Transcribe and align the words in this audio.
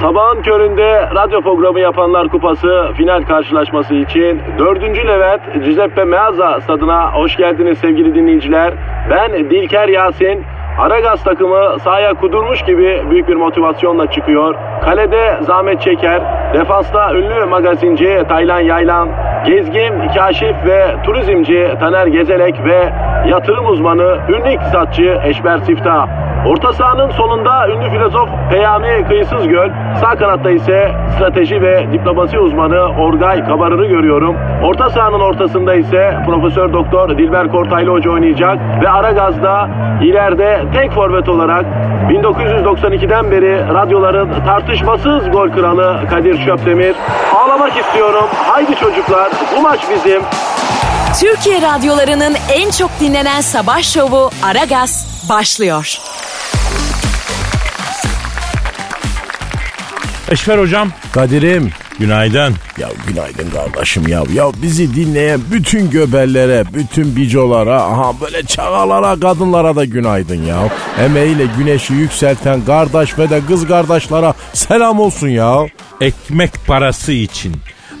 Sabahın 0.00 0.42
köründe 0.42 1.08
radyo 1.14 1.40
programı 1.40 1.80
yapanlar 1.80 2.28
kupası 2.28 2.88
final 2.96 3.22
karşılaşması 3.22 3.94
için 3.94 4.40
4. 4.58 4.82
Levent 4.82 5.64
Giuseppe 5.64 6.04
Meazza 6.04 6.60
stadına 6.60 7.12
hoş 7.14 7.36
geldiniz 7.36 7.78
sevgili 7.78 8.14
dinleyiciler. 8.14 8.74
Ben 9.10 9.32
Dilker 9.32 9.88
Yasin. 9.88 10.44
Aragaz 10.78 11.24
takımı 11.24 11.78
sahaya 11.78 12.14
kudurmuş 12.14 12.62
gibi 12.62 13.02
büyük 13.10 13.28
bir 13.28 13.36
motivasyonla 13.36 14.10
çıkıyor. 14.10 14.54
Kalede 14.84 15.38
zahmet 15.40 15.80
çeker. 15.80 16.22
Defansta 16.54 17.14
ünlü 17.14 17.44
magazinci 17.44 18.22
Taylan 18.28 18.60
Yaylan, 18.60 19.08
gezgin, 19.46 20.08
kaşif 20.14 20.56
ve 20.66 20.96
turizmci 21.04 21.74
Taner 21.80 22.06
Gezelek 22.06 22.64
ve 22.64 22.92
yatırım 23.26 23.66
uzmanı 23.66 24.18
ünlü 24.28 24.52
iktisatçı 24.52 25.20
Eşber 25.24 25.58
Siftah. 25.58 26.31
Orta 26.46 26.72
sahanın 26.72 27.10
solunda 27.10 27.68
ünlü 27.68 27.90
filozof 27.90 28.28
Peyami 28.50 29.04
Kıyısız 29.08 29.48
Göl, 29.48 29.70
sağ 30.00 30.16
kanatta 30.16 30.50
ise 30.50 30.92
strateji 31.16 31.62
ve 31.62 31.92
diplomasi 31.92 32.38
uzmanı 32.38 32.80
Orgay 32.80 33.44
Kabarır'ı 33.44 33.86
görüyorum. 33.86 34.36
Orta 34.64 34.90
sahanın 34.90 35.20
ortasında 35.20 35.74
ise 35.74 36.16
Profesör 36.26 36.72
Doktor 36.72 37.18
Dilber 37.18 37.48
Kortaylı 37.48 37.90
Hoca 37.90 38.10
oynayacak 38.10 38.58
ve 38.82 38.88
Aragaz'da 38.88 39.68
ileride 40.02 40.64
tek 40.74 40.92
forvet 40.92 41.28
olarak 41.28 41.64
1992'den 42.10 43.30
beri 43.30 43.74
radyoların 43.74 44.30
tartışmasız 44.44 45.30
gol 45.30 45.50
kralı 45.50 46.00
Kadir 46.10 46.44
Şöpdemir. 46.44 46.96
Ağlamak 47.36 47.76
istiyorum. 47.76 48.24
Haydi 48.48 48.74
çocuklar 48.76 49.30
bu 49.56 49.62
maç 49.62 49.80
bizim. 49.90 50.22
Türkiye 51.20 51.62
radyolarının 51.62 52.34
en 52.52 52.70
çok 52.70 52.90
dinlenen 53.00 53.40
sabah 53.40 53.82
şovu 53.82 54.30
Aragaz 54.42 55.12
başlıyor. 55.28 56.11
Eşver 60.32 60.58
hocam. 60.58 60.88
Kadir'im. 61.12 61.70
Günaydın. 61.98 62.54
Ya 62.78 62.88
günaydın 63.06 63.50
kardeşim 63.50 64.08
ya. 64.08 64.22
Ya 64.34 64.50
bizi 64.62 64.94
dinleyen 64.94 65.40
bütün 65.52 65.90
göbellere, 65.90 66.64
bütün 66.74 67.16
bicolara, 67.16 67.82
aha 67.82 68.20
böyle 68.20 68.42
çağalara, 68.42 69.20
kadınlara 69.20 69.76
da 69.76 69.84
günaydın 69.84 70.42
ya. 70.42 70.68
Emeğiyle 71.04 71.46
güneşi 71.58 71.94
yükselten 71.94 72.64
kardeş 72.64 73.18
ve 73.18 73.30
de 73.30 73.40
kız 73.48 73.68
kardeşlara 73.68 74.34
selam 74.52 75.00
olsun 75.00 75.28
ya. 75.28 75.66
Ekmek 76.00 76.66
parası 76.66 77.12
için 77.12 77.56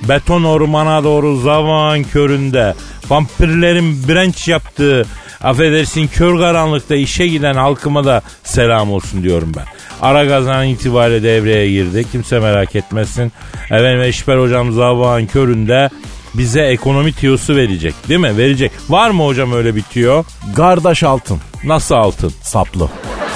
beton 0.08 0.44
ormana 0.44 1.04
doğru 1.04 1.36
zavan 1.40 2.04
köründe 2.04 2.74
vampirlerin 3.10 4.08
branch 4.08 4.48
yaptığı 4.48 5.06
affedersin 5.42 6.06
kör 6.06 6.38
karanlıkta 6.38 6.94
işe 6.94 7.26
giden 7.26 7.54
halkıma 7.54 8.04
da 8.04 8.22
selam 8.44 8.92
olsun 8.92 9.22
diyorum 9.22 9.52
ben. 9.56 9.64
Ara 10.02 10.24
gazan 10.24 10.66
itibariyle 10.66 11.22
devreye 11.22 11.70
girdi. 11.70 12.04
Kimse 12.12 12.38
merak 12.38 12.76
etmesin. 12.76 13.32
Efendim 13.64 14.02
Eşber 14.02 14.38
hocam 14.38 14.72
zavan 14.72 15.26
köründe 15.26 15.90
bize 16.34 16.60
ekonomi 16.62 17.12
tiyosu 17.12 17.56
verecek 17.56 17.94
değil 18.08 18.20
mi? 18.20 18.36
Verecek. 18.36 18.72
Var 18.88 19.10
mı 19.10 19.26
hocam 19.26 19.52
öyle 19.52 19.76
bir 19.76 19.82
tiyo? 19.82 20.22
Kardeş 20.56 21.02
altın. 21.02 21.38
Nasıl 21.64 21.94
altın? 21.94 22.32
Saplı. 22.42 22.88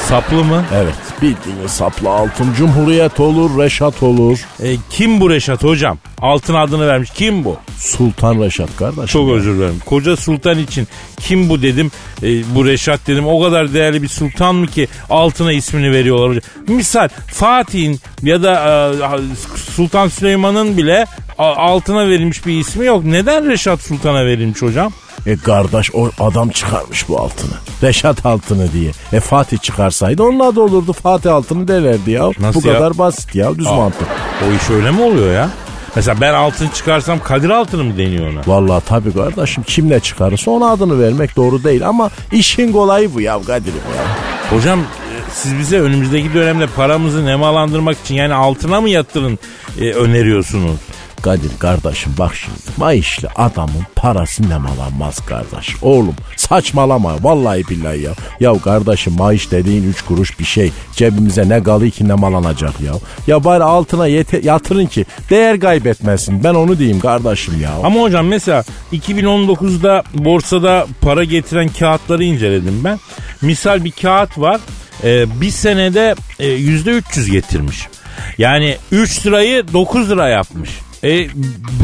Saplı 0.08 0.44
mı? 0.44 0.64
Evet 0.74 0.94
bildiğiniz 1.22 1.70
saplı 1.70 2.10
altın. 2.10 2.52
Cumhuriyet 2.52 3.20
olur, 3.20 3.58
Reşat 3.62 4.02
olur. 4.02 4.38
E, 4.62 4.76
kim 4.90 5.20
bu 5.20 5.30
Reşat 5.30 5.64
hocam? 5.64 5.98
Altın 6.18 6.54
adını 6.54 6.88
vermiş. 6.88 7.10
Kim 7.10 7.44
bu? 7.44 7.56
Sultan 7.78 8.42
Reşat 8.42 8.76
kardeşim. 8.76 9.06
Çok 9.06 9.30
özür 9.30 9.56
dilerim. 9.56 9.80
Koca 9.86 10.16
sultan 10.16 10.58
için 10.58 10.88
kim 11.20 11.48
bu 11.48 11.62
dedim. 11.62 11.90
E, 12.22 12.54
bu 12.54 12.66
Reşat 12.66 13.06
dedim. 13.06 13.26
O 13.26 13.42
kadar 13.42 13.74
değerli 13.74 14.02
bir 14.02 14.08
sultan 14.08 14.54
mı 14.54 14.66
ki 14.66 14.88
altına 15.10 15.52
ismini 15.52 15.92
veriyorlar 15.92 16.28
hocam. 16.28 16.42
Misal 16.68 17.08
Fatih'in 17.26 18.00
ya 18.22 18.42
da 18.42 18.52
e, 19.16 19.20
Sultan 19.56 20.08
Süleyman'ın 20.08 20.76
bile 20.76 21.06
altına 21.38 22.08
verilmiş 22.08 22.46
bir 22.46 22.60
ismi 22.60 22.86
yok. 22.86 23.04
Neden 23.04 23.48
Reşat 23.48 23.80
Sultan'a 23.82 24.26
verilmiş 24.26 24.62
hocam? 24.62 24.92
E 25.26 25.36
kardeş 25.36 25.90
o 25.94 26.10
adam 26.20 26.48
çıkarmış 26.50 27.08
bu 27.08 27.20
altını. 27.20 27.52
Reşat 27.82 28.26
altını 28.26 28.72
diye. 28.72 28.90
E 29.12 29.20
Fatih 29.20 29.58
çıkarsaydı 29.58 30.22
onun 30.22 30.40
adı 30.40 30.60
olurdu. 30.60 30.92
Fatih 30.92 31.34
altını 31.34 31.68
derlerdi 31.68 32.10
ya. 32.10 32.30
Nasıl 32.38 32.62
bu 32.62 32.68
ya? 32.68 32.74
kadar 32.74 32.98
basit 32.98 33.34
ya 33.34 33.58
düz 33.58 33.66
Aa. 33.66 33.74
mantık. 33.74 34.08
O 34.48 34.52
iş 34.52 34.70
öyle 34.70 34.90
mi 34.90 35.00
oluyor 35.02 35.34
ya? 35.34 35.48
Mesela 35.96 36.20
ben 36.20 36.34
altın 36.34 36.68
çıkarsam 36.68 37.22
Kadir 37.22 37.50
altını 37.50 37.84
mı 37.84 37.98
deniyor 37.98 38.32
ona? 38.32 38.40
Vallahi 38.46 38.84
tabii 38.88 39.12
kardeşim 39.12 39.62
kim 39.62 39.90
ne 39.90 40.00
çıkarırsa 40.00 40.50
ona 40.50 40.70
adını 40.70 41.00
vermek 41.00 41.36
doğru 41.36 41.64
değil 41.64 41.88
ama 41.88 42.10
işin 42.32 42.72
kolayı 42.72 43.14
bu 43.14 43.20
ya 43.20 43.40
Kadir'im 43.46 43.74
ya. 43.96 44.04
Hocam 44.56 44.80
e, 44.80 44.84
siz 45.32 45.58
bize 45.58 45.80
önümüzdeki 45.80 46.34
dönemde 46.34 46.66
paramızı 46.66 47.26
nemalandırmak 47.26 47.96
için 48.04 48.14
yani 48.14 48.34
altına 48.34 48.80
mı 48.80 48.88
yatırın 48.88 49.38
e, 49.80 49.90
öneriyorsunuz? 49.92 50.76
Kadir 51.26 51.58
kardeşim 51.58 52.12
bak 52.18 52.34
şimdi 52.34 52.58
maaşlı 52.76 53.28
adamın 53.36 53.86
parası 53.96 54.48
nemalanmaz 54.50 55.26
kardeş. 55.26 55.74
Oğlum 55.82 56.14
saçmalama 56.36 57.22
vallahi 57.22 57.62
billahi 57.70 58.02
ya. 58.02 58.10
Ya 58.40 58.58
kardeşim 58.58 59.12
maaş 59.18 59.50
dediğin 59.50 59.90
üç 59.90 60.02
kuruş 60.02 60.38
bir 60.38 60.44
şey. 60.44 60.72
Cebimize 60.96 61.48
ne 61.48 61.62
kalıyor 61.62 61.90
ki 61.92 62.08
nemalanacak 62.08 62.80
ya. 62.80 62.92
Ya 63.26 63.44
bari 63.44 63.62
altına 63.64 64.08
yete- 64.08 64.46
yatırın 64.46 64.86
ki 64.86 65.04
değer 65.30 65.60
kaybetmesin. 65.60 66.44
Ben 66.44 66.54
onu 66.54 66.78
diyeyim 66.78 67.00
kardeşim 67.00 67.60
ya. 67.62 67.70
Ama 67.84 68.00
hocam 68.00 68.26
mesela 68.26 68.64
2019'da 68.92 70.02
borsada 70.14 70.86
para 71.00 71.24
getiren 71.24 71.68
kağıtları 71.68 72.24
inceledim 72.24 72.80
ben. 72.84 73.00
Misal 73.42 73.84
bir 73.84 73.90
kağıt 73.90 74.38
var. 74.38 74.60
e, 75.04 75.40
bir 75.40 75.50
senede 75.50 76.14
e, 76.38 76.46
%300 76.48 77.30
getirmiş. 77.30 77.86
Yani 78.38 78.76
3 78.92 79.26
lirayı 79.26 79.64
9 79.72 80.10
lira 80.10 80.28
yapmış. 80.28 80.70
E, 81.06 81.28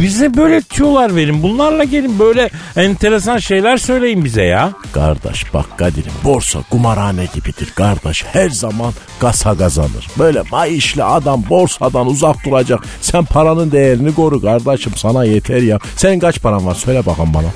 bize 0.00 0.36
böyle 0.36 0.60
tüyolar 0.60 1.16
verin. 1.16 1.42
Bunlarla 1.42 1.84
gelin 1.84 2.18
böyle 2.18 2.50
enteresan 2.76 3.38
şeyler 3.38 3.76
söyleyin 3.76 4.24
bize 4.24 4.42
ya. 4.42 4.72
Kardeş 4.92 5.54
bak 5.54 5.78
Kadir'im 5.78 6.12
borsa 6.24 6.58
kumarhane 6.70 7.26
gibidir 7.34 7.72
kardeş. 7.74 8.24
Her 8.32 8.50
zaman 8.50 8.92
kasa 9.20 9.58
kazanır. 9.58 10.08
Böyle 10.18 10.42
maaşlı 10.52 11.04
adam 11.04 11.42
borsadan 11.50 12.06
uzak 12.06 12.36
duracak. 12.46 12.80
Sen 13.00 13.24
paranın 13.24 13.72
değerini 13.72 14.14
koru 14.14 14.40
kardeşim 14.40 14.92
sana 14.96 15.24
yeter 15.24 15.62
ya. 15.62 15.78
Senin 15.96 16.20
kaç 16.20 16.42
paran 16.42 16.66
var 16.66 16.74
söyle 16.74 17.06
bakalım 17.06 17.34
bana. 17.34 17.48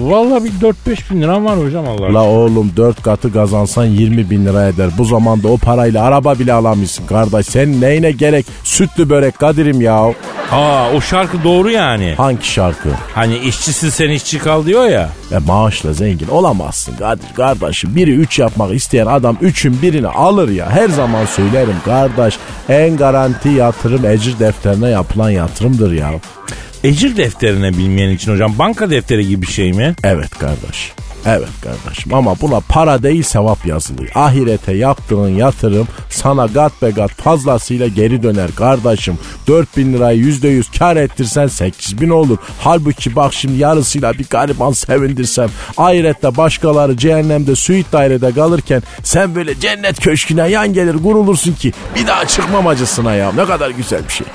Vallahi 0.00 0.44
bir 0.44 0.50
4-5 0.50 1.10
bin 1.10 1.22
liram 1.22 1.44
var 1.44 1.58
hocam 1.58 1.88
Allah 1.88 2.14
La 2.14 2.24
oğlum 2.24 2.72
dört 2.76 3.02
katı 3.02 3.32
kazansan 3.32 3.84
20 3.84 4.30
bin 4.30 4.46
lira 4.46 4.68
eder. 4.68 4.90
Bu 4.98 5.04
zamanda 5.04 5.48
o 5.48 5.56
parayla 5.56 6.04
araba 6.04 6.38
bile 6.38 6.52
alamıyorsun 6.52 7.06
kardeş. 7.06 7.46
Sen 7.46 7.80
neyine 7.80 8.10
gerek 8.10 8.46
sütlü 8.64 9.10
börek 9.10 9.38
Kadir'im 9.38 9.80
ya. 9.80 10.12
Aa 10.52 10.92
o 10.92 11.00
şarkı 11.00 11.44
doğru 11.44 11.70
yani. 11.70 12.14
Hangi 12.16 12.46
şarkı? 12.46 12.88
Hani 13.14 13.38
işçisin 13.38 13.88
sen 13.88 14.10
işçi 14.10 14.38
kal 14.38 14.66
diyor 14.66 14.86
ya. 14.88 15.08
E 15.32 15.38
maaşla 15.38 15.92
zengin 15.92 16.28
olamazsın 16.28 16.96
Kadir 16.96 17.34
kardeşim. 17.36 17.96
Biri 17.96 18.10
üç 18.14 18.38
yapmak 18.38 18.74
isteyen 18.74 19.06
adam 19.06 19.36
üçün 19.40 19.82
birini 19.82 20.08
alır 20.08 20.48
ya. 20.48 20.70
Her 20.70 20.88
zaman 20.88 21.24
söylerim 21.26 21.76
kardeş. 21.84 22.38
En 22.68 22.96
garanti 22.96 23.48
yatırım 23.48 24.04
ecir 24.06 24.38
defterine 24.38 24.88
yapılan 24.88 25.30
yatırımdır 25.30 25.92
ya. 25.92 26.10
Ecir 26.84 27.16
defterine 27.16 27.72
bilmeyen 27.72 28.10
için 28.10 28.32
hocam 28.32 28.54
banka 28.58 28.90
defteri 28.90 29.28
gibi 29.28 29.42
bir 29.42 29.52
şey 29.52 29.72
mi? 29.72 29.94
Evet 30.04 30.30
kardeş. 30.30 30.92
Evet 31.26 31.48
kardeşim 31.62 32.14
ama 32.14 32.40
buna 32.40 32.60
para 32.60 33.02
değil 33.02 33.22
sevap 33.22 33.66
yazılıyor. 33.66 34.10
Ahirete 34.14 34.72
yaptığın 34.72 35.28
yatırım 35.28 35.88
sana 36.10 36.46
gat 36.46 36.82
be 36.82 36.90
gat 36.90 37.10
fazlasıyla 37.10 37.86
geri 37.86 38.22
döner 38.22 38.54
kardeşim. 38.54 39.18
4000 39.46 39.92
lirayı 39.92 40.22
%100 40.22 40.78
kar 40.78 40.96
ettirsen 40.96 41.46
8000 41.46 42.08
olur. 42.08 42.38
Halbuki 42.60 43.16
bak 43.16 43.34
şimdi 43.34 43.58
yarısıyla 43.58 44.12
bir 44.12 44.26
gariban 44.30 44.72
sevindirsem 44.72 45.48
ahirette 45.76 46.36
başkaları 46.36 46.96
cehennemde 46.96 47.56
suit 47.56 47.92
dairede 47.92 48.32
kalırken 48.32 48.82
sen 49.02 49.34
böyle 49.34 49.60
cennet 49.60 50.00
köşküne 50.00 50.48
yan 50.48 50.72
gelir 50.72 50.94
gurulursun 50.94 51.52
ki 51.52 51.72
bir 51.94 52.06
daha 52.06 52.26
çıkmam 52.26 52.66
acısına 52.66 53.14
ya 53.14 53.32
ne 53.32 53.44
kadar 53.44 53.70
güzel 53.70 54.00
bir 54.08 54.12
şey. 54.12 54.26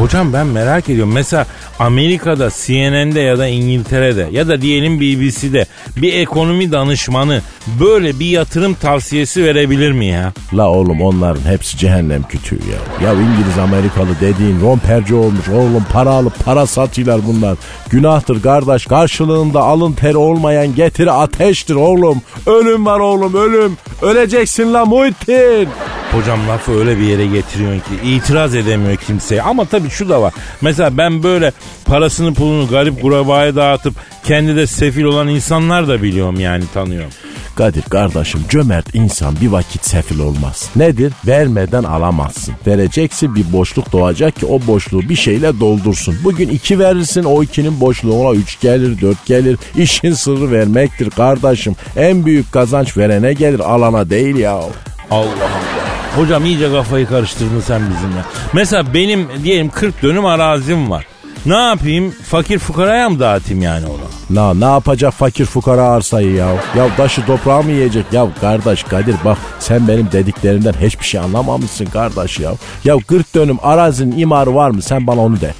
Hocam 0.00 0.32
ben 0.32 0.46
merak 0.46 0.88
ediyorum. 0.88 1.12
Mesela 1.12 1.46
Amerika'da 1.78 2.50
CNN'de 2.50 3.20
ya 3.20 3.38
da 3.38 3.46
İngiltere'de 3.46 4.28
ya 4.32 4.48
da 4.48 4.62
diyelim 4.62 5.00
BBC'de 5.00 5.66
bir 5.96 6.12
ekonomi 6.14 6.72
danışmanı 6.72 7.40
böyle 7.80 8.18
bir 8.18 8.26
yatırım 8.26 8.74
tavsiyesi 8.74 9.44
verebilir 9.44 9.92
mi 9.92 10.06
ya? 10.06 10.32
La 10.54 10.68
oğlum 10.70 11.02
onların 11.02 11.42
hepsi 11.50 11.76
cehennem 11.78 12.22
kütüğü 12.22 12.54
ya. 12.54 13.06
Ya 13.08 13.12
İngiliz 13.12 13.58
Amerikalı 13.62 14.08
dediğin 14.20 14.60
romperci 14.60 15.14
olmuş 15.14 15.48
oğlum 15.48 15.84
para 15.92 16.10
alıp 16.10 16.44
para 16.44 16.66
satıyorlar 16.66 17.20
bunlar. 17.26 17.56
Günahtır 17.90 18.42
kardeş 18.42 18.86
karşılığında 18.86 19.60
alın 19.60 19.92
teri 19.92 20.16
olmayan 20.16 20.74
getiri 20.74 21.10
ateştir 21.10 21.74
oğlum. 21.74 22.22
Ölüm 22.46 22.86
var 22.86 23.00
oğlum 23.00 23.34
ölüm. 23.34 23.76
Öleceksin 24.02 24.74
la 24.74 24.84
Muhittin. 24.84 25.68
Hocam 26.12 26.48
lafı 26.48 26.72
öyle 26.78 26.98
bir 26.98 27.04
yere 27.04 27.26
getiriyorsun 27.26 27.78
ki 27.80 28.08
itiraz 28.10 28.54
edemiyor 28.54 28.96
kimseye. 28.96 29.42
Ama 29.42 29.64
tabii 29.64 29.83
şu 29.90 30.08
da 30.08 30.22
var. 30.22 30.34
Mesela 30.60 30.98
ben 30.98 31.22
böyle 31.22 31.52
parasını 31.84 32.34
pulunu 32.34 32.68
garip 32.68 33.02
kurabaya 33.02 33.56
dağıtıp 33.56 33.94
kendi 34.24 34.56
de 34.56 34.66
sefil 34.66 35.04
olan 35.04 35.28
insanlar 35.28 35.88
da 35.88 36.02
biliyorum 36.02 36.40
yani 36.40 36.64
tanıyorum. 36.74 37.10
Kadir 37.56 37.82
kardeşim 37.82 38.40
cömert 38.48 38.94
insan 38.94 39.36
bir 39.40 39.48
vakit 39.48 39.84
sefil 39.84 40.18
olmaz. 40.18 40.70
Nedir? 40.76 41.12
Vermeden 41.26 41.84
alamazsın. 41.84 42.54
Vereceksin 42.66 43.34
bir 43.34 43.52
boşluk 43.52 43.92
doğacak 43.92 44.36
ki 44.36 44.46
o 44.46 44.66
boşluğu 44.66 45.08
bir 45.08 45.16
şeyle 45.16 45.60
doldursun. 45.60 46.16
Bugün 46.24 46.48
iki 46.48 46.78
verirsin 46.78 47.24
o 47.24 47.42
ikinin 47.42 47.80
boşluğuna 47.80 48.34
üç 48.34 48.60
gelir 48.60 49.00
dört 49.00 49.26
gelir. 49.26 49.58
İşin 49.76 50.12
sırrı 50.12 50.50
vermektir 50.50 51.10
kardeşim. 51.10 51.76
En 51.96 52.26
büyük 52.26 52.52
kazanç 52.52 52.96
verene 52.96 53.32
gelir 53.32 53.60
alana 53.60 54.10
değil 54.10 54.36
ya. 54.36 54.52
Allah 54.52 54.70
Allah. 55.10 55.93
Hocam 56.16 56.44
iyice 56.44 56.70
kafayı 56.72 57.06
karıştırdın 57.06 57.60
sen 57.60 57.80
bizimle. 57.90 58.20
Mesela 58.52 58.94
benim 58.94 59.28
diyelim 59.44 59.68
40 59.68 60.02
dönüm 60.02 60.24
arazim 60.26 60.90
var. 60.90 61.06
Ne 61.46 61.56
yapayım? 61.56 62.10
Fakir 62.10 62.58
fukaraya 62.58 63.08
mı 63.10 63.20
dağıtayım 63.20 63.62
yani 63.62 63.86
onu? 63.86 64.36
Na 64.36 64.54
ne 64.54 64.64
yapacak 64.64 65.12
fakir 65.14 65.44
fukara 65.44 65.82
arsayı 65.82 66.34
ya? 66.34 66.48
Ya 66.76 66.96
taşı 66.96 67.26
toprağı 67.26 67.62
mı 67.62 67.70
yiyecek? 67.70 68.04
Ya 68.12 68.26
kardeş 68.40 68.82
Kadir 68.82 69.14
bak 69.24 69.38
sen 69.58 69.88
benim 69.88 70.12
dediklerimden 70.12 70.72
hiçbir 70.80 71.04
şey 71.04 71.20
anlamamışsın 71.20 71.86
kardeş 71.86 72.38
ya. 72.40 72.52
Ya 72.84 72.96
40 73.08 73.34
dönüm 73.34 73.58
arazinin 73.62 74.18
imarı 74.18 74.54
var 74.54 74.70
mı? 74.70 74.82
Sen 74.82 75.06
bana 75.06 75.20
onu 75.20 75.40
de. 75.40 75.54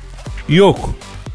Yok. 0.49 0.91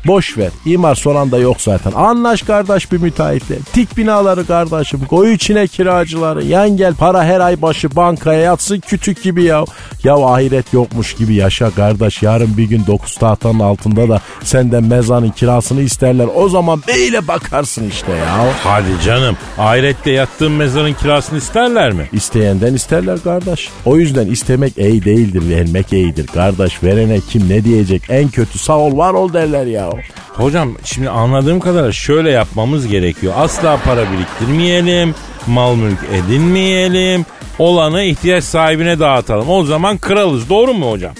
Boş 0.07 0.37
ver. 0.37 0.49
İmar 0.65 0.95
son 0.95 1.15
anda 1.15 1.37
yok 1.37 1.61
zaten. 1.61 1.91
Anlaş 1.91 2.41
kardeş 2.41 2.91
bir 2.91 2.97
müteahhitle. 2.97 3.55
Tik 3.73 3.97
binaları 3.97 4.47
kardeşim. 4.47 5.05
Koy 5.09 5.33
içine 5.33 5.67
kiracıları. 5.67 6.43
Yan 6.45 6.77
gel 6.77 6.93
para 6.93 7.23
her 7.23 7.39
ay 7.39 7.61
başı 7.61 7.95
bankaya 7.95 8.39
yatsın 8.39 8.79
kütük 8.79 9.23
gibi 9.23 9.43
ya. 9.43 9.65
Ya 10.03 10.15
ahiret 10.15 10.73
yokmuş 10.73 11.13
gibi 11.13 11.35
yaşa 11.35 11.71
kardeş. 11.71 12.23
Yarın 12.23 12.57
bir 12.57 12.63
gün 12.63 12.83
dokuz 12.87 13.17
tahtanın 13.17 13.59
altında 13.59 14.09
da 14.09 14.21
senden 14.43 14.83
mezanın 14.83 15.29
kirasını 15.29 15.81
isterler. 15.81 16.27
O 16.35 16.49
zaman 16.49 16.83
böyle 16.87 17.27
bakarsın 17.27 17.89
işte 17.89 18.11
ya. 18.11 18.45
Hadi 18.63 19.01
canım. 19.05 19.37
Ahirette 19.57 20.11
yattığın 20.11 20.51
mezarın 20.51 20.93
kirasını 20.93 21.37
isterler 21.37 21.91
mi? 21.91 22.09
İsteyenden 22.13 22.73
isterler 22.73 23.23
kardeş. 23.23 23.69
O 23.85 23.97
yüzden 23.97 24.27
istemek 24.27 24.77
iyi 24.77 25.05
değildir, 25.05 25.49
vermek 25.49 25.93
iyidir. 25.93 26.27
Kardeş 26.27 26.83
verene 26.83 27.19
kim 27.29 27.49
ne 27.49 27.63
diyecek? 27.63 28.01
En 28.09 28.29
kötü 28.29 28.59
sağ 28.59 28.77
ol 28.77 28.97
var 28.97 29.13
ol 29.13 29.33
derler 29.33 29.65
ya. 29.65 29.88
Hocam 30.33 30.71
şimdi 30.83 31.09
anladığım 31.09 31.59
kadarıyla 31.59 31.91
şöyle 31.91 32.31
yapmamız 32.31 32.87
gerekiyor. 32.87 33.33
Asla 33.37 33.77
para 33.85 34.03
biriktirmeyelim, 34.11 35.15
mal 35.47 35.75
mülk 35.75 35.99
edinmeyelim. 36.13 37.25
Olanı 37.59 38.03
ihtiyaç 38.03 38.43
sahibine 38.43 38.99
dağıtalım. 38.99 39.49
O 39.49 39.63
zaman 39.63 39.97
kralız. 39.97 40.49
Doğru 40.49 40.73
mu 40.73 40.91
hocam? 40.91 41.13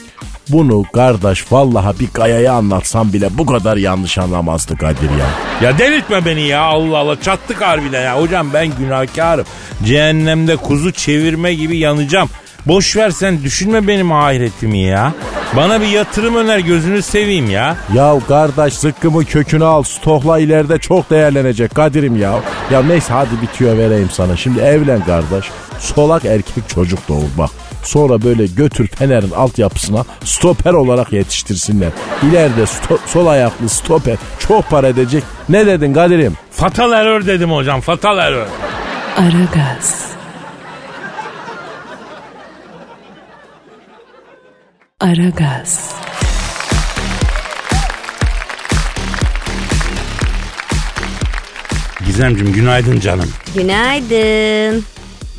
Bunu 0.50 0.84
kardeş 0.94 1.52
vallaha 1.52 2.00
bir 2.00 2.08
kayaya 2.08 2.54
anlatsam 2.54 3.14
bile 3.14 3.30
bu 3.38 3.46
kadar 3.46 3.78
yanlış 3.78 4.18
anlamazdı 4.18 4.78
Kadir 4.78 5.10
ya. 5.10 5.26
Ya 5.62 5.78
delirtme 5.78 6.26
beni 6.26 6.42
ya 6.42 6.62
Allah 6.62 6.98
Allah 6.98 7.22
çattık 7.22 7.62
harbiden 7.62 8.02
ya. 8.02 8.22
Hocam 8.22 8.54
ben 8.54 8.68
günahkarım. 8.80 9.46
Cehennemde 9.86 10.56
kuzu 10.56 10.92
çevirme 10.92 11.54
gibi 11.54 11.78
yanacağım. 11.78 12.30
Boş 12.66 12.98
ver 12.98 13.10
sen 13.10 13.44
düşünme 13.44 13.88
benim 13.88 14.12
ahiretimi 14.12 14.80
ya. 14.80 15.14
Bana 15.56 15.82
bir 15.82 15.88
yatırım 15.88 16.36
öner 16.36 16.60
gözünü 16.60 17.02
seveyim 17.02 17.50
ya. 17.50 17.76
Ya 17.94 18.16
kardeş 18.28 18.74
zıkkımı 18.74 19.26
kökünü 19.26 19.64
al 19.66 19.84
stokla 19.84 20.40
ileride 20.40 20.78
çok 20.78 21.10
değerlenecek 21.10 21.76
Kadir'im 21.76 22.16
ya. 22.16 22.40
Ya 22.72 22.82
neyse 22.84 23.14
hadi 23.14 23.42
bitiyor 23.42 23.78
vereyim 23.78 24.10
sana. 24.14 24.38
Şimdi 24.38 24.60
evlen 24.60 25.06
kardeş. 25.06 25.46
Solak 25.80 26.26
erkek 26.26 26.70
çocuk 26.70 27.00
doğur 27.10 27.28
bak. 27.38 27.50
Sonra 27.84 28.22
böyle 28.22 28.46
götür 28.46 28.88
Fener'in 28.88 29.32
altyapısına 29.32 30.04
stoper 30.24 30.74
olarak 30.74 31.14
yetiştirsinler. 31.14 31.90
İleride 32.30 32.62
sto- 32.62 32.98
sol 33.08 33.28
ayaklı 33.28 33.70
stoper 33.70 34.18
çok 34.40 34.70
para 34.70 34.88
edecek. 34.88 35.24
Ne 35.50 35.66
dedin 35.66 35.94
Kadir'im? 35.94 36.34
Fatal 36.52 36.92
error 36.92 37.26
dedim 37.26 37.52
hocam 37.52 37.82
fatal 37.82 38.18
error. 38.18 38.46
Aragaz. 39.18 40.10
Aragaz. 45.00 45.96
Gizemcim 52.06 52.54
günaydın 52.54 53.00
canım. 53.00 53.30
Günaydın. 53.56 54.84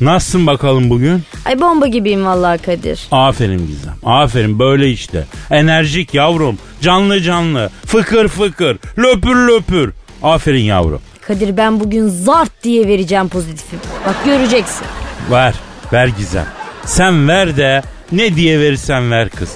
Nasılsın 0.01 0.47
bakalım 0.47 0.89
bugün? 0.89 1.23
Ay 1.45 1.61
bomba 1.61 1.87
gibiyim 1.87 2.25
vallahi 2.25 2.57
Kadir. 2.61 3.07
Aferin 3.11 3.67
Gizem. 3.67 3.93
Aferin 4.05 4.59
böyle 4.59 4.89
işte. 4.89 5.25
Enerjik 5.51 6.13
yavrum. 6.13 6.57
Canlı 6.81 7.21
canlı. 7.21 7.69
Fıkır 7.85 8.27
fıkır. 8.27 8.77
Löpür 8.97 9.35
löpür. 9.35 9.93
Aferin 10.23 10.63
yavrum. 10.63 11.01
Kadir 11.21 11.57
ben 11.57 11.79
bugün 11.79 12.07
zart 12.07 12.63
diye 12.63 12.87
vereceğim 12.87 13.29
pozitifi. 13.29 13.75
Bak 14.07 14.15
göreceksin. 14.25 14.85
Ver. 15.31 15.53
Ver 15.93 16.07
Gizem. 16.07 16.45
Sen 16.85 17.27
ver 17.27 17.57
de 17.57 17.81
ne 18.11 18.35
diye 18.35 18.59
verirsen 18.59 19.11
ver 19.11 19.29
kız. 19.29 19.49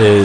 Ee, 0.00 0.22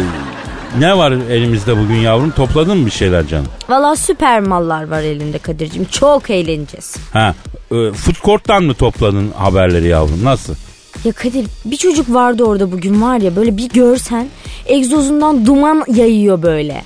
ne 0.80 0.98
var 0.98 1.12
elimizde 1.12 1.78
bugün 1.78 1.96
yavrum? 1.96 2.32
Topladın 2.32 2.78
mı 2.78 2.86
bir 2.86 2.92
şeyler 2.92 3.28
canım? 3.28 3.46
Valla 3.70 3.96
süper 3.96 4.40
mallar 4.40 4.88
var 4.88 5.02
elimde 5.02 5.38
Kadir'cim. 5.38 5.86
Çok 5.86 6.30
eğleneceğiz. 6.30 6.96
Ha, 7.14 7.36
e, 7.72 7.76
food 7.92 8.16
court'tan 8.24 8.64
mı 8.64 8.74
topladın 8.74 9.32
haberleri 9.38 9.88
yavrum? 9.88 10.20
Nasıl? 10.24 10.56
Ya 11.06 11.12
Kadir 11.12 11.46
bir 11.66 11.78
çocuk 11.78 12.14
vardı 12.14 12.44
orada 12.44 12.72
bugün 12.72 13.02
var 13.02 13.18
ya 13.18 13.36
böyle 13.36 13.58
bir 13.58 13.70
görsen 13.70 14.28
egzozundan 14.66 15.46
duman 15.46 15.84
yayıyor 15.94 16.42
böyle. 16.42 16.82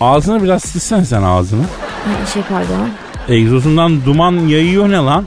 Ağzını 0.00 0.42
biraz 0.42 0.62
silsen 0.62 1.02
sen 1.04 1.22
ağzını. 1.22 1.62
Ha, 1.62 2.26
Şey 2.34 2.42
pardon. 2.48 2.88
Egzozundan 3.28 4.04
duman 4.04 4.32
yayıyor 4.48 4.90
ne 4.90 4.96
lan? 4.96 5.26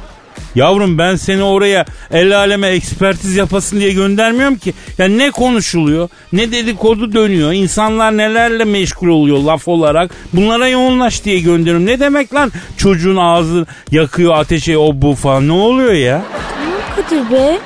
Yavrum 0.56 0.98
ben 0.98 1.16
seni 1.16 1.44
oraya 1.44 1.86
el 2.12 2.38
aleme 2.38 2.68
ekspertiz 2.68 3.36
yapasın 3.36 3.80
diye 3.80 3.92
göndermiyorum 3.94 4.56
ki. 4.56 4.74
Ya 4.98 5.08
ne 5.08 5.32
konuşuluyor, 5.32 6.10
ne 6.34 6.52
dedikodu 6.52 7.14
dönüyor, 7.14 7.52
insanlar 7.54 8.18
nelerle 8.18 8.64
meşgul 8.64 9.08
oluyor 9.08 9.38
laf 9.38 9.68
olarak. 9.68 10.12
Bunlara 10.34 10.68
yoğunlaş 10.68 11.24
diye 11.26 11.40
gönderiyorum. 11.40 11.86
Ne 11.86 12.00
demek 12.00 12.34
lan 12.34 12.52
çocuğun 12.78 13.16
ağzı 13.16 13.66
yakıyor 13.92 14.34
ateşe 14.34 14.78
o 14.78 14.92
bu 14.94 15.16
falan 15.16 15.48
ne 15.48 15.52
oluyor 15.52 15.94
ya? 15.94 16.22
Tamam 16.56 16.80
Kadir 17.26 17.32
be. 17.32 17.60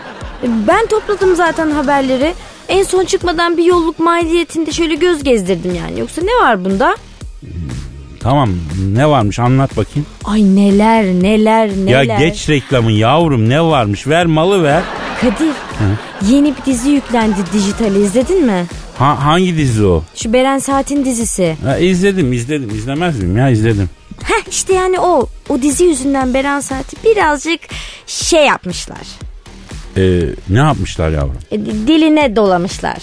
E, 0.44 0.48
Ben 0.68 0.86
topladım 0.88 1.36
zaten 1.36 1.72
haberleri. 1.72 2.34
En 2.68 2.84
son 2.84 3.06
çıkmadan 3.06 3.58
bir 3.58 3.64
yolluk 3.64 4.00
maidiyetinde 4.00 4.72
şöyle 4.72 4.96
göz 4.96 5.24
gezdirdim 5.24 5.76
yani. 5.76 6.00
Yoksa 6.00 6.22
ne 6.22 6.46
var 6.46 6.66
bunda? 6.66 6.96
Tamam 8.20 8.50
ne 8.94 9.10
varmış 9.10 9.40
anlat 9.40 9.78
bakayım. 9.78 10.06
Ay 10.26 10.56
neler 10.56 11.06
neler 11.06 11.70
neler. 11.70 12.04
Ya 12.04 12.20
geç 12.20 12.50
reklamı 12.50 12.92
yavrum 12.92 13.50
ne 13.50 13.62
varmış 13.64 14.08
ver 14.08 14.26
malı 14.26 14.64
ver. 14.64 14.84
Kadir 15.22 15.54
yeni 16.30 16.54
bir 16.58 16.66
dizi 16.66 16.90
yüklendi 16.90 17.38
dijitale 17.54 18.00
izledin 18.00 18.46
mi? 18.46 18.66
Ha, 18.98 19.26
hangi 19.26 19.58
dizi 19.58 19.86
o? 19.86 20.04
Şu 20.16 20.34
Beren 20.34 20.58
Saat'in 20.60 21.06
dizisi. 21.06 21.58
Ha, 21.64 21.78
izledim 21.78 22.34
izledim 22.34 22.70
izlemez 22.70 23.20
miyim 23.20 23.38
ya 23.38 23.50
izledim. 23.50 23.90
Heh 24.24 24.44
işte 24.52 24.74
yani 24.74 25.00
o. 25.00 25.28
O 25.50 25.62
dizi 25.62 25.84
yüzünden 25.84 26.34
Beren 26.34 26.60
Saat'i 26.60 26.96
birazcık 27.06 27.60
şey 28.08 28.46
yapmışlar. 28.46 28.98
Ee, 29.98 30.22
ne 30.50 30.58
yapmışlar 30.58 31.10
yavrum? 31.10 31.38
E, 31.52 31.66
diline 31.66 32.36
dolamışlar. 32.36 32.98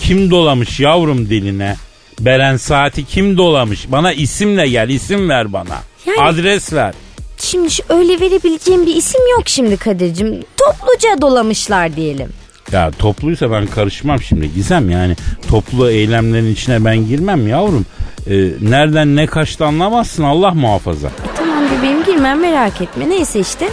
Kim 0.00 0.30
dolamış 0.30 0.80
yavrum 0.80 1.30
diline? 1.30 1.76
Beren 2.20 2.56
saati 2.56 3.04
kim 3.04 3.36
dolamış? 3.36 3.92
Bana 3.92 4.12
isimle 4.12 4.68
gel 4.68 4.88
isim 4.88 5.28
ver 5.28 5.52
bana. 5.52 5.76
Yani- 6.06 6.20
Adres 6.20 6.72
ver. 6.72 6.94
Şimdi 7.38 7.70
şu 7.70 7.82
öyle 7.88 8.20
verebileceğim 8.20 8.86
bir 8.86 8.96
isim 8.96 9.20
yok 9.36 9.42
şimdi 9.48 9.76
Kadir'cim. 9.76 10.40
Topluca 10.56 11.20
dolamışlar 11.20 11.96
diyelim. 11.96 12.28
Ya 12.72 12.90
topluysa 12.90 13.50
ben 13.50 13.66
karışmam 13.66 14.22
şimdi 14.22 14.54
Gizem 14.54 14.90
yani 14.90 15.16
toplu 15.48 15.90
eylemlerin 15.90 16.52
içine 16.52 16.84
ben 16.84 17.08
girmem 17.08 17.48
yavrum. 17.48 17.86
Ee, 18.30 18.48
nereden 18.60 19.16
ne 19.16 19.26
kaçtı 19.26 19.64
anlamazsın 19.66 20.22
Allah 20.22 20.50
muhafaza. 20.50 21.06
E, 21.08 21.10
tamam 21.36 21.64
bebeğim 21.78 22.04
girmem 22.04 22.40
merak 22.40 22.80
etme. 22.80 23.08
Neyse 23.10 23.40
işte. 23.40 23.68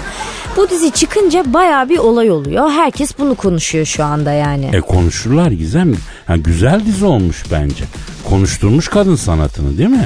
Bu 0.57 0.69
dizi 0.69 0.91
çıkınca 0.91 1.43
baya 1.53 1.89
bir 1.89 1.97
olay 1.97 2.31
oluyor. 2.31 2.71
Herkes 2.71 3.19
bunu 3.19 3.35
konuşuyor 3.35 3.85
şu 3.85 4.03
anda 4.03 4.31
yani. 4.31 4.69
E 4.73 4.81
konuşurlar 4.81 5.51
Gizem. 5.51 5.93
Ha, 6.27 6.37
güzel 6.37 6.85
dizi 6.85 7.05
olmuş 7.05 7.43
bence. 7.51 7.83
Konuşturmuş 8.29 8.87
kadın 8.87 9.15
sanatını 9.15 9.77
değil 9.77 9.89
mi? 9.89 10.05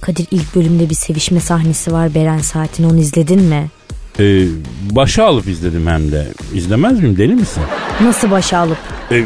Kadir 0.00 0.26
ilk 0.30 0.54
bölümde 0.54 0.90
bir 0.90 0.94
sevişme 0.94 1.40
sahnesi 1.40 1.92
var 1.92 2.14
Beren 2.14 2.38
Saat'in 2.38 2.90
onu 2.90 2.98
izledin 2.98 3.42
mi? 3.42 3.68
Ee, 4.20 4.44
başa 4.90 5.24
alıp 5.24 5.48
izledim 5.48 5.86
hem 5.86 6.12
de. 6.12 6.28
İzlemez 6.54 7.00
miyim 7.00 7.16
deli 7.16 7.34
misin? 7.34 7.62
Nasıl 8.00 8.30
başa 8.30 8.58
alıp? 8.58 8.78
E, 9.10 9.24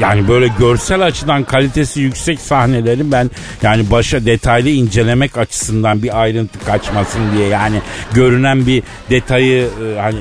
yani 0.00 0.28
böyle 0.28 0.48
görsel 0.58 1.06
açıdan 1.06 1.44
kalitesi 1.44 2.00
yüksek 2.00 2.40
sahneleri 2.40 3.12
ben 3.12 3.30
yani 3.62 3.90
başa 3.90 4.26
detaylı 4.26 4.68
incelemek 4.68 5.38
açısından 5.38 6.02
bir 6.02 6.20
ayrıntı 6.20 6.58
kaçmasın 6.66 7.20
diye 7.36 7.48
yani 7.48 7.80
görünen 8.14 8.66
bir 8.66 8.82
detayı 9.10 9.68
e, 9.84 10.00
hani 10.00 10.18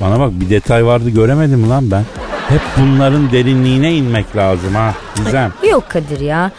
bana 0.00 0.20
bak 0.20 0.30
bir 0.40 0.50
detay 0.50 0.86
vardı 0.86 1.10
göremedim 1.10 1.70
lan 1.70 1.90
ben. 1.90 2.04
Hep 2.48 2.60
bunların 2.78 3.32
derinliğine 3.32 3.94
inmek 3.94 4.36
lazım 4.36 4.74
ha 4.74 4.94
Gizem. 5.16 5.52
Yok 5.70 5.84
Kadir 5.88 6.20
ya. 6.20 6.50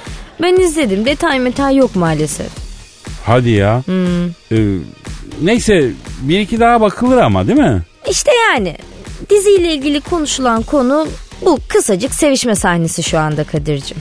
Ben 0.41 0.55
izledim. 0.55 1.05
Detay 1.05 1.39
metay 1.39 1.75
yok 1.75 1.95
maalesef. 1.95 2.47
Hadi 3.25 3.49
ya. 3.49 3.83
Ee, 4.51 4.77
neyse 5.41 5.91
bir 6.21 6.39
iki 6.39 6.59
daha 6.59 6.81
bakılır 6.81 7.17
ama 7.17 7.47
değil 7.47 7.59
mi? 7.59 7.81
İşte 8.09 8.31
yani 8.49 8.77
diziyle 9.29 9.73
ilgili 9.73 10.01
konuşulan 10.01 10.63
konu 10.63 11.07
bu 11.45 11.59
kısacık 11.67 12.13
sevişme 12.13 12.55
sahnesi 12.55 13.03
şu 13.03 13.19
anda 13.19 13.43
Kadir'cim. 13.43 13.97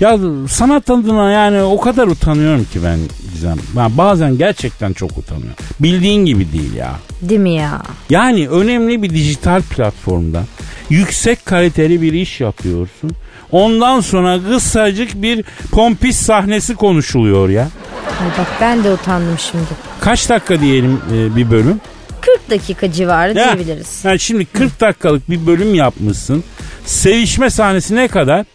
Ya 0.00 0.18
sanat 0.48 0.90
adına 0.90 1.30
yani 1.30 1.62
o 1.62 1.80
kadar 1.80 2.06
utanıyorum 2.06 2.64
ki 2.64 2.78
ben 2.84 2.98
Gizem. 3.32 3.56
Ben 3.76 3.98
bazen 3.98 4.38
gerçekten 4.38 4.92
çok 4.92 5.18
utanıyorum. 5.18 5.56
Bildiğin 5.80 6.24
gibi 6.24 6.52
değil 6.52 6.74
ya. 6.74 6.96
Değil 7.22 7.40
mi 7.40 7.54
ya? 7.54 7.82
Yani 8.10 8.48
önemli 8.48 9.02
bir 9.02 9.10
dijital 9.10 9.62
platformda 9.62 10.42
yüksek 10.90 11.46
kaliteli 11.46 12.02
bir 12.02 12.12
iş 12.12 12.40
yapıyorsun. 12.40 13.10
Ondan 13.52 14.00
sonra 14.00 14.40
kısacık 14.50 15.22
bir 15.22 15.44
pompis 15.72 16.16
sahnesi 16.16 16.74
konuşuluyor 16.74 17.48
ya. 17.48 17.68
Ay 18.20 18.28
bak 18.38 18.46
ben 18.60 18.84
de 18.84 18.92
utandım 18.92 19.36
şimdi. 19.38 19.64
Kaç 20.00 20.28
dakika 20.28 20.60
diyelim 20.60 21.00
e, 21.14 21.36
bir 21.36 21.50
bölüm? 21.50 21.80
40 22.20 22.50
dakika 22.50 22.92
civarı 22.92 23.38
Ya, 23.38 23.56
diyebiliriz. 23.56 24.04
ha, 24.04 24.18
şimdi 24.18 24.44
40 24.44 24.80
dakikalık 24.80 25.30
bir 25.30 25.46
bölüm 25.46 25.74
yapmışsın. 25.74 26.44
Sevişme 26.86 27.50
sahnesi 27.50 27.96
ne 27.96 28.08
kadar? 28.08 28.46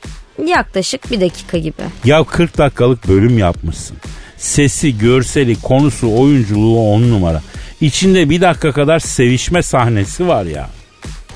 Yaklaşık 0.45 1.11
bir 1.11 1.21
dakika 1.21 1.57
gibi. 1.57 1.81
Ya 2.05 2.23
40 2.23 2.57
dakikalık 2.57 3.07
bölüm 3.07 3.37
yapmışsın. 3.37 3.97
Sesi, 4.37 4.97
görseli, 4.97 5.61
konusu, 5.61 6.15
oyunculuğu 6.17 6.89
on 6.93 7.01
numara. 7.01 7.41
İçinde 7.81 8.29
bir 8.29 8.41
dakika 8.41 8.71
kadar 8.71 8.99
sevişme 8.99 9.63
sahnesi 9.63 10.27
var 10.27 10.43
ya. 10.45 10.69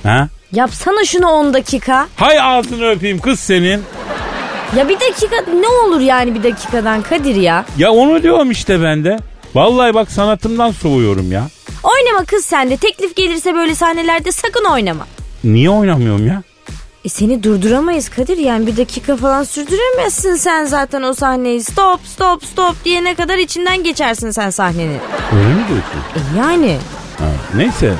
Ha? 0.03 0.29
Yapsana 0.53 1.05
şunu 1.05 1.27
10 1.27 1.53
dakika. 1.53 2.07
Hay 2.15 2.39
ağzını 2.41 2.89
öpeyim 2.89 3.19
kız 3.19 3.39
senin. 3.39 3.83
Ya 4.77 4.89
bir 4.89 4.99
dakika 4.99 5.35
ne 5.59 5.67
olur 5.67 5.99
yani 5.99 6.35
bir 6.35 6.43
dakikadan 6.43 7.01
Kadir 7.01 7.35
ya. 7.35 7.65
Ya 7.77 7.91
onu 7.91 8.23
diyorum 8.23 8.51
işte 8.51 8.83
ben 8.83 9.03
de. 9.03 9.17
Vallahi 9.55 9.93
bak 9.93 10.11
sanatımdan 10.11 10.71
soğuyorum 10.71 11.31
ya. 11.31 11.47
Oynama 11.83 12.25
kız 12.25 12.45
sen 12.45 12.69
de 12.69 12.77
teklif 12.77 13.15
gelirse 13.15 13.55
böyle 13.55 13.75
sahnelerde 13.75 14.31
sakın 14.31 14.63
oynama. 14.65 15.07
Niye 15.43 15.69
oynamıyorum 15.69 16.27
ya? 16.27 16.43
E 17.05 17.09
seni 17.09 17.43
durduramayız 17.43 18.09
Kadir 18.09 18.37
yani 18.37 18.67
bir 18.67 18.77
dakika 18.77 19.15
falan 19.17 19.43
sürdüremezsin 19.43 20.35
sen 20.35 20.65
zaten 20.65 21.01
o 21.01 21.13
sahneyi. 21.13 21.63
Stop 21.63 21.99
stop 22.05 22.45
stop 22.45 22.85
diyene 22.85 23.15
kadar 23.15 23.37
içinden 23.37 23.83
geçersin 23.83 24.31
sen 24.31 24.49
sahnenin. 24.49 24.99
Öyle 25.35 25.47
mi 25.53 25.63
diyorsun? 25.69 26.01
E 26.15 26.39
yani 26.39 26.77
Ha, 27.19 27.25
neyse. 27.55 27.93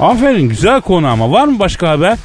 Aferin 0.00 0.48
güzel 0.48 0.80
konu 0.80 1.06
ama 1.06 1.30
var 1.32 1.44
mı 1.44 1.58
başka 1.58 1.88
haber? 1.88 2.18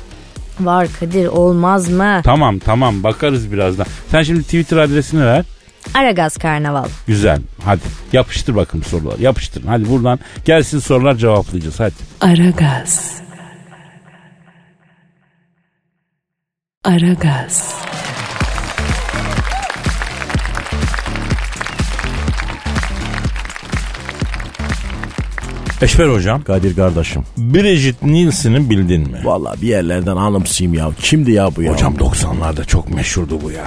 var 0.60 0.88
Kadir 1.00 1.28
olmaz 1.28 1.90
mı? 1.90 2.22
Tamam 2.24 2.60
tamam 2.60 3.04
bakarız 3.04 3.52
birazdan. 3.52 3.86
Sen 4.12 4.24
şimdi 4.24 4.44
Twitter 4.44 4.78
adresini 4.78 5.26
ver. 5.26 5.46
Aragaz 5.94 6.38
Karnaval. 6.38 6.86
Güzel. 7.08 7.40
Hadi 7.66 7.82
yapıştır 8.14 8.56
bakın 8.56 8.82
soruları. 8.82 9.22
Yapıştırın. 9.22 9.68
Hadi 9.68 9.90
buradan 9.90 10.20
gelsin 10.46 10.80
sorular 10.80 11.16
cevaplayacağız. 11.16 11.80
Hadi. 11.80 11.94
Aragaz. 12.22 13.22
Aragaz. 16.84 17.76
Eşber 25.82 26.08
hocam. 26.08 26.42
Kadir 26.44 26.76
kardeşim. 26.76 27.24
Bridget 27.38 28.04
Nielsen'i 28.04 28.70
bildin 28.70 29.02
mi? 29.02 29.20
Valla 29.24 29.56
bir 29.62 29.68
yerlerden 29.68 30.16
anımsayım 30.16 30.74
ya. 30.74 30.90
Kimdi 31.02 31.32
ya 31.32 31.50
bu 31.56 31.62
ya? 31.64 31.74
Hocam 31.74 31.96
90'larda 31.96 32.66
çok 32.68 32.90
meşhurdu 32.90 33.42
bu 33.42 33.52
ya. 33.52 33.66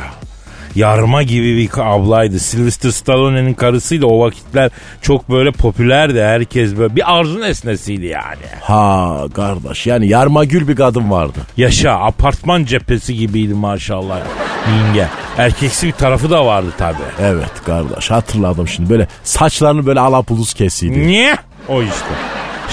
Yarma 0.74 1.22
gibi 1.22 1.56
bir 1.56 1.70
ablaydı. 1.94 2.38
Sylvester 2.38 2.90
Stallone'nin 2.90 3.54
karısıydı. 3.54 4.06
O 4.06 4.20
vakitler 4.20 4.70
çok 5.02 5.30
böyle 5.30 5.50
popülerdi. 5.52 6.20
Herkes 6.22 6.76
böyle 6.76 6.96
bir 6.96 7.18
arzu 7.18 7.40
nesnesiydi 7.40 8.06
yani. 8.06 8.46
Ha 8.60 9.24
kardeş 9.34 9.86
yani 9.86 10.08
yarma 10.08 10.44
gül 10.44 10.68
bir 10.68 10.76
kadın 10.76 11.10
vardı. 11.10 11.38
Yaşa 11.56 11.90
apartman 11.92 12.64
cephesi 12.64 13.14
gibiydi 13.14 13.54
maşallah. 13.54 14.20
Yenge. 14.76 15.08
Erkeksi 15.38 15.86
bir 15.86 15.92
tarafı 15.92 16.30
da 16.30 16.46
vardı 16.46 16.68
tabi. 16.78 16.96
Evet 17.20 17.52
kardeş 17.66 18.10
hatırladım 18.10 18.68
şimdi 18.68 18.90
böyle 18.90 19.08
saçlarını 19.24 19.86
böyle 19.86 20.00
alapulus 20.00 20.54
kesiydi. 20.54 21.06
Niye? 21.06 21.36
O 21.68 21.82
işte. 21.82 22.06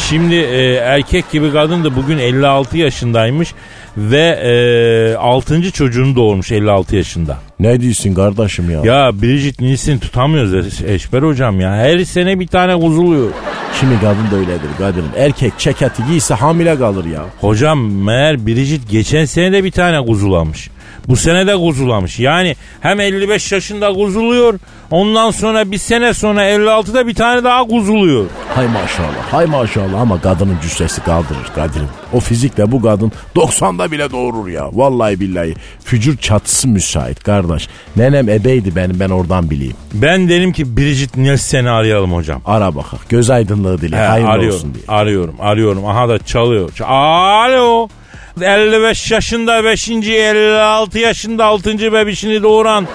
Şimdi 0.10 0.36
e, 0.36 0.74
erkek 0.74 1.32
gibi 1.32 1.52
kadın 1.54 1.84
da 1.84 1.96
bugün 1.96 2.18
56 2.18 2.78
yaşındaymış 2.78 3.54
ve 3.98 4.40
e, 5.14 5.16
6. 5.18 5.72
çocuğunu 5.72 6.16
doğurmuş 6.16 6.52
56 6.52 6.96
yaşında. 6.96 7.38
Ne 7.60 7.82
diyorsun 7.82 8.14
kardeşim 8.14 8.72
ya? 8.72 8.82
Ya 8.96 9.22
Bridget 9.22 9.60
Nielsen 9.62 10.00
tutamıyoruz 10.00 10.54
Eş- 10.68 10.82
Eşber 10.82 11.22
hocam 11.22 11.60
ya. 11.60 11.72
Her 11.76 12.00
sene 12.04 12.40
bir 12.40 12.48
tane 12.48 12.74
kuzuluyor. 12.80 13.30
Kimi 13.80 14.00
kadın 14.00 14.32
da 14.32 14.36
öyledir 14.36 14.70
Kadir'im. 14.78 15.06
Erkek 15.18 15.54
ceketi 15.58 16.04
giyse 16.10 16.34
hamile 16.34 16.78
kalır 16.78 17.06
ya. 17.06 17.22
Hocam 17.42 17.92
meğer 18.04 18.48
Bridget 18.48 18.90
geçen 18.90 19.26
sene 19.26 19.52
de 19.52 19.64
bir 19.64 19.72
tane 19.72 20.06
kuzulamış. 20.06 20.70
Bu 21.08 21.16
sene 21.16 21.48
de 21.48 21.56
kuzulamış. 21.56 22.20
Yani 22.20 22.56
hem 22.82 23.00
55 23.00 23.52
yaşında 23.52 23.94
kuzuluyor. 23.94 24.60
Ondan 24.92 25.32
sonra 25.32 25.72
bir 25.72 25.78
sene 25.78 26.14
sonra 26.14 26.50
56'da 26.50 27.08
bir 27.08 27.14
tane 27.16 27.44
daha 27.44 27.64
kuzuluyor. 27.64 28.26
Hay 28.56 28.68
maşallah 28.68 29.32
hay 29.32 29.46
maşallah 29.46 30.02
ama 30.02 30.22
kadının 30.22 30.58
cüssesi 30.62 31.04
kaldırır 31.04 31.52
Kadir'im. 31.56 31.90
O 32.14 32.20
fizikle 32.20 32.72
bu 32.72 32.82
kadın 32.82 33.12
90'da 33.36 33.92
bile 33.92 34.12
doğurur 34.12 34.48
ya. 34.48 34.70
Vallahi 34.74 35.20
billahi 35.20 35.54
fücur 35.84 36.18
çatısı 36.18 36.68
müsait 36.68 37.24
kardeş. 37.24 37.68
Nenem 37.96 38.30
ebeydi 38.30 38.76
benim 38.76 39.00
ben 39.00 39.10
oradan 39.10 39.50
bileyim. 39.50 39.76
Ben 39.94 40.30
derim 40.30 40.54
ki 40.54 40.78
Bridget 40.78 41.18
Nielsen'i 41.18 41.70
arayalım 41.70 42.14
hocam. 42.14 42.42
Ara 42.46 42.76
bakak 42.76 43.10
göz 43.10 43.30
aydınlığı 43.30 43.82
dile 43.82 43.96
hayırlı 43.98 44.30
arıyorum, 44.30 44.56
olsun 44.56 44.74
diye. 44.74 44.84
arıyorum, 44.88 45.36
arıyorum. 45.40 45.86
Aha 45.86 46.10
da 46.10 46.20
çalıyor. 46.20 46.70
Alo. 46.88 47.88
55 48.42 49.12
yaşında 49.12 49.64
5. 49.64 49.90
56 49.90 51.00
yaşında 51.00 51.46
6. 51.46 51.94
bebişini 51.94 52.44
doğuran 52.44 52.88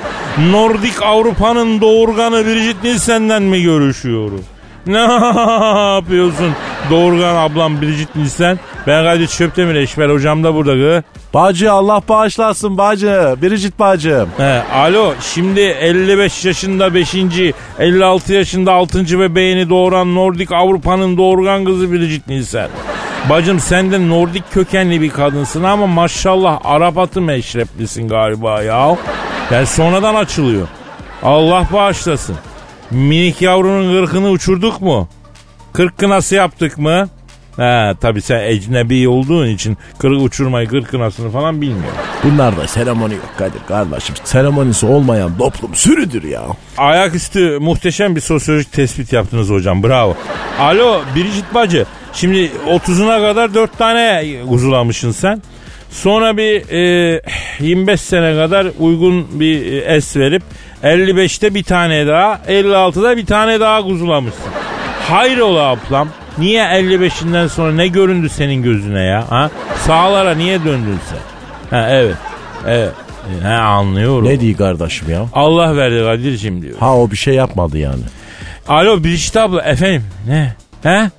Nordik 0.51 1.03
Avrupa'nın 1.03 1.81
doğurganı 1.81 2.47
Bridget 2.47 2.85
Nielsen'den 2.85 3.43
mi 3.43 3.63
görüşüyoruz? 3.63 4.41
Ne 4.87 4.99
yapıyorsun 5.95 6.53
doğurgan 6.91 7.37
ablam 7.37 7.81
Bridget 7.83 8.17
Nielsen? 8.17 8.59
Ben 8.87 9.05
Kadir 9.05 9.27
Çöptemir 9.27 9.75
Eşber 9.75 10.11
hocam 10.11 10.45
da 10.45 10.55
burada. 10.55 10.75
Gı. 10.75 11.03
Bacı 11.35 11.73
Allah 11.73 12.03
bağışlasın 12.09 12.79
bacı. 12.79 13.37
Biricik 13.43 13.79
bacım. 13.79 14.29
He, 14.37 14.63
alo 14.75 15.13
şimdi 15.35 15.61
55 15.61 16.45
yaşında 16.45 16.95
5. 16.95 17.15
56 17.79 18.33
yaşında 18.33 18.73
6. 18.73 19.21
bebeğini 19.21 19.71
doğuran 19.71 20.15
Nordik 20.15 20.53
Avrupa'nın 20.53 21.17
doğurgan 21.17 21.65
kızı 21.65 21.93
Bridget 21.93 22.29
Nielsen. 22.29 22.69
Bacım 23.29 23.61
sen 23.61 23.93
de 23.93 24.09
Nordik 24.09 24.53
kökenli 24.53 25.00
bir 25.00 25.11
kadınsın 25.11 25.62
ama 25.65 25.87
maşallah 25.87 26.61
Arap 26.65 26.99
atı 26.99 27.21
meşreplisin 27.21 28.09
galiba 28.09 28.62
ya. 28.62 28.97
Yani 29.50 29.67
sonradan 29.67 30.15
açılıyor. 30.15 30.69
Allah 31.23 31.67
bağışlasın. 31.73 32.37
Minik 32.91 33.43
yavrunun 33.43 33.93
gırkını 33.93 34.29
uçurduk 34.29 34.81
mu? 34.81 35.09
Kırk 35.73 35.99
kınası 35.99 36.35
yaptık 36.35 36.79
mı? 36.79 37.09
He 37.57 37.95
tabi 38.00 38.23
sen 38.23 38.41
ecnebi 38.41 39.09
olduğun 39.09 39.49
için 39.49 39.79
kırık 39.99 40.23
uçurmayı 40.23 40.69
kırk 40.69 40.89
kınasını 40.89 41.31
falan 41.31 41.61
bilmiyor. 41.61 41.93
Bunlarda 42.25 42.67
seremoni 42.67 43.15
yok 43.15 43.35
Kadir 43.39 43.61
kardeşim. 43.69 44.15
Seremonisi 44.25 44.87
olmayan 44.87 45.39
toplum 45.39 45.75
sürüdür 45.75 46.23
ya. 46.23 46.43
Ayaküstü 46.79 47.59
muhteşem 47.59 48.17
bir 48.17 48.21
sosyolojik 48.21 48.73
tespit 48.73 49.12
yaptınız 49.12 49.50
hocam 49.50 49.83
bravo. 49.83 50.17
Alo 50.61 51.00
Biricik 51.15 51.55
bacı 51.55 51.87
şimdi 52.12 52.50
30'una 52.69 53.21
kadar 53.23 53.55
4 53.55 53.79
tane 53.79 54.25
kuzulamışsın 54.49 55.11
sen. 55.11 55.43
Sonra 55.90 56.37
bir 56.37 56.71
e, 57.14 57.23
25 57.61 58.00
sene 58.00 58.35
kadar 58.35 58.67
uygun 58.79 59.40
bir 59.40 59.73
e, 59.73 59.79
es 59.79 60.17
verip 60.17 60.43
55'te 60.83 61.55
bir 61.55 61.62
tane 61.62 62.07
daha 62.07 62.40
56'da 62.49 63.17
bir 63.17 63.26
tane 63.26 63.61
daha 63.61 63.83
kuzulamışsın. 63.83 64.52
Hayrola 65.09 65.62
ablam 65.62 66.09
niye 66.38 66.62
55'inden 66.62 67.49
sonra 67.49 67.73
ne 67.73 67.88
göründü 67.88 68.29
senin 68.29 68.62
gözüne 68.62 69.02
ya? 69.02 69.31
Ha? 69.31 69.50
Sağlara 69.87 70.35
niye 70.35 70.64
döndün 70.64 70.99
sen? 71.11 71.19
Ha 71.79 71.88
evet. 71.90 72.17
Evet. 72.67 72.93
He 73.43 73.49
anlıyorum. 73.49 74.25
Ne 74.29 74.40
diyor 74.40 74.59
kardeşim 74.59 75.11
ya? 75.11 75.26
Allah 75.33 75.76
verdi 75.76 76.05
Kadir'cim 76.05 76.62
diyor. 76.62 76.79
Ha 76.81 76.97
o 76.97 77.11
bir 77.11 77.17
şey 77.17 77.35
yapmadı 77.35 77.79
yani. 77.79 78.02
Alo 78.69 79.05
Biricik 79.05 79.37
abla 79.37 79.62
efendim 79.62 80.05
ne? 80.29 80.55
He? 80.83 81.11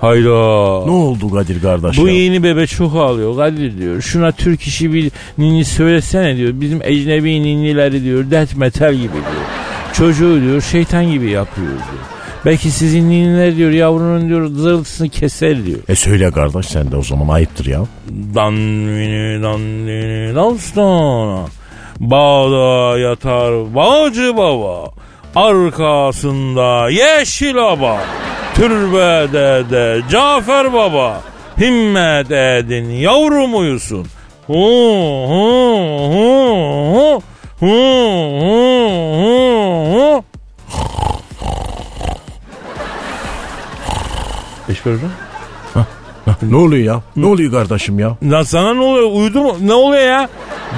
Hayda. 0.00 0.84
Ne 0.86 0.90
oldu 0.90 1.30
Kadir 1.30 1.62
kardeş 1.62 1.98
Bu 1.98 2.08
ya? 2.08 2.14
yeni 2.14 2.42
bebe 2.42 2.66
çok 2.66 2.96
ağlıyor 2.96 3.36
Kadir 3.36 3.78
diyor. 3.78 4.02
Şuna 4.02 4.32
Türk 4.32 4.62
işi 4.62 4.92
bir 4.92 5.10
ninni 5.38 5.64
söylesene 5.64 6.36
diyor. 6.36 6.50
Bizim 6.54 6.80
ecnebi 6.82 7.42
ninnileri 7.42 8.04
diyor 8.04 8.30
death 8.30 8.54
metal 8.56 8.94
gibi 8.94 9.12
diyor. 9.12 9.44
Çocuğu 9.92 10.40
diyor 10.42 10.60
şeytan 10.62 11.10
gibi 11.10 11.30
yapıyor 11.30 11.66
diyor. 11.68 12.02
Belki 12.46 12.70
sizin 12.70 13.10
ninniler 13.10 13.56
diyor 13.56 13.70
yavrunun 13.70 14.28
diyor 14.28 14.46
zırıltısını 14.46 15.08
keser 15.08 15.66
diyor. 15.66 15.78
E 15.88 15.94
söyle 15.94 16.30
kardeş 16.30 16.66
sen 16.66 16.90
de 16.92 16.96
o 16.96 17.02
zaman 17.02 17.28
ayıptır 17.34 17.66
ya. 17.66 17.80
Danvini 18.34 19.42
danvini 19.42 20.34
danstana. 20.34 21.44
Bağda 22.00 22.98
yatar 22.98 23.74
bağcı 23.74 24.36
baba. 24.36 24.90
Arkasında 25.34 26.90
yeşil 26.90 27.56
aba. 27.72 27.98
Türbede 28.58 30.02
Cafer 30.10 30.72
Baba 30.72 31.20
himmet 31.60 32.30
edin 32.30 32.90
yavrum 32.90 33.54
uyusun. 33.58 34.06
Hu 34.46 34.54
hu 35.28 35.78
hu 36.12 36.28
hu 36.92 37.22
hu 37.60 37.68
hu 38.40 38.50
hu 39.20 39.34
hu. 39.92 40.24
Eşber 44.68 44.92
hocam. 44.92 45.10
ne 46.42 46.56
oluyor 46.56 46.94
ya? 46.94 47.02
Ne 47.16 47.26
oluyor 47.26 47.52
kardeşim 47.52 47.98
ya? 47.98 48.16
Lan 48.22 48.42
sana 48.42 48.74
ne 48.74 48.80
oluyor? 48.80 49.10
Uyudu 49.12 49.42
mu? 49.42 49.56
Ne 49.60 49.74
oluyor 49.74 50.06
ya? 50.06 50.28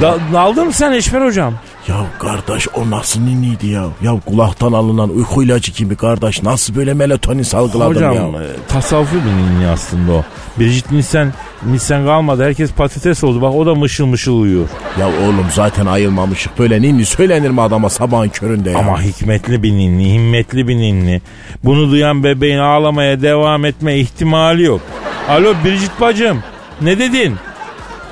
Da, 0.00 0.18
daldın 0.32 0.66
mı 0.66 0.72
sen 0.72 0.92
Eşber 0.92 1.20
hocam? 1.20 1.54
Ya 1.88 1.96
kardeş 2.18 2.68
o 2.74 2.90
nasıl 2.90 3.20
niniydi 3.20 3.66
ya? 3.66 3.84
Ya 4.02 4.20
kulaktan 4.26 4.72
alınan 4.72 5.10
uyku 5.10 5.42
ilacı 5.42 5.72
gibi 5.72 5.96
kardeş. 5.96 6.42
Nasıl 6.42 6.74
böyle 6.74 6.94
melatonin 6.94 7.42
salgıladım 7.42 7.94
Hocam 7.94 8.14
ya? 8.14 8.42
e, 8.42 8.46
tasavvufi 8.68 9.16
bir 9.16 9.30
ninni 9.30 9.66
aslında 9.66 10.12
o. 10.12 10.22
Brigitte 10.58 10.94
Nielsen, 10.94 11.32
Nielsen 11.66 12.04
kalmadı. 12.04 12.44
Herkes 12.44 12.72
patates 12.72 13.24
oldu. 13.24 13.42
Bak 13.42 13.54
o 13.54 13.66
da 13.66 13.74
mışıl 13.74 14.06
mışıl 14.06 14.40
uyuyor. 14.40 14.68
Ya 15.00 15.06
oğlum 15.08 15.46
zaten 15.54 15.86
ayılmamışık. 15.86 16.58
Böyle 16.58 16.82
ninni 16.82 17.04
söylenir 17.06 17.50
mi 17.50 17.60
adama 17.62 17.90
sabahın 17.90 18.28
köründe 18.28 18.70
ya? 18.70 18.78
Ama 18.78 19.02
hikmetli 19.02 19.62
bir 19.62 19.72
ninni, 19.72 20.12
himmetli 20.12 20.68
bir 20.68 20.76
ninni. 20.76 21.20
Bunu 21.64 21.90
duyan 21.90 22.24
bebeğin 22.24 22.58
ağlamaya 22.58 23.22
devam 23.22 23.64
etme 23.64 23.96
ihtimali 23.96 24.62
yok. 24.62 24.80
Alo 25.28 25.54
Brigitte 25.64 26.00
bacım 26.00 26.42
ne 26.80 26.98
dedin? 26.98 27.36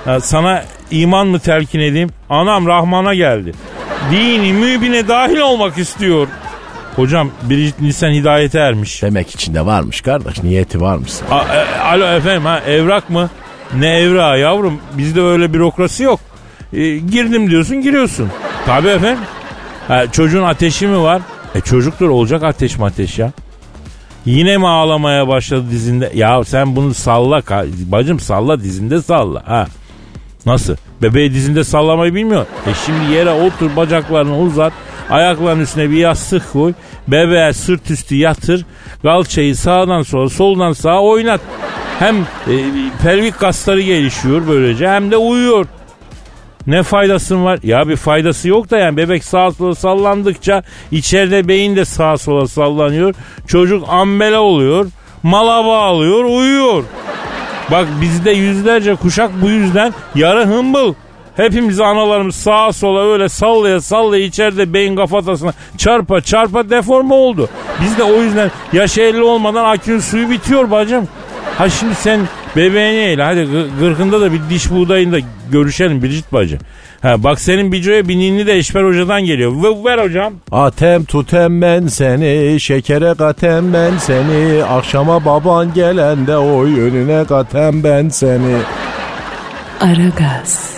Ha, 0.04 0.20
sana 0.20 0.62
iman 0.90 1.26
mı 1.26 1.38
telkin 1.38 1.80
edeyim? 1.80 2.08
Anam 2.30 2.66
Rahman'a 2.66 3.14
geldi. 3.14 3.52
Dini 4.10 4.52
mübine 4.52 5.08
dahil 5.08 5.36
olmak 5.38 5.78
istiyor. 5.78 6.28
Hocam 6.96 7.30
Brigitte 7.50 7.84
Nielsen 7.84 8.10
hidayete 8.12 8.58
ermiş. 8.58 9.02
Demek 9.02 9.30
içinde 9.34 9.66
varmış 9.66 10.00
kardeş. 10.00 10.42
Niyeti 10.42 10.80
varmış. 10.80 11.12
A- 11.30 11.38
e, 11.56 11.80
alo 11.80 12.04
efendim 12.06 12.44
ha 12.44 12.60
evrak 12.60 13.10
mı? 13.10 13.30
Ne 13.78 13.88
evrağı 13.98 14.38
yavrum 14.40 14.78
bizde 14.98 15.20
öyle 15.22 15.54
bürokrasi 15.54 16.02
yok. 16.02 16.20
E, 16.72 16.96
girdim 16.98 17.50
diyorsun 17.50 17.76
giriyorsun. 17.82 18.28
Tabii 18.66 18.88
efendim. 18.88 19.24
Ha, 19.88 20.12
çocuğun 20.12 20.42
ateşi 20.42 20.86
mi 20.86 21.02
var? 21.02 21.22
E 21.54 21.60
çocuktur 21.60 22.08
olacak 22.08 22.42
ateş 22.42 22.78
mi 22.78 22.84
ateş 22.84 23.18
ya? 23.18 23.32
Yine 24.24 24.56
mi 24.58 24.68
ağlamaya 24.68 25.28
başladı 25.28 25.64
dizinde? 25.70 26.12
Ya 26.14 26.44
sen 26.44 26.76
bunu 26.76 26.94
salla 26.94 27.38
ka- 27.38 27.90
bacım 27.92 28.20
salla 28.20 28.60
dizinde 28.60 29.02
salla 29.02 29.42
ha. 29.46 29.66
Nasıl? 30.46 30.76
Bebeği 31.02 31.34
dizinde 31.34 31.64
sallamayı 31.64 32.14
bilmiyor. 32.14 32.46
E 32.66 32.70
şimdi 32.86 33.14
yere 33.14 33.30
otur 33.30 33.76
bacaklarını 33.76 34.38
uzat. 34.38 34.72
Ayaklarının 35.10 35.62
üstüne 35.62 35.90
bir 35.90 35.96
yastık 35.96 36.52
koy. 36.52 36.72
Bebeğe 37.08 37.52
sırt 37.52 37.90
üstü 37.90 38.14
yatır. 38.16 38.66
Kalçayı 39.02 39.56
sağdan 39.56 40.02
sola 40.02 40.28
soldan 40.28 40.72
sağa 40.72 41.00
oynat. 41.00 41.40
Hem 41.98 42.16
e, 42.20 42.54
pelvik 43.02 43.38
kasları 43.38 43.80
gelişiyor 43.80 44.42
böylece 44.48 44.88
hem 44.88 45.10
de 45.10 45.16
uyuyor. 45.16 45.66
Ne 46.66 46.82
faydası 46.82 47.44
var? 47.44 47.58
Ya 47.62 47.88
bir 47.88 47.96
faydası 47.96 48.48
yok 48.48 48.70
da 48.70 48.78
yani 48.78 48.96
bebek 48.96 49.24
sağa 49.24 49.50
sola 49.50 49.74
sallandıkça 49.74 50.62
içeride 50.90 51.48
beyin 51.48 51.76
de 51.76 51.84
sağa 51.84 52.18
sola 52.18 52.48
sallanıyor. 52.48 53.14
Çocuk 53.46 53.88
ambele 53.88 54.38
oluyor. 54.38 54.86
Mala 55.22 55.64
bağlıyor 55.64 56.24
uyuyor. 56.24 56.84
Bak 57.70 57.86
bizde 58.00 58.30
yüzlerce 58.30 58.94
kuşak 58.94 59.30
bu 59.42 59.48
yüzden 59.48 59.94
yarı 60.14 60.46
hımbıl. 60.46 60.94
Hepimiz 61.36 61.80
analarımız 61.80 62.34
sağa 62.34 62.72
sola 62.72 63.12
öyle 63.12 63.28
sallaya 63.28 63.80
sallaya 63.80 64.24
içeride 64.24 64.72
beyin 64.72 64.96
kafatasına 64.96 65.52
çarpa 65.76 66.20
çarpa 66.20 66.70
deforme 66.70 67.14
oldu. 67.14 67.48
Biz 67.82 67.98
de 67.98 68.02
o 68.02 68.22
yüzden 68.22 68.50
yaş 68.72 68.98
50 68.98 69.22
olmadan 69.22 69.64
akülün 69.64 70.00
suyu 70.00 70.30
bitiyor 70.30 70.70
bacım. 70.70 71.08
Ha 71.58 71.68
şimdi 71.68 71.94
sen 71.94 72.20
bebeğini 72.58 72.98
eyle 73.00 73.22
hadi 73.22 73.40
gı- 73.40 73.68
gırkında 73.80 74.20
da 74.20 74.32
bir 74.32 74.40
diş 74.50 74.70
buğdayında 74.70 75.18
görüşelim 75.52 76.02
Biricik 76.02 76.32
bacı. 76.32 76.58
Ha 77.02 77.22
bak 77.24 77.40
senin 77.40 77.72
bicoya 77.72 78.08
bir 78.08 78.16
ninni 78.18 78.46
de 78.46 78.56
Eşber 78.56 78.84
Hoca'dan 78.84 79.24
geliyor. 79.24 79.52
V- 79.52 79.84
ver 79.84 79.98
hocam. 80.04 80.32
Atem 80.52 81.04
tutem 81.04 81.62
ben 81.62 81.86
seni, 81.86 82.60
şekere 82.60 83.14
katem 83.18 83.72
ben 83.72 83.96
seni, 83.98 84.64
akşama 84.64 85.24
baban 85.24 85.74
gelende 85.74 86.36
oy 86.36 86.80
önüne 86.80 87.24
katem 87.24 87.84
ben 87.84 88.08
seni. 88.08 88.56
Aragaz. 89.80 90.76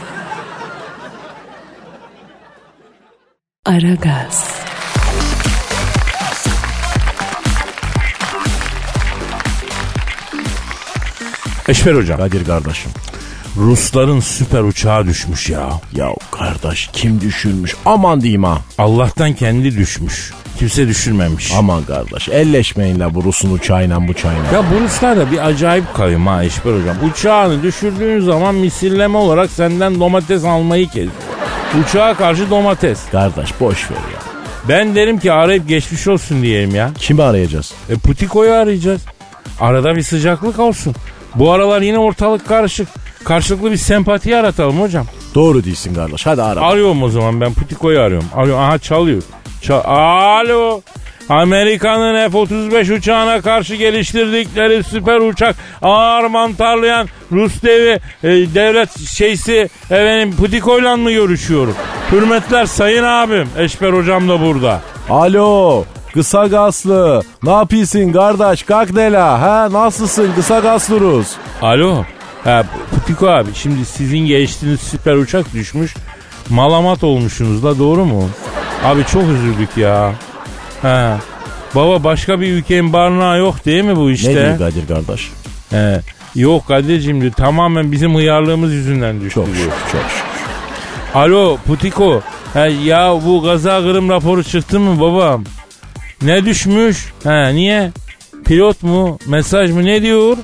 Aragaz. 3.67 4.61
Eşber 11.71 11.95
Hocam. 11.95 12.19
Kadir 12.19 12.45
kardeşim. 12.45 12.91
Rusların 13.57 14.21
süper 14.21 14.63
uçağı 14.63 15.07
düşmüş 15.07 15.51
ya. 15.51 15.71
Ya 15.97 16.09
kardeş 16.31 16.91
kim 16.93 17.21
düşürmüş? 17.21 17.75
Aman 17.87 18.21
diyeyim 18.21 18.45
ha. 18.45 18.59
Allah'tan 18.79 19.33
kendi 19.33 19.77
düşmüş. 19.77 20.33
Kimse 20.59 20.89
düşürmemiş. 20.89 21.53
Aman 21.59 21.85
kardeş 21.85 22.29
elleşmeyin 22.29 23.01
la 23.01 23.15
bu 23.15 23.25
Rus'un 23.25 23.55
uçağıyla 23.55 24.09
bu 24.09 24.15
çayla. 24.15 24.43
Ya 24.53 24.65
bu 24.73 24.85
Ruslar 24.85 25.17
da 25.17 25.33
bir 25.33 25.47
acayip 25.47 25.95
kavim 25.95 26.27
ha 26.27 26.45
Eşber 26.45 26.81
Hocam. 26.81 26.97
Uçağını 27.11 27.63
düşürdüğün 27.63 28.21
zaman 28.21 28.55
misilleme 28.55 29.19
olarak 29.19 29.51
senden 29.51 30.01
domates 30.01 30.45
almayı 30.45 30.89
kes. 30.89 31.09
Uçağa 31.85 32.15
karşı 32.15 32.51
domates. 32.51 32.99
Kardeş 33.13 33.61
boş 33.61 33.91
ver 33.91 33.97
ya. 33.97 34.21
Ben 34.69 34.95
derim 34.95 35.19
ki 35.19 35.33
arayıp 35.33 35.69
geçmiş 35.69 36.09
olsun 36.09 36.43
diyelim 36.43 36.75
ya. 36.75 36.91
Kimi 36.99 37.23
arayacağız? 37.23 37.73
E 37.91 37.95
Putiko'yu 37.95 38.53
arayacağız. 38.53 39.01
Arada 39.61 39.97
bir 39.97 40.03
sıcaklık 40.03 40.59
olsun. 40.59 40.95
Bu 41.35 41.53
aralar 41.53 41.83
yine 41.83 41.99
ortalık 41.99 42.49
karışık. 42.49 42.89
Karşılıklı 43.25 43.73
bir 43.73 43.77
sempati 43.77 44.31
yaratalım 44.31 44.81
hocam. 44.81 45.07
Doğru 45.35 45.65
değilsin 45.65 45.95
kardeş 45.95 46.27
hadi 46.27 46.43
ara. 46.43 46.61
Arıyorum 46.61 47.03
o 47.03 47.09
zaman 47.09 47.41
ben 47.41 47.55
Putiko'yu 47.55 48.01
arıyorum. 48.01 48.29
Arıyor. 48.35 48.61
Aha 48.61 48.79
çalıyor. 48.79 49.23
Çal 49.63 49.81
Alo. 49.85 50.81
Amerika'nın 51.29 52.31
F-35 52.31 52.95
uçağına 52.95 53.41
karşı 53.41 53.75
geliştirdikleri 53.75 54.83
süper 54.83 55.21
uçak 55.21 55.57
ağır 55.83 56.25
mantarlayan 56.25 57.09
Rus 57.33 57.63
devi 57.63 58.01
e, 58.25 58.29
devlet 58.55 59.09
şeysi 59.09 59.69
efendim 59.91 60.37
Putiko'yla 60.37 60.97
mı 60.97 61.13
görüşüyorum? 61.13 61.75
Hürmetler 62.13 62.67
sayın 62.67 63.05
abim. 63.05 63.49
Eşber 63.59 63.93
hocam 63.93 64.29
da 64.29 64.41
burada. 64.41 64.81
Alo 65.11 65.85
kısa 66.15 66.47
gaslı 66.47 67.23
ne 67.43 67.51
yapıyorsun 67.51 68.13
kardeş 68.13 68.63
kalk 68.63 68.97
dela 68.97 69.41
ha 69.41 69.69
nasılsın 69.73 70.29
kısa 70.37 70.59
gaslı 70.59 71.01
Rus? 71.01 71.29
Alo. 71.63 72.05
Ha, 72.45 72.65
Putiko 72.95 73.27
abi 73.29 73.51
şimdi 73.55 73.85
sizin 73.85 74.19
geçtiğiniz 74.19 74.81
süper 74.81 75.15
uçak 75.15 75.53
düşmüş. 75.55 75.95
Malamat 76.51 77.05
olmuşsunuz 77.05 77.63
da 77.63 77.79
doğru 77.79 78.05
mu? 78.05 78.31
Abi 78.85 79.05
çok 79.05 79.23
üzüldük 79.23 79.77
ya. 79.77 80.13
Ha. 80.83 81.19
Baba 81.75 82.05
başka 82.05 82.41
bir 82.41 82.53
ülkenin 82.53 82.93
barınağı 82.93 83.39
yok 83.39 83.65
değil 83.65 83.85
mi 83.85 83.97
bu 83.97 84.11
işte? 84.11 84.31
Ne 84.31 84.35
diyor 84.35 84.59
Kadir 84.59 84.89
kardeş? 84.89 85.31
He. 85.71 86.01
Yok 86.35 86.69
Kadir'cim 86.69 87.21
diyor 87.21 87.33
tamamen 87.33 87.93
bizim 87.93 88.15
hıyarlığımız 88.15 88.73
yüzünden 88.73 89.21
düştü 89.21 89.35
Çok 89.35 89.47
diyor. 89.47 89.57
şükür 89.57 89.71
çok 89.93 90.11
şükür. 90.11 90.31
Alo 91.15 91.57
Putiko. 91.67 92.21
He, 92.53 92.61
ya 92.85 93.15
bu 93.27 93.43
gaza 93.43 93.81
kırım 93.81 94.09
raporu 94.09 94.45
çıktı 94.45 94.81
mı 94.81 95.01
babam? 95.01 95.45
Ne 96.23 96.45
düşmüş? 96.47 97.13
He, 97.23 97.55
niye? 97.55 97.93
Pilot 98.45 98.83
mu? 98.83 99.19
Mesaj 99.27 99.71
mı? 99.71 99.85
Ne 99.85 100.03
diyor? 100.03 100.37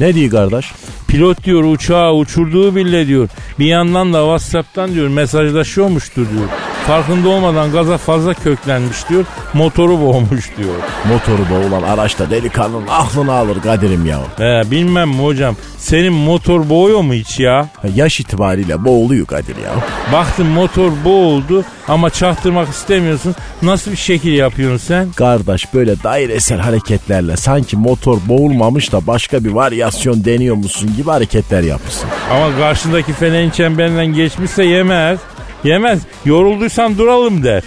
Ne 0.00 0.14
diyor 0.14 0.30
kardeş? 0.30 0.72
Pilot 1.08 1.44
diyor 1.44 1.64
uçağı 1.64 2.12
uçurduğu 2.14 2.76
bile 2.76 3.06
diyor. 3.06 3.28
Bir 3.58 3.66
yandan 3.66 4.12
da 4.12 4.18
Whatsapp'tan 4.22 4.94
diyor 4.94 5.08
mesajlaşıyormuştur 5.08 6.30
diyor. 6.30 6.48
Farkında 6.86 7.28
olmadan 7.28 7.72
gaza 7.72 7.98
fazla 7.98 8.34
köklenmiş 8.34 9.08
diyor. 9.08 9.24
Motoru 9.54 10.00
boğmuş 10.00 10.50
diyor. 10.56 10.74
Motoru 11.08 11.42
boğulan 11.50 11.82
araçta 11.82 12.30
delikanlının 12.30 12.86
aklını 12.90 13.32
alır 13.32 13.62
Kadir'im 13.62 14.06
ya. 14.06 14.18
He, 14.36 14.70
bilmem 14.70 15.08
mi 15.08 15.22
hocam. 15.24 15.56
Senin 15.78 16.12
motor 16.12 16.68
boğuyor 16.68 17.00
mu 17.00 17.12
hiç 17.14 17.40
ya? 17.40 17.68
Ha, 17.82 17.88
Yaş 17.94 18.20
itibariyle 18.20 18.84
boğuluyor 18.84 19.26
Kadir 19.26 19.56
ya. 19.56 19.70
Baktın 20.12 20.46
motor 20.46 20.90
boğuldu 21.04 21.64
ama 21.88 22.10
çaktırmak 22.10 22.68
istemiyorsun. 22.68 23.34
Nasıl 23.62 23.90
bir 23.90 23.96
şekil 23.96 24.32
yapıyorsun 24.32 24.86
sen? 24.86 25.12
Kardeş 25.12 25.74
böyle 25.74 26.02
dairesel 26.02 26.58
hareketlerle 26.58 27.36
sanki 27.36 27.76
motor 27.76 28.18
boğulmamış 28.28 28.92
da 28.92 29.06
başka 29.06 29.44
bir 29.44 29.50
varyasyon 29.52 30.24
deniyor 30.24 30.56
musun 30.56 30.90
gibi 30.96 31.10
hareketler 31.10 31.62
yapıyorsun. 31.62 32.08
Ama 32.30 32.56
karşındaki 32.58 33.12
feneğin 33.12 33.50
çemberinden 33.50 34.06
geçmişse 34.06 34.64
yemez. 34.64 35.18
Yemez. 35.64 36.00
Yorulduysan 36.24 36.98
duralım 36.98 37.44
der. 37.44 37.62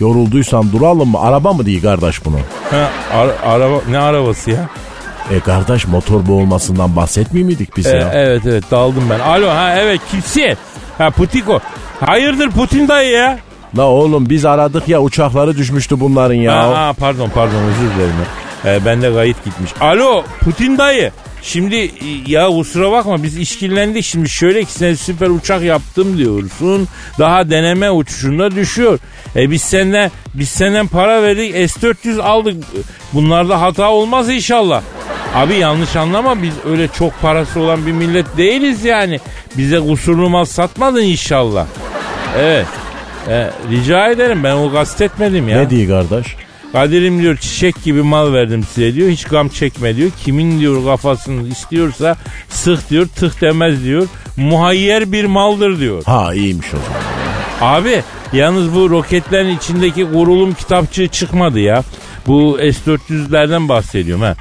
Yorulduysan 0.00 0.72
duralım 0.72 1.08
mı? 1.08 1.20
Araba 1.20 1.52
mı 1.52 1.66
diyor 1.66 1.82
kardeş 1.82 2.24
bunu? 2.24 2.36
Ha, 2.70 2.90
ara- 3.14 3.52
araba 3.54 3.80
ne 3.90 3.98
arabası 3.98 4.50
ya? 4.50 4.68
E 5.30 5.40
kardeş 5.40 5.86
motor 5.86 6.26
boğulmasından 6.26 6.96
bahsetmiyor 6.96 7.46
muyduk 7.46 7.76
biz 7.76 7.86
E, 7.86 7.96
ya? 7.96 8.10
evet 8.14 8.42
evet 8.46 8.64
daldım 8.70 9.04
ben. 9.10 9.20
Alo 9.20 9.48
ha 9.48 9.74
evet 9.78 10.00
kimsin? 10.10 10.56
Ha 10.98 11.10
Putiko. 11.10 11.60
Hayırdır 12.06 12.50
Putin 12.50 12.88
dayı 12.88 13.10
ya? 13.12 13.38
La 13.78 13.82
oğlum 13.84 14.30
biz 14.30 14.44
aradık 14.44 14.88
ya 14.88 15.00
uçakları 15.02 15.56
düşmüştü 15.56 16.00
bunların 16.00 16.34
ya. 16.34 16.56
Ha, 16.56 16.86
ha, 16.86 16.92
pardon 16.98 17.28
pardon 17.34 17.54
özür 17.62 17.94
dilerim. 17.94 18.14
E, 18.64 18.84
bende 18.86 19.14
kayıt 19.14 19.44
gitmiş. 19.44 19.70
Alo 19.80 20.22
Putin 20.40 20.78
dayı. 20.78 21.10
Şimdi 21.42 21.90
ya 22.26 22.48
kusura 22.48 22.92
bakma 22.92 23.22
biz 23.22 23.38
işkillendik 23.38 24.04
şimdi 24.04 24.28
şöyle 24.28 24.64
ki 24.64 24.72
sen 24.72 24.94
süper 24.94 25.28
uçak 25.28 25.62
yaptım 25.62 26.18
diyorsun. 26.18 26.88
Daha 27.18 27.50
deneme 27.50 27.90
uçuşunda 27.90 28.50
düşüyor. 28.50 28.98
E 29.36 29.50
biz 29.50 29.62
senden 29.62 30.10
biz 30.34 30.48
senden 30.48 30.86
para 30.86 31.22
verdik 31.22 31.54
S400 31.54 32.22
aldık. 32.22 32.64
Bunlarda 33.12 33.60
hata 33.60 33.90
olmaz 33.90 34.30
inşallah. 34.30 34.82
Abi 35.34 35.54
yanlış 35.54 35.96
anlama 35.96 36.42
biz 36.42 36.54
öyle 36.70 36.88
çok 36.88 37.20
parası 37.22 37.60
olan 37.60 37.86
bir 37.86 37.92
millet 37.92 38.36
değiliz 38.36 38.84
yani. 38.84 39.20
Bize 39.56 39.80
kusurlu 39.80 40.30
mal 40.30 40.44
satmadın 40.44 41.02
inşallah. 41.02 41.66
Evet. 42.38 42.66
E, 43.28 43.50
rica 43.70 44.08
ederim 44.10 44.44
ben 44.44 44.54
o 44.54 44.72
kastetmedim 44.72 45.48
ya. 45.48 45.58
Ne 45.58 45.70
diyor 45.70 46.08
kardeş? 46.08 46.36
Kadir'im 46.72 47.22
diyor 47.22 47.36
çiçek 47.36 47.84
gibi 47.84 48.02
mal 48.02 48.32
verdim 48.32 48.64
size 48.74 48.94
diyor. 48.94 49.08
Hiç 49.08 49.24
gam 49.24 49.48
çekme 49.48 49.96
diyor. 49.96 50.10
Kimin 50.24 50.60
diyor 50.60 50.84
kafasını 50.84 51.48
istiyorsa 51.48 52.16
sık 52.48 52.90
diyor 52.90 53.06
tık 53.16 53.40
demez 53.40 53.84
diyor. 53.84 54.08
Muhayyer 54.36 55.12
bir 55.12 55.24
maldır 55.24 55.80
diyor. 55.80 56.02
Ha 56.06 56.34
iyiymiş 56.34 56.66
o 56.74 56.76
zaman. 56.76 57.00
Abi 57.60 58.02
yalnız 58.32 58.74
bu 58.74 58.90
roketlerin 58.90 59.56
içindeki 59.56 60.04
kurulum 60.12 60.54
kitapçığı 60.54 61.08
çıkmadı 61.08 61.60
ya. 61.60 61.82
Bu 62.26 62.58
S-400'lerden 62.58 63.68
bahsediyorum 63.68 64.22
ha. 64.22 64.34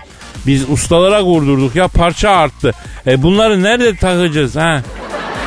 Biz 0.47 0.69
ustalara 0.69 1.21
kurdurduk 1.21 1.75
ya 1.75 1.87
parça 1.87 2.29
arttı. 2.29 2.71
E 3.07 3.23
bunları 3.23 3.63
nerede 3.63 3.95
takacağız 3.95 4.55
ha? 4.55 4.81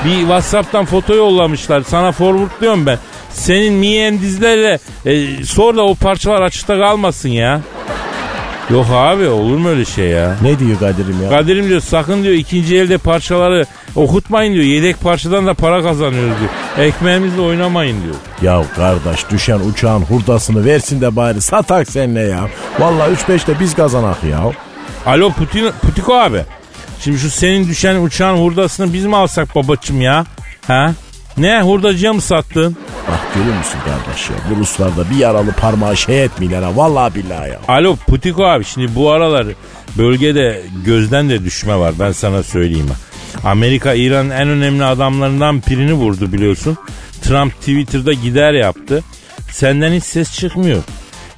Bir 0.04 0.18
Whatsapp'tan 0.18 0.84
foto 0.84 1.14
yollamışlar. 1.14 1.82
Sana 1.82 2.12
forwardlıyorum 2.12 2.86
ben. 2.86 2.98
Senin 3.34 3.74
miendizlerle 3.74 4.78
e, 5.06 5.44
sor 5.44 5.76
da 5.76 5.82
o 5.82 5.94
parçalar 5.94 6.42
açıkta 6.42 6.78
kalmasın 6.78 7.28
ya. 7.28 7.60
Yok 8.70 8.86
abi 8.90 9.28
olur 9.28 9.56
mu 9.56 9.68
öyle 9.68 9.84
şey 9.84 10.08
ya? 10.08 10.36
Ne 10.42 10.58
diyor 10.58 10.78
Kadir'im 10.78 11.22
ya? 11.22 11.28
Kadir'im 11.30 11.68
diyor 11.68 11.80
sakın 11.80 12.22
diyor 12.22 12.34
ikinci 12.34 12.76
elde 12.76 12.98
parçaları 12.98 13.66
okutmayın 13.96 14.54
diyor. 14.54 14.64
Yedek 14.64 15.00
parçadan 15.00 15.46
da 15.46 15.54
para 15.54 15.82
kazanıyoruz 15.82 16.34
diyor. 16.40 16.86
Ekmeğimizle 16.88 17.40
oynamayın 17.40 17.96
diyor. 18.04 18.14
Ya 18.42 18.64
kardeş 18.76 19.30
düşen 19.30 19.60
uçağın 19.60 20.00
hurdasını 20.00 20.64
versin 20.64 21.00
de 21.00 21.16
bari 21.16 21.40
satak 21.40 21.90
seninle 21.90 22.20
ya. 22.20 22.48
Valla 22.78 23.08
3-5'te 23.08 23.60
biz 23.60 23.74
kazanak 23.74 24.24
ya. 24.24 24.40
Alo 25.06 25.32
Putin, 25.32 25.70
Putiko 25.82 26.14
abi. 26.14 26.40
Şimdi 27.00 27.18
şu 27.18 27.30
senin 27.30 27.68
düşen 27.68 28.02
uçağın 28.02 28.36
hurdasını 28.36 28.92
biz 28.92 29.04
mi 29.06 29.16
alsak 29.16 29.54
babacım 29.54 30.00
ya? 30.00 30.24
Ha? 30.66 30.92
Ne 31.36 31.62
hurdacıya 31.62 32.12
mı 32.12 32.20
sattın? 32.20 32.76
Bak 33.10 33.20
görüyor 33.34 33.56
musun 33.56 33.78
kardeş 33.84 34.30
ya? 34.30 34.36
Bu 34.50 34.60
Ruslarda 34.60 35.10
bir 35.10 35.16
yaralı 35.16 35.52
parmağı 35.52 35.96
şey 35.96 36.24
etmiyorlar 36.24 36.64
ha. 36.64 36.76
Valla 36.76 37.14
billahi 37.14 37.50
ya. 37.50 37.58
Alo 37.68 37.96
Putiko 37.96 38.44
abi 38.44 38.64
şimdi 38.64 38.94
bu 38.94 39.10
aralar 39.10 39.46
bölgede 39.98 40.62
gözden 40.84 41.30
de 41.30 41.44
düşme 41.44 41.76
var 41.78 41.94
ben 42.00 42.12
sana 42.12 42.42
söyleyeyim. 42.42 42.88
ha. 42.88 43.50
Amerika 43.50 43.94
İran'ın 43.94 44.30
en 44.30 44.48
önemli 44.48 44.84
adamlarından 44.84 45.62
birini 45.70 45.92
vurdu 45.92 46.32
biliyorsun. 46.32 46.78
Trump 47.22 47.58
Twitter'da 47.60 48.12
gider 48.12 48.52
yaptı. 48.52 49.02
Senden 49.50 49.92
hiç 49.92 50.04
ses 50.04 50.34
çıkmıyor. 50.38 50.82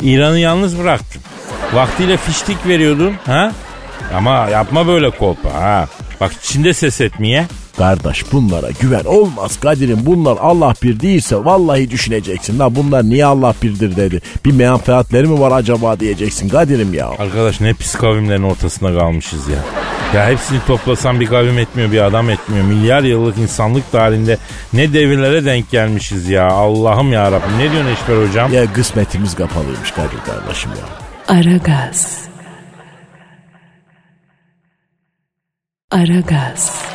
İran'ı 0.03 0.39
yalnız 0.39 0.79
bıraktın. 0.79 1.23
Vaktiyle 1.75 2.17
fiştik 2.17 2.67
veriyordun 2.67 3.15
ha? 3.27 3.53
Ama 4.15 4.49
yapma 4.49 4.87
böyle 4.87 5.11
kolpa 5.11 5.55
ha. 5.55 5.89
Bak 6.21 6.33
içinde 6.43 6.75
ses 6.75 7.01
etmeye. 7.01 7.47
Kardeş 7.79 8.33
bunlara 8.33 8.71
güven 8.81 9.05
olmaz 9.05 9.61
Kadir'im 9.61 9.99
bunlar 10.07 10.37
Allah 10.41 10.75
bir 10.83 11.01
değilse 11.01 11.37
vallahi 11.45 11.91
düşüneceksin. 11.91 12.59
La 12.59 12.75
bunlar 12.75 13.05
niye 13.05 13.27
Allah 13.27 13.55
birdir 13.63 13.97
dedi. 13.97 14.23
Bir 14.45 14.53
menfaatleri 14.53 15.27
mi 15.27 15.41
var 15.41 15.53
acaba 15.53 16.01
diyeceksin 16.01 16.49
Kadir'im 16.49 16.95
ya. 16.95 17.09
Arkadaş 17.19 17.61
ne 17.61 17.73
pis 17.75 17.95
kavimlerin 17.95 18.43
ortasında 18.43 18.99
kalmışız 18.99 19.49
ya. 19.49 19.59
Ya 20.15 20.29
hepsini 20.29 20.59
toplasan 20.67 21.21
bir 21.21 21.27
kavim 21.27 21.59
etmiyor 21.59 21.93
bir 21.93 22.01
adam 22.01 22.31
etmiyor. 22.31 22.65
Milyar 22.65 23.03
yıllık 23.03 23.39
insanlık 23.39 23.93
tarihinde 23.93 24.39
ne 24.73 24.93
devirlere 24.93 25.45
denk 25.45 25.71
gelmişiz 25.71 26.29
ya. 26.29 26.47
Allah'ım 26.47 27.13
ya 27.13 27.33
Rabbim. 27.33 27.59
Ne 27.59 27.73
diyorsun 27.73 27.91
Eşber 27.91 28.29
hocam? 28.29 28.53
Ya 28.53 28.73
kısmetimiz 28.73 29.35
kapalıymış 29.35 29.91
Kadir 29.91 30.19
kardeşim 30.27 30.71
ya. 30.71 31.37
Aragaz. 31.37 32.19
Aragaz. 35.91 36.94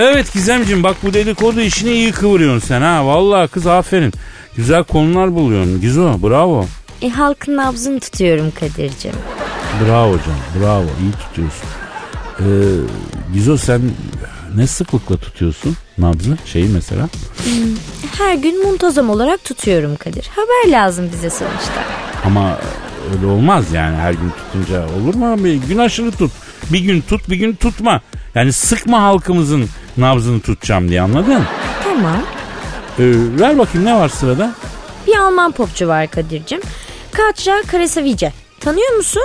Evet 0.00 0.32
Gizemciğim 0.32 0.82
bak 0.82 0.96
bu 1.02 1.14
dedikodu 1.14 1.60
işini 1.60 1.90
iyi 1.92 2.12
kıvırıyorsun 2.12 2.68
sen 2.68 2.80
ha. 2.82 3.06
Vallahi 3.06 3.48
kız 3.48 3.66
aferin. 3.66 4.12
Güzel 4.56 4.84
konular 4.84 5.34
buluyorsun. 5.34 5.80
Gizo 5.80 6.22
bravo. 6.22 6.66
E 7.02 7.08
halkın 7.08 7.56
nabzını 7.56 8.00
tutuyorum 8.00 8.52
Kadir'cim. 8.60 9.12
Bravo 9.84 10.10
canım 10.18 10.40
bravo 10.60 10.82
iyi 10.84 11.12
tutuyorsun. 11.12 11.68
Ee, 12.40 12.44
Gizo 13.34 13.56
sen 13.56 13.80
ne 14.56 14.66
sıklıkla 14.66 15.16
tutuyorsun 15.16 15.76
nabzı 15.98 16.36
şeyi 16.46 16.68
mesela? 16.68 17.08
Her 18.18 18.34
gün 18.34 18.66
muntazam 18.66 19.10
olarak 19.10 19.44
tutuyorum 19.44 19.96
Kadir. 19.96 20.30
Haber 20.36 20.72
lazım 20.72 21.10
bize 21.12 21.30
sonuçta. 21.30 21.84
Ama 22.24 22.58
öyle 23.14 23.26
olmaz 23.26 23.64
yani 23.72 23.96
her 23.96 24.12
gün 24.12 24.30
tutunca 24.30 24.86
olur 24.86 25.14
mu 25.14 25.32
abi? 25.32 25.60
Gün 25.68 25.78
aşırı 25.78 26.12
tut. 26.12 26.30
Bir 26.72 26.78
gün 26.80 27.00
tut 27.00 27.30
bir 27.30 27.36
gün 27.36 27.54
tutma. 27.54 28.00
Yani 28.34 28.52
sıkma 28.52 29.02
halkımızın 29.02 29.66
nabzını 30.00 30.40
tutacağım 30.40 30.88
diye 30.88 31.02
anladın? 31.02 31.42
Tamam. 31.84 32.22
Ee, 32.98 33.02
ver 33.40 33.58
bakayım 33.58 33.86
ne 33.86 33.94
var 33.94 34.08
sırada? 34.08 34.54
Bir 35.06 35.16
Alman 35.16 35.52
popçu 35.52 35.88
var 35.88 36.06
Kadir'cim. 36.10 36.60
Katja 37.12 37.62
Karasavice. 37.66 38.32
Tanıyor 38.60 38.96
musun? 38.96 39.22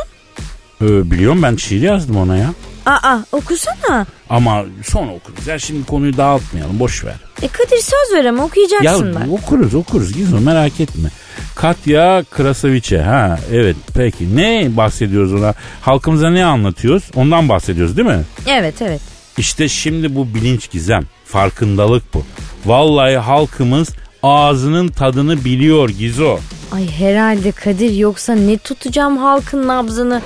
Ee, 0.81 1.11
biliyorum 1.11 1.43
ben 1.43 1.55
şiir 1.55 1.81
yazdım 1.81 2.17
ona 2.17 2.37
ya. 2.37 2.53
Aa 2.85 3.17
okusana. 3.31 4.05
Ama 4.29 4.63
sonra 4.85 5.11
okuruz. 5.11 5.47
Ya 5.47 5.59
şimdi 5.59 5.85
konuyu 5.85 6.17
dağıtmayalım 6.17 6.79
boş 6.79 7.05
ver. 7.05 7.15
E 7.41 7.47
Kadir 7.47 7.77
söz 7.77 8.13
ver 8.17 8.25
ama 8.25 8.37
Ya 8.39 8.45
okuyacaksın 8.45 9.15
bak. 9.15 9.21
okuruz 9.31 9.75
okuruz 9.75 10.13
Gizo 10.13 10.39
merak 10.39 10.79
etme. 10.79 11.09
Katya 11.55 12.23
Krasavice 12.31 13.01
ha 13.01 13.39
evet 13.53 13.75
peki 13.95 14.35
ne 14.37 14.67
bahsediyoruz 14.77 15.33
ona? 15.33 15.53
Halkımıza 15.81 16.29
ne 16.29 16.45
anlatıyoruz? 16.45 17.03
Ondan 17.15 17.49
bahsediyoruz 17.49 17.97
değil 17.97 18.07
mi? 18.07 18.23
Evet 18.47 18.81
evet. 18.81 19.01
İşte 19.37 19.69
şimdi 19.69 20.15
bu 20.15 20.33
bilinç 20.35 20.71
gizem. 20.71 21.03
Farkındalık 21.25 22.13
bu. 22.13 22.23
Vallahi 22.65 23.17
halkımız 23.17 23.89
ağzının 24.23 24.87
tadını 24.87 25.45
biliyor 25.45 25.89
Gizo. 25.89 26.39
Ay 26.71 26.87
herhalde 26.91 27.51
Kadir 27.51 27.91
yoksa 27.91 28.35
ne 28.35 28.57
tutacağım 28.57 29.17
halkın 29.17 29.67
nabzını. 29.67 30.21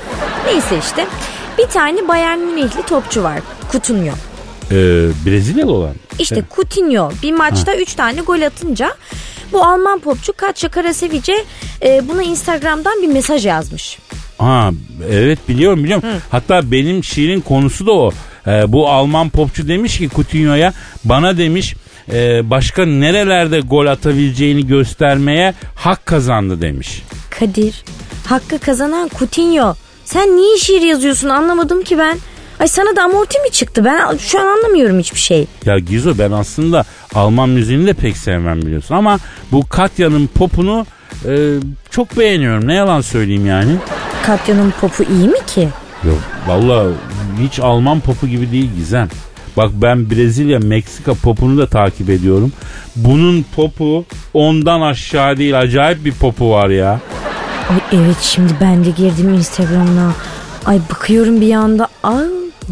Neyse 0.46 0.78
işte. 0.88 1.08
Bir 1.58 1.68
tane 1.68 2.08
Bayern 2.08 2.40
Münihli 2.40 2.84
topçu 2.88 3.24
var. 3.24 3.40
Coutinho. 3.72 4.14
Ee, 4.72 4.76
Brezilyalı 5.26 5.72
olan. 5.72 5.96
İşte 6.20 6.44
Coutinho 6.56 7.12
bir 7.24 7.32
maçta 7.32 7.76
3 7.76 7.94
tane 7.94 8.22
gol 8.22 8.42
atınca 8.42 8.96
bu 9.52 9.66
Alman 9.66 10.00
popçu 10.00 10.34
Katja 10.34 10.70
Karasevice 10.70 11.46
e, 11.84 12.08
buna 12.08 12.24
Instagram'dan 12.24 13.02
bir 13.02 13.08
mesaj 13.08 13.46
yazmış. 13.46 14.00
Ha 14.38 14.72
evet 15.12 15.40
biliyorum 15.50 15.84
biliyorum. 15.84 16.10
Hatta 16.32 16.72
benim 16.72 17.04
şiirin 17.04 17.42
konusu 17.42 17.86
da 17.86 17.92
o. 17.92 18.12
Ee, 18.50 18.72
bu 18.72 18.90
Alman 18.90 19.30
popçu 19.30 19.68
demiş 19.68 19.98
ki 19.98 20.10
Coutinho'ya 20.16 20.74
bana 21.04 21.38
demiş 21.38 21.76
e, 22.14 22.50
başka 22.50 22.86
nerelerde 22.86 23.60
gol 23.60 23.86
atabileceğini 23.86 24.68
göstermeye 24.68 25.54
hak 25.76 26.06
kazandı 26.06 26.62
demiş. 26.62 27.04
Kadir 27.40 27.84
hakkı 28.28 28.60
kazanan 28.60 29.10
Coutinho. 29.20 29.76
Sen 30.06 30.38
niye 30.38 30.58
şiir 30.58 30.82
yazıyorsun 30.82 31.30
anlamadım 31.30 31.84
ki 31.84 31.98
ben. 31.98 32.18
Ay 32.60 32.68
sana 32.68 32.96
da 32.96 33.04
amorti 33.04 33.40
mi 33.40 33.52
çıktı? 33.52 33.86
Ben 33.86 34.18
şu 34.18 34.40
an 34.42 34.46
anlamıyorum 34.46 35.00
hiçbir 35.00 35.20
şey. 35.20 35.48
Ya 35.66 35.80
Gizo 35.80 36.14
ben 36.18 36.32
aslında 36.32 36.86
Alman 37.16 37.50
müziğini 37.50 37.88
de 37.88 37.94
pek 37.94 38.18
sevmem 38.18 38.62
biliyorsun 38.62 38.96
ama 38.96 39.20
bu 39.52 39.68
Katya'nın 39.70 40.28
popunu 40.28 40.86
e, 41.26 41.56
çok 41.90 42.18
beğeniyorum. 42.18 42.68
Ne 42.68 42.74
yalan 42.74 43.02
söyleyeyim 43.02 43.46
yani. 43.46 43.72
Katya'nın 44.26 44.74
popu 44.82 45.04
iyi 45.04 45.28
mi 45.28 45.38
ki? 45.48 45.70
Yok 46.04 46.18
valla 46.48 46.92
hiç 47.40 47.60
Alman 47.60 48.00
popu 48.00 48.28
gibi 48.28 48.52
değil 48.52 48.70
Gizem. 48.76 49.08
Bak 49.58 49.70
ben 49.74 50.10
Brezilya, 50.10 50.60
Meksika 50.60 51.14
popunu 51.14 51.58
da 51.58 51.68
takip 51.68 52.10
ediyorum. 52.10 52.52
Bunun 52.96 53.46
popu 53.56 54.06
ondan 54.34 54.82
aşağı 54.82 55.38
değil. 55.38 55.60
Acayip 55.60 56.06
bir 56.06 56.14
popu 56.14 56.52
var 56.52 56.70
ya. 56.70 57.00
Ay 57.70 58.00
evet 58.00 58.18
şimdi 58.22 58.54
ben 58.62 58.86
de 58.86 58.90
girdim 58.90 59.34
Instagram'ına. 59.34 60.12
Ay 60.66 60.80
bakıyorum 60.92 61.42
bir 61.42 61.54
anda. 61.54 61.88
Ay 62.04 62.26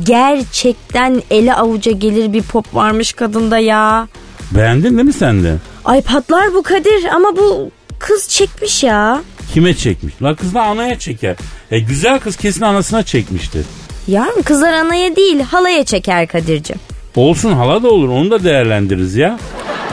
gerçekten 0.04 1.22
ele 1.32 1.54
avuca 1.56 1.92
gelir 1.92 2.34
bir 2.34 2.44
pop 2.44 2.76
varmış 2.76 3.14
kadında 3.14 3.60
ya. 3.60 4.08
Beğendin 4.52 4.84
değil 4.84 5.06
mi 5.06 5.14
sen 5.14 5.44
de? 5.44 5.56
Ay 5.86 6.02
patlar 6.02 6.54
bu 6.54 6.64
Kadir 6.64 7.06
ama 7.16 7.38
bu 7.38 7.72
kız 8.00 8.30
çekmiş 8.30 8.84
ya. 8.84 9.22
Kime 9.54 9.74
çekmiş? 9.74 10.14
La 10.24 10.36
kız 10.36 10.54
da 10.54 10.62
anaya 10.64 11.00
çeker. 11.00 11.36
E 11.72 11.80
güzel 11.80 12.20
kız 12.20 12.38
kesin 12.38 12.62
anasına 12.62 13.04
çekmiştir. 13.04 13.66
Yarın 14.08 14.42
kızlar 14.42 14.74
anaya 14.74 15.16
değil 15.16 15.40
halaya 15.42 15.86
çeker 15.86 16.28
Kadir'cim. 16.28 16.78
Olsun 17.16 17.52
hala 17.54 17.84
da 17.84 17.88
olur 17.90 18.10
onu 18.10 18.32
da 18.32 18.44
değerlendiririz 18.44 19.16
ya. 19.16 19.40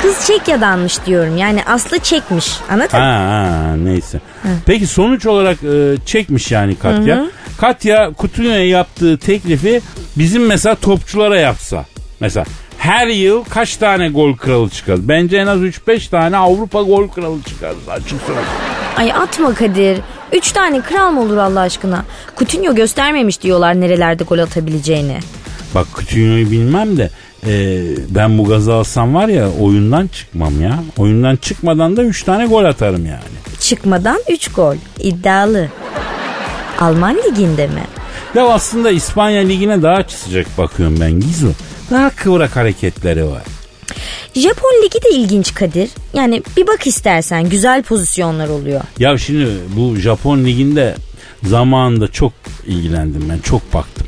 Kız 0.03 0.27
Çekya'danmış 0.27 1.07
diyorum. 1.07 1.37
Yani 1.37 1.65
Aslı 1.65 1.99
çekmiş. 1.99 2.47
Anladın? 2.71 2.99
Ha, 2.99 2.99
ha 3.01 3.75
neyse. 3.77 4.21
Peki 4.67 4.87
sonuç 4.87 5.27
olarak 5.27 5.59
e, 5.63 5.95
çekmiş 6.07 6.51
yani 6.51 6.77
Katya. 6.77 7.27
Katya 7.59 8.11
Coutinho'ya 8.21 8.69
yaptığı 8.69 9.19
teklifi 9.19 9.81
bizim 10.17 10.47
mesela 10.47 10.75
topçulara 10.75 11.39
yapsa. 11.39 11.85
Mesela 12.21 12.47
her 12.85 13.07
yıl 13.07 13.45
kaç 13.45 13.77
tane 13.77 14.09
gol 14.09 14.37
kralı 14.37 14.71
çıkar? 14.71 15.09
Bence 15.09 15.37
en 15.37 15.47
az 15.47 15.61
3-5 15.61 16.11
tane 16.11 16.37
Avrupa 16.37 16.83
gol 16.83 17.09
kralı 17.09 17.43
çıkar. 17.43 17.73
Açık 17.91 18.21
söyleyeyim. 18.27 18.49
Ay 18.97 19.13
atma 19.13 19.55
Kadir. 19.55 19.99
Üç 20.33 20.53
tane 20.53 20.81
kral 20.81 21.11
mı 21.11 21.21
olur 21.21 21.37
Allah 21.37 21.61
aşkına? 21.61 22.05
Coutinho 22.39 22.75
göstermemiş 22.75 23.43
diyorlar 23.43 23.81
nerelerde 23.81 24.25
gol 24.25 24.39
atabileceğini. 24.39 25.19
Bak 25.75 25.87
Coutinho'yu 25.95 26.51
bilmem 26.51 26.97
de 26.97 27.11
e, 27.47 27.83
ben 28.09 28.39
bu 28.39 28.45
gazı 28.45 28.75
alsam 28.75 29.15
var 29.15 29.29
ya 29.29 29.49
oyundan 29.61 30.07
çıkmam 30.07 30.63
ya. 30.63 30.79
Oyundan 30.97 31.37
çıkmadan 31.37 31.97
da 31.97 32.03
3 32.03 32.23
tane 32.23 32.47
gol 32.47 32.65
atarım 32.65 33.07
yani. 33.07 33.59
Çıkmadan 33.61 34.21
3 34.31 34.53
gol. 34.53 34.77
İddialı. 34.99 35.69
Alman 36.81 37.17
liginde 37.17 37.67
mi? 37.67 37.83
Ya 38.35 38.47
aslında 38.49 38.91
İspanya 38.91 39.43
Ligi'ne 39.43 39.83
daha 39.83 40.05
sıcak 40.09 40.59
bakıyorum 40.59 40.97
ben 41.01 41.21
Gizu. 41.21 41.53
Daha 41.91 42.11
kıvrak 42.11 42.57
hareketleri 42.57 43.27
var. 43.27 43.43
Japon 44.35 44.83
ligi 44.85 45.03
de 45.03 45.11
ilginç 45.11 45.55
Kadir. 45.55 45.91
Yani 46.15 46.43
bir 46.57 46.67
bak 46.67 46.87
istersen 46.87 47.49
güzel 47.49 47.83
pozisyonlar 47.83 48.49
oluyor. 48.49 48.81
Ya 48.99 49.19
şimdi 49.19 49.49
bu 49.77 49.97
Japon 49.97 50.45
Ligi'nde 50.45 50.95
zamanında 51.43 52.09
çok 52.09 52.33
ilgilendim 52.67 53.29
ben. 53.29 53.39
Çok 53.39 53.75
baktım. 53.75 54.07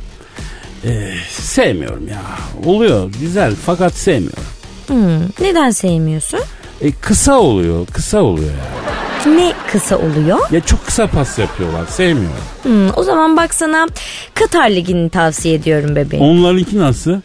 Ee, 0.84 1.10
sevmiyorum 1.30 2.08
ya. 2.08 2.22
Oluyor 2.64 3.10
güzel 3.20 3.54
fakat 3.66 3.94
sevmiyorum. 3.94 4.42
Hmm, 4.86 5.20
neden 5.40 5.70
sevmiyorsun? 5.70 6.40
E, 6.82 6.92
kısa 6.92 7.38
oluyor. 7.38 7.86
Kısa 7.86 8.22
oluyor 8.22 8.48
ya. 8.50 8.86
Ne 9.34 9.52
kısa 9.72 9.96
oluyor? 9.96 10.38
Ya 10.50 10.60
çok 10.60 10.86
kısa 10.86 11.06
pas 11.06 11.38
yapıyorlar. 11.38 11.86
Sevmiyorum. 11.86 12.36
Hmm, 12.62 12.88
o 12.96 13.02
zaman 13.02 13.36
bak 13.36 13.54
sana 13.54 13.86
Katar 14.34 14.70
Ligi'ni 14.70 15.10
tavsiye 15.10 15.54
ediyorum 15.54 15.96
bebeğim. 15.96 16.24
Onlarınki 16.24 16.78
nasıl? 16.78 17.20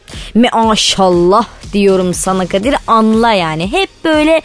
Maşallah 0.54 1.46
diyorum 1.74 2.14
sana 2.14 2.48
Kadir 2.48 2.76
anla 2.88 3.34
yani. 3.34 3.72
Hep 3.72 3.90
böyle 4.06 4.42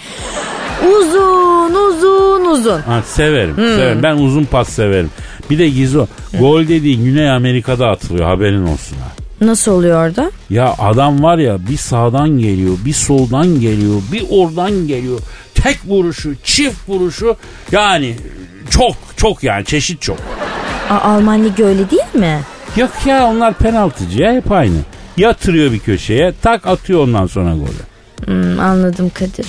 uzun 0.98 1.74
uzun 1.74 2.44
uzun. 2.44 2.80
Ha, 2.80 3.02
severim, 3.06 3.54
severim. 3.56 4.02
Ben 4.02 4.16
uzun 4.16 4.44
pas 4.44 4.68
severim. 4.68 5.10
Bir 5.50 5.58
de 5.58 5.68
Gizo, 5.68 6.06
gol 6.38 6.68
dediğin 6.68 7.04
Güney 7.04 7.30
Amerika'da 7.30 7.86
atılıyor 7.88 8.24
haberin 8.26 8.62
olsun 8.66 8.96
ha. 8.96 9.25
Nasıl 9.40 9.72
oluyor 9.72 10.06
orada? 10.08 10.30
Ya 10.50 10.74
adam 10.78 11.22
var 11.22 11.38
ya 11.38 11.66
bir 11.68 11.76
sağdan 11.76 12.28
geliyor, 12.38 12.76
bir 12.84 12.92
soldan 12.92 13.60
geliyor, 13.60 14.02
bir 14.12 14.24
oradan 14.30 14.86
geliyor. 14.86 15.20
Tek 15.54 15.78
vuruşu, 15.86 16.34
çift 16.44 16.88
vuruşu 16.88 17.36
yani 17.72 18.16
çok 18.70 18.94
çok 19.16 19.42
yani 19.44 19.64
çeşit 19.64 20.02
çok. 20.02 20.18
Aa, 20.90 20.98
Alman 21.00 21.44
Ligi 21.44 21.64
öyle 21.64 21.90
değil 21.90 22.14
mi? 22.14 22.40
Yok 22.76 22.90
ya 23.06 23.26
onlar 23.26 23.54
penaltıcı 23.54 24.22
ya 24.22 24.32
hep 24.32 24.52
aynı. 24.52 24.76
Yatırıyor 25.16 25.72
bir 25.72 25.78
köşeye 25.78 26.34
tak 26.42 26.66
atıyor 26.66 27.00
ondan 27.00 27.26
sonra 27.26 27.54
golü. 27.54 27.86
Hmm, 28.24 28.60
anladım 28.60 29.10
Kadir. 29.14 29.46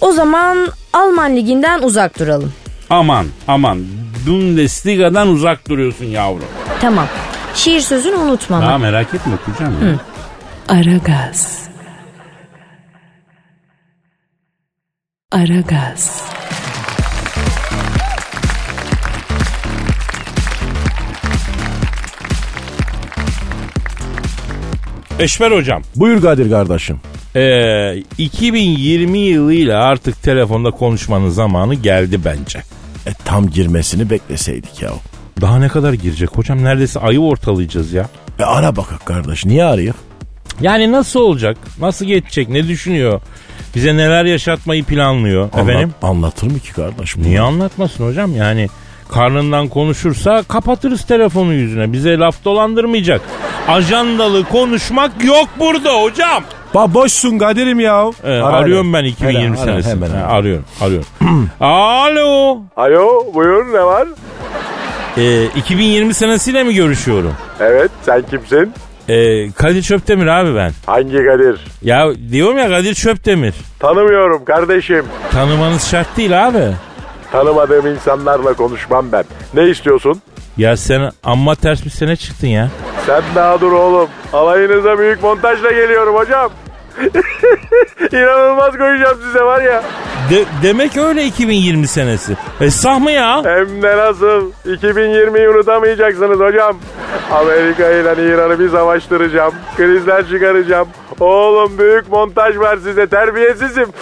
O 0.00 0.12
zaman 0.12 0.68
Alman 0.92 1.36
Ligi'nden 1.36 1.82
uzak 1.82 2.18
duralım. 2.18 2.52
Aman 2.90 3.26
aman 3.48 3.84
Bundesliga'dan 4.26 5.28
uzak 5.28 5.68
duruyorsun 5.68 6.04
yavrum. 6.04 6.44
Tamam. 6.80 7.06
Şiir 7.54 7.80
sözünü 7.80 8.16
unutma 8.16 8.56
ama. 8.56 8.66
Ha 8.66 8.78
merak 8.78 9.14
etme 9.14 9.34
okuyacağım 9.34 9.88
ya. 9.88 9.98
Aragaz. 10.68 11.68
Aragaz. 15.32 16.24
Eşver 25.18 25.50
hocam. 25.50 25.82
Buyur 25.96 26.22
Kadir 26.22 26.50
kardeşim. 26.50 27.00
Ee, 27.36 27.96
2020 28.18 29.18
yılıyla 29.18 29.82
artık 29.84 30.22
telefonda 30.22 30.70
konuşmanın 30.70 31.28
zamanı 31.30 31.74
geldi 31.74 32.20
bence. 32.24 32.58
E 33.06 33.12
tam 33.24 33.50
girmesini 33.50 34.10
bekleseydik 34.10 34.82
ya. 34.82 34.90
Daha 35.40 35.58
ne 35.58 35.68
kadar 35.68 35.92
girecek 35.92 36.30
hocam? 36.36 36.64
Neredeyse 36.64 37.00
ayı 37.00 37.20
ortalayacağız 37.20 37.92
ya. 37.92 38.06
E 38.38 38.44
ara 38.44 38.76
bakak 38.76 39.06
kardeş 39.06 39.44
niye 39.46 39.64
arıyor? 39.64 39.94
Yani 40.60 40.92
nasıl 40.92 41.20
olacak? 41.20 41.56
Nasıl 41.80 42.04
geçecek? 42.06 42.48
Ne 42.48 42.68
düşünüyor? 42.68 43.20
Bize 43.74 43.96
neler 43.96 44.24
yaşatmayı 44.24 44.84
planlıyor 44.84 45.48
Anlat- 45.52 45.68
efendim? 45.70 45.94
Anlatır 46.02 46.46
mı 46.50 46.58
ki 46.58 46.72
kardeş? 46.72 47.16
bunu? 47.16 47.24
Niye 47.24 47.40
anlatmasın 47.40 48.06
hocam? 48.08 48.36
Yani 48.36 48.68
karnından 49.10 49.68
konuşursa 49.68 50.42
kapatırız 50.42 51.04
telefonu 51.06 51.52
yüzüne. 51.52 51.92
Bize 51.92 52.18
laf 52.18 52.44
dolandırmayacak. 52.44 53.20
Ajandalı 53.68 54.44
konuşmak 54.44 55.24
yok 55.24 55.48
burada 55.60 56.02
hocam. 56.02 56.44
Ba 56.74 56.94
boşsun 56.94 57.38
Kadir'im 57.38 57.80
ya. 57.80 58.10
Ee, 58.24 58.28
Ara, 58.30 58.46
arıyorum 58.56 58.92
ben 58.92 59.04
2020 59.04 59.56
Ara, 59.58 59.60
ara, 59.60 59.64
senesi. 59.82 59.88
hemen, 59.90 60.10
Ha, 60.10 60.16
ara. 60.16 60.26
arıyorum, 60.26 60.64
arıyorum. 60.80 61.06
Alo. 61.60 62.58
Alo 62.76 63.34
buyur 63.34 63.74
ne 63.74 63.82
var? 63.84 64.08
Ee, 65.18 65.44
2020 65.56 66.14
senesiyle 66.14 66.64
mi 66.64 66.74
görüşüyorum? 66.74 67.34
Evet 67.60 67.90
sen 68.02 68.22
kimsin? 68.30 68.72
Ee, 69.08 69.50
Kadir 69.52 69.82
Çöptemir 69.82 70.26
abi 70.26 70.54
ben. 70.54 70.72
Hangi 70.86 71.16
Kadir? 71.24 71.60
Ya 71.82 72.08
diyorum 72.32 72.58
ya 72.58 72.68
Kadir 72.68 72.94
Çöptemir. 72.94 73.54
Tanımıyorum 73.80 74.44
kardeşim. 74.44 75.04
Tanımanız 75.30 75.90
şart 75.90 76.16
değil 76.16 76.46
abi. 76.48 76.64
Tanımadığım 77.32 77.86
insanlarla 77.86 78.52
konuşmam 78.54 79.12
ben. 79.12 79.24
Ne 79.54 79.68
istiyorsun? 79.68 80.22
Ya 80.56 80.76
sen 80.76 81.10
amma 81.24 81.54
ters 81.54 81.84
bir 81.84 81.90
sene 81.90 82.16
çıktın 82.16 82.46
ya. 82.46 82.68
Sen 83.06 83.22
daha 83.34 83.60
dur 83.60 83.72
oğlum. 83.72 84.08
Alayınıza 84.32 84.98
büyük 84.98 85.22
montajla 85.22 85.70
geliyorum 85.70 86.14
hocam. 86.14 86.50
İnanılmaz 88.12 88.76
koyacağım 88.78 89.18
size 89.26 89.40
var 89.42 89.62
ya. 89.62 89.82
De- 90.30 90.44
demek 90.62 90.96
öyle 90.96 91.24
2020 91.24 91.86
senesi. 91.88 92.36
E 92.60 92.70
sah 92.70 92.98
mı 92.98 93.10
ya? 93.10 93.42
Hem 93.44 93.82
de 93.82 93.96
nasıl? 93.96 94.50
2020'yi 94.66 95.48
unutamayacaksınız 95.48 96.40
hocam. 96.40 96.76
Amerika 97.32 97.90
ile 97.90 98.26
İran'ı 98.34 98.58
bir 98.58 98.68
savaştıracağım. 98.68 99.54
Krizler 99.76 100.28
çıkaracağım. 100.28 100.88
Oğlum 101.20 101.78
büyük 101.78 102.08
montaj 102.08 102.58
var 102.58 102.76
size 102.76 103.06
terbiyesizim. 103.06 103.86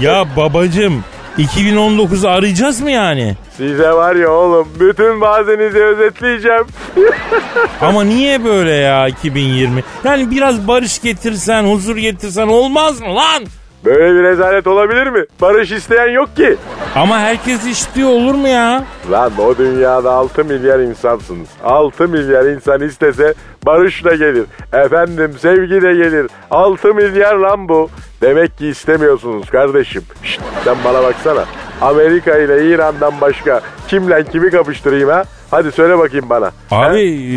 Ya 0.00 0.24
babacım 0.36 1.04
2019'u 1.38 2.28
arayacağız 2.28 2.80
mı 2.80 2.90
yani? 2.90 3.36
Size 3.56 3.90
var 3.92 4.16
ya 4.16 4.30
oğlum 4.30 4.68
bütün 4.80 5.20
bazenizi 5.20 5.78
özetleyeceğim. 5.84 6.66
Ama 7.80 8.04
niye 8.04 8.44
böyle 8.44 8.70
ya 8.70 9.08
2020? 9.08 9.82
Yani 10.04 10.30
biraz 10.30 10.68
barış 10.68 11.02
getirsen, 11.02 11.64
huzur 11.64 11.96
getirsen 11.96 12.48
olmaz 12.48 13.00
mı 13.00 13.14
lan? 13.14 13.44
Böyle 13.84 14.14
bir 14.14 14.22
rezalet 14.22 14.66
olabilir 14.66 15.06
mi? 15.06 15.24
Barış 15.40 15.72
isteyen 15.72 16.08
yok 16.08 16.36
ki. 16.36 16.56
Ama 16.96 17.18
herkes 17.18 17.66
istiyor 17.66 18.08
olur 18.08 18.34
mu 18.34 18.48
ya? 18.48 18.84
Lan 19.10 19.32
o 19.38 19.58
dünyada 19.58 20.12
6 20.12 20.44
milyar 20.44 20.78
insansınız. 20.80 21.48
6 21.64 22.08
milyar 22.08 22.44
insan 22.44 22.80
istese 22.80 23.34
barış 23.66 24.04
da 24.04 24.14
gelir. 24.14 24.44
Efendim 24.72 25.32
sevgi 25.38 25.82
de 25.82 25.94
gelir. 25.94 26.26
6 26.50 26.94
milyar 26.94 27.34
lan 27.34 27.68
bu. 27.68 27.90
Demek 28.22 28.58
ki 28.58 28.66
istemiyorsunuz 28.68 29.50
kardeşim. 29.50 30.02
Şşt, 30.22 30.40
sen 30.64 30.76
bana 30.84 31.02
baksana. 31.02 31.44
Amerika 31.80 32.38
ile 32.38 32.68
İran'dan 32.68 33.20
başka 33.20 33.60
kimle 33.88 34.24
kimi 34.24 34.50
kapıştırayım 34.50 35.08
ha? 35.08 35.24
Hadi 35.52 35.72
söyle 35.72 35.98
bakayım 35.98 36.26
bana. 36.30 36.50
Abi 36.70 37.00
e, 37.00 37.36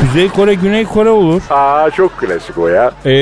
Kuzey 0.00 0.28
Kore, 0.28 0.54
Güney 0.54 0.84
Kore 0.84 1.08
olur. 1.10 1.42
Aa 1.50 1.90
çok 1.90 2.18
klasik 2.18 2.58
o 2.58 2.68
ya. 2.68 2.92
E, 3.06 3.12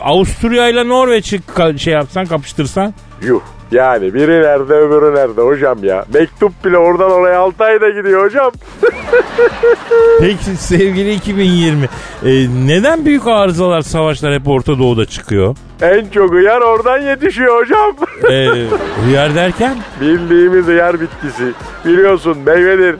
Avusturya 0.00 0.68
ile 0.68 0.88
Norveç'i 0.88 1.40
ka- 1.56 1.78
şey 1.78 1.94
yapsan, 1.94 2.26
kapıştırsan. 2.26 2.94
Yuh. 3.22 3.40
Yani 3.72 4.14
biri 4.14 4.30
nerede 4.42 4.74
öbürü 4.74 5.14
nerede 5.14 5.40
hocam 5.42 5.84
ya. 5.84 6.04
Mektup 6.14 6.64
bile 6.64 6.78
oradan 6.78 7.10
oraya 7.10 7.38
6 7.40 7.64
ayda 7.64 7.90
gidiyor 7.90 8.24
hocam. 8.24 8.52
Peki 10.20 10.44
sevgili 10.56 11.12
2020. 11.14 11.84
e, 11.84 11.88
neden 12.66 13.04
büyük 13.04 13.26
arızalar, 13.26 13.80
savaşlar 13.82 14.34
hep 14.34 14.48
Orta 14.48 14.78
Doğu'da 14.78 15.06
çıkıyor? 15.06 15.56
En 15.82 16.06
çok 16.08 16.30
hıyar 16.32 16.60
oradan 16.60 16.98
yetişiyor 16.98 17.60
hocam. 17.60 17.92
E, 18.32 18.48
hıyar 19.06 19.34
derken? 19.34 19.76
Bildiğimiz 20.00 20.66
hıyar 20.66 21.00
bitkisi. 21.00 21.52
Biliyorsun 21.84 22.38
meyvedir. 22.46 22.96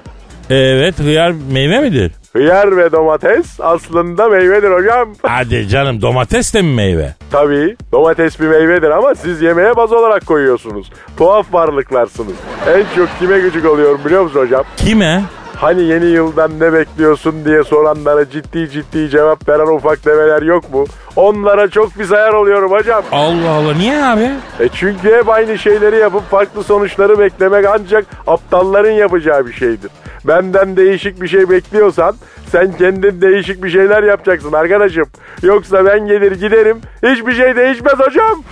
Evet 0.51 0.99
hıyar 0.99 1.33
meyve 1.53 1.81
midir? 1.81 2.13
Hıyar 2.33 2.77
ve 2.77 2.93
domates 2.93 3.61
aslında 3.61 4.29
meyvedir 4.29 4.71
hocam. 4.71 5.09
Hadi 5.23 5.69
canım 5.69 6.03
domates 6.03 6.55
de 6.55 6.63
mi 6.63 6.75
meyve? 6.75 7.15
Tabii 7.31 7.77
domates 7.93 8.41
bir 8.41 8.47
meyvedir 8.49 8.91
ama 8.91 9.15
siz 9.15 9.43
yemeğe 9.43 9.77
baz 9.77 9.93
olarak 9.93 10.27
koyuyorsunuz. 10.27 10.91
Tuhaf 11.17 11.55
varlıklarsınız. 11.55 12.35
En 12.69 12.85
çok 12.97 13.09
kime 13.19 13.39
gıcık 13.39 13.67
oluyorum 13.67 14.01
biliyor 14.05 14.23
musun 14.23 14.41
hocam? 14.41 14.65
Kime? 14.77 15.23
Hani 15.57 15.83
yeni 15.83 16.07
yıldan 16.07 16.61
ne 16.61 16.73
bekliyorsun 16.73 17.45
diye 17.45 17.65
soranlara 17.65 18.31
ciddi 18.31 18.71
ciddi 18.71 19.11
cevap 19.11 19.49
veren 19.49 19.67
ufak 19.77 20.07
develer 20.07 20.43
yok 20.43 20.75
mu? 20.75 20.85
Onlara 21.17 21.69
çok 21.71 21.99
bir 21.99 22.05
sayar 22.05 22.33
oluyorum 22.33 22.71
hocam. 22.71 23.05
Allah 23.13 23.51
Allah 23.51 23.75
niye 23.75 24.05
abi? 24.05 24.31
E 24.61 24.69
çünkü 24.75 25.17
hep 25.17 25.29
aynı 25.29 25.59
şeyleri 25.59 25.97
yapıp 25.97 26.31
farklı 26.31 26.65
sonuçları 26.65 27.19
beklemek 27.19 27.67
ancak 27.67 28.07
aptalların 28.27 28.91
yapacağı 28.91 29.47
bir 29.47 29.53
şeydir. 29.53 29.91
Benden 30.25 30.77
değişik 30.77 31.23
bir 31.23 31.29
şey 31.29 31.51
bekliyorsan 31.51 32.17
sen 32.53 32.73
kendin 32.79 33.21
değişik 33.21 33.65
bir 33.65 33.71
şeyler 33.71 34.03
yapacaksın 34.03 34.53
arkadaşım. 34.53 35.07
Yoksa 35.43 35.85
ben 35.85 36.07
gelir 36.07 36.33
giderim 36.33 36.81
hiçbir 37.03 37.33
şey 37.35 37.57
değişmez 37.57 37.99
hocam. 37.99 38.43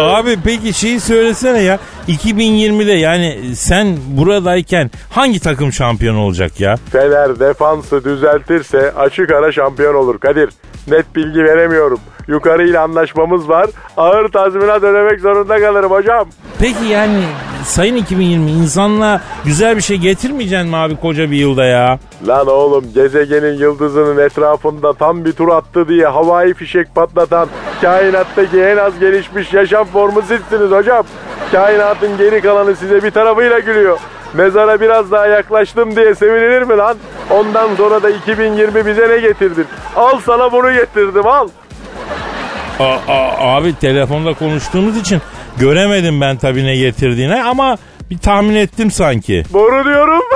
Abi 0.00 0.36
peki 0.44 0.72
şeyi 0.72 1.00
söylesene 1.00 1.62
ya. 1.62 1.78
2020'de 2.08 2.92
yani 2.92 3.56
sen 3.56 3.96
buradayken 4.08 4.90
hangi 5.10 5.40
takım 5.40 5.72
şampiyon 5.72 6.14
olacak 6.16 6.60
ya? 6.60 6.76
Fener 6.92 7.40
defansı 7.40 8.04
düzeltirse 8.04 8.92
açık 8.92 9.32
ara 9.32 9.52
şampiyon 9.52 9.94
olur 9.94 10.18
Kadir. 10.18 10.50
Net 10.88 11.16
bilgi 11.16 11.44
veremiyorum. 11.44 12.00
Yukarıyla 12.28 12.82
anlaşmamız 12.82 13.48
var. 13.48 13.66
Ağır 13.96 14.28
tazminat 14.28 14.82
ödemek 14.82 15.20
zorunda 15.20 15.60
kalırım 15.60 15.90
hocam. 15.90 16.28
Peki 16.58 16.84
yani 16.84 17.22
sayın 17.64 17.96
2020 17.96 18.50
insanlığa 18.50 19.20
güzel 19.44 19.76
bir 19.76 19.82
şey 19.82 19.96
getirmeyeceksin 19.96 20.68
mi 20.68 20.76
abi 20.76 20.96
koca 20.96 21.30
bir 21.30 21.36
yılda 21.36 21.64
ya? 21.64 21.98
Lan 22.28 22.46
oğlum 22.46 22.84
gezegenin 22.94 23.52
yıldızının 23.58 24.18
etrafında 24.18 24.92
tam 24.92 25.24
bir 25.24 25.32
tur 25.32 25.48
attı 25.48 25.88
diye 25.88 26.06
havai 26.06 26.54
fişek 26.54 26.94
patlatan 26.94 27.48
kainattaki 27.80 28.60
en 28.62 28.76
az 28.76 28.98
gelişmiş 28.98 29.52
yaşam 29.52 29.84
formu 29.86 30.22
sizsiniz 30.22 30.70
hocam. 30.70 31.04
Kainatın 31.52 32.18
geri 32.18 32.40
kalanı 32.40 32.76
size 32.76 33.02
bir 33.02 33.10
tarafıyla 33.10 33.58
gülüyor. 33.58 33.98
Mezara 34.34 34.80
biraz 34.80 35.10
daha 35.10 35.26
yaklaştım 35.26 35.96
diye 35.96 36.14
sevinilir 36.14 36.62
mi 36.62 36.76
lan? 36.76 36.96
Ondan 37.30 37.74
sonra 37.74 38.02
da 38.02 38.10
2020 38.10 38.86
bize 38.86 39.08
ne 39.08 39.18
getirdin? 39.18 39.66
Al 39.96 40.20
sana 40.26 40.52
bunu 40.52 40.72
getirdim 40.72 41.26
al. 41.26 41.48
A- 42.80 42.98
a- 43.12 43.56
abi 43.56 43.74
telefonda 43.74 44.34
konuştuğumuz 44.34 44.96
için 44.96 45.20
göremedim 45.58 46.20
ben 46.20 46.36
tabii 46.36 46.64
ne 46.64 46.76
getirdiğini 46.76 47.42
ama 47.42 47.78
bir 48.10 48.18
tahmin 48.18 48.54
ettim 48.54 48.90
sanki. 48.90 49.42
Boru 49.52 49.84
diyorum. 49.84 50.22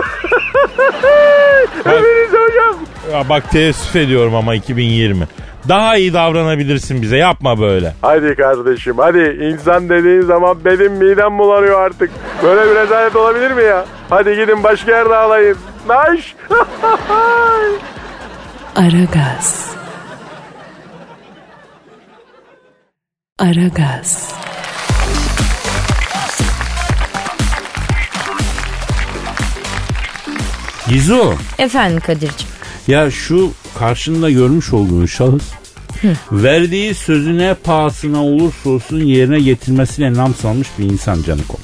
Hepiniz 1.85 2.31
hocam. 2.31 2.77
Ya 3.13 3.29
bak 3.29 3.51
teessüf 3.51 3.97
ediyorum 3.97 4.35
ama 4.35 4.55
2020. 4.55 5.27
Daha 5.69 5.97
iyi 5.97 6.13
davranabilirsin 6.15 7.03
bize 7.03 7.17
yapma 7.17 7.61
böyle. 7.61 7.95
Hadi 8.03 8.35
kardeşim 8.35 8.99
hadi 8.99 9.39
insan 9.53 9.89
dediğin 9.89 10.21
zaman 10.23 10.57
benim 10.65 10.93
midem 10.93 11.39
bulanıyor 11.39 11.81
artık. 11.81 12.11
Böyle 12.43 12.71
bir 12.71 12.77
rezalet 12.77 13.17
olabilir 13.17 13.51
mi 13.51 13.63
ya? 13.63 13.85
Hadi 14.11 14.37
gidin 14.37 14.63
başka 14.65 14.91
yerde 14.93 15.17
ağlayın. 15.17 15.57
Naş. 15.89 16.35
Aragaz. 18.77 19.76
Aragaz. 23.39 24.33
Gizu 30.89 31.35
Efendim 31.59 32.01
Kadir'cim. 32.01 32.49
ya 32.89 33.11
şu 33.11 33.53
karşında 33.79 34.31
görmüş 34.31 34.73
olduğun 34.73 35.07
şahıs 35.07 35.43
verdiği 36.33 36.95
sözü 36.95 37.39
ne 37.39 37.55
pahasına 37.55 38.25
olursa 38.25 38.71
olsun 38.71 39.01
yerine 39.01 39.41
getirmesine 39.41 40.15
nam 40.15 40.35
salmış 40.35 40.69
bir 40.79 40.85
insan 40.85 41.23
Canikom. 41.23 41.61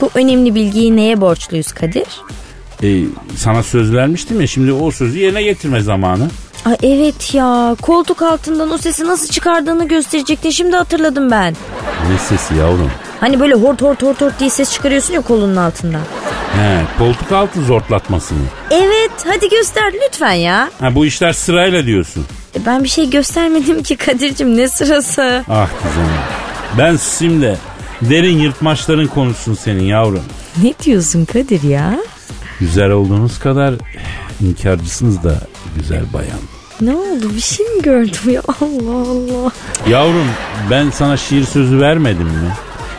Bu 0.00 0.10
önemli 0.14 0.54
bilgiyi 0.54 0.96
neye 0.96 1.20
borçluyuz 1.20 1.72
Kadir? 1.72 2.06
Ee, 2.82 3.02
sana 3.36 3.62
söz 3.62 3.94
vermiştim 3.94 4.40
ya 4.40 4.46
şimdi 4.46 4.72
o 4.72 4.90
sözü 4.90 5.18
yerine 5.18 5.42
getirme 5.42 5.80
zamanı. 5.80 6.28
Ay 6.64 6.76
evet 6.82 7.34
ya 7.34 7.76
koltuk 7.82 8.22
altından 8.22 8.70
o 8.70 8.78
sesi 8.78 9.06
nasıl 9.06 9.28
çıkardığını 9.28 9.88
gösterecektin 9.88 10.50
şimdi 10.50 10.76
hatırladım 10.76 11.30
ben. 11.30 11.56
Ne 12.12 12.18
sesi 12.18 12.54
yavrum? 12.54 12.90
Hani 13.20 13.40
böyle 13.40 13.54
hort 13.54 13.82
hort 13.82 14.02
hort 14.02 14.20
hort 14.20 14.40
diye 14.40 14.50
ses 14.50 14.72
çıkarıyorsun 14.72 15.14
ya 15.14 15.20
kolunun 15.20 15.56
altından. 15.56 16.00
He, 16.56 16.80
koltuk 16.98 17.32
altı 17.32 17.62
zortlatması 17.64 18.34
mı? 18.34 18.40
Evet 18.70 19.10
hadi 19.26 19.48
göster 19.48 19.92
lütfen 20.06 20.32
ya. 20.32 20.70
Ha, 20.80 20.94
bu 20.94 21.06
işler 21.06 21.32
sırayla 21.32 21.86
diyorsun. 21.86 22.24
E, 22.56 22.66
ben 22.66 22.84
bir 22.84 22.88
şey 22.88 23.10
göstermedim 23.10 23.82
ki 23.82 23.96
Kadir'cim 23.96 24.56
ne 24.56 24.68
sırası. 24.68 25.44
Ah 25.48 25.68
güzelim. 25.84 26.10
Ben 26.78 26.96
susayım 26.96 27.42
da 27.42 27.56
derin 28.02 28.38
yırtmaçların 28.38 29.06
konuşsun 29.06 29.54
senin 29.54 29.84
yavrum. 29.84 30.22
Ne 30.62 30.74
diyorsun 30.84 31.24
Kadir 31.24 31.62
ya? 31.62 31.94
Güzel 32.60 32.90
olduğunuz 32.90 33.38
kadar 33.38 33.74
inkarcısınız 34.40 35.24
da 35.24 35.40
güzel 35.76 36.02
bayan. 36.12 36.38
Ne 36.80 36.96
oldu 36.96 37.30
bir 37.36 37.40
şey 37.40 37.66
mi 37.66 37.82
gördüm 37.82 38.30
ya 38.30 38.42
Allah 38.60 39.10
Allah. 39.10 39.50
Yavrum 39.90 40.26
ben 40.70 40.90
sana 40.90 41.16
şiir 41.16 41.44
sözü 41.44 41.80
vermedim 41.80 42.26
mi? 42.26 42.50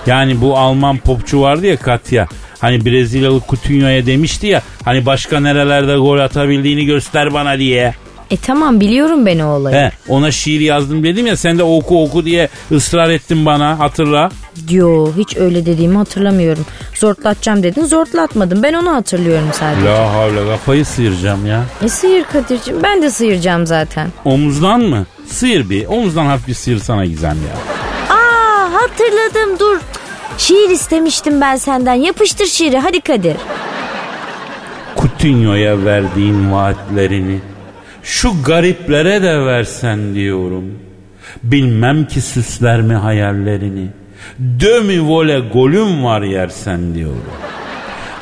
Yani 0.08 0.42
bu 0.42 0.58
Alman 0.58 0.98
popçu 0.98 1.42
vardı 1.42 1.66
ya 1.66 1.78
Katya. 1.78 2.28
Hani 2.60 2.86
Brezilyalı 2.86 3.42
Coutinho'ya 3.50 4.06
demişti 4.06 4.48
ya 4.48 4.62
hani 4.86 5.06
başka 5.06 5.40
nerelerde 5.40 5.96
gol 5.96 6.20
atabildiğini 6.20 6.86
göster 6.86 7.34
bana 7.34 7.60
diye. 7.60 7.94
E 8.32 8.38
tamam 8.38 8.80
biliyorum 8.80 9.26
ben 9.26 9.40
o 9.40 9.48
olayı. 9.48 9.76
He, 9.76 9.92
ona 10.08 10.32
şiir 10.32 10.60
yazdım 10.60 11.04
dedim 11.04 11.28
ya 11.28 11.38
sen 11.38 11.58
de 11.58 11.64
oku 11.64 12.04
oku 12.04 12.26
diye 12.26 12.50
ısrar 12.72 13.10
ettin 13.10 13.46
bana 13.46 13.80
hatırla. 13.80 14.30
Yo 14.70 15.08
hiç 15.18 15.38
öyle 15.38 15.66
dediğimi 15.66 15.98
hatırlamıyorum. 15.98 16.66
Zortlatacağım 16.96 17.64
dedin 17.64 17.86
zortlatmadım 17.86 18.64
ben 18.64 18.74
onu 18.74 18.92
hatırlıyorum 18.94 19.50
sadece. 19.54 19.86
La 19.86 20.14
havle 20.14 20.48
kafayı 20.50 20.86
sıyıracağım 20.86 21.46
ya. 21.46 21.64
E 21.84 21.90
sıyır 21.90 22.24
Kadir'cim 22.24 22.84
ben 22.84 23.02
de 23.02 23.10
sıyıracağım 23.12 23.66
zaten. 23.68 24.08
Omuzdan 24.26 24.82
mı? 24.82 25.06
Sıyır 25.28 25.70
bir. 25.70 25.86
Omuzdan 25.86 26.26
hafif 26.26 26.48
bir 26.48 26.54
sıyır 26.54 26.80
sana 26.80 27.06
Gizem 27.06 27.38
ya. 27.38 28.16
Aa 28.16 28.74
hatırladım 28.74 29.60
dur. 29.60 29.78
Şiir 30.38 30.70
istemiştim 30.70 31.42
ben 31.42 31.56
senden 31.56 31.94
yapıştır 31.94 32.46
şiiri 32.46 32.78
hadi 32.80 33.02
Kadir. 33.02 33.36
Coutinho'ya 34.98 35.86
verdiğin 35.86 36.52
vaatlerini 36.52 37.40
şu 38.08 38.44
gariplere 38.44 39.22
de 39.22 39.46
versen 39.46 40.16
diyorum. 40.16 40.80
Bilmem 41.44 42.08
ki 42.08 42.22
süsler 42.22 42.82
mi 42.82 42.94
hayallerini. 42.94 43.88
Dömi 44.60 45.02
vole 45.02 45.40
golüm 45.40 46.04
var 46.04 46.22
yersen 46.22 46.96
diyorum. 46.96 47.24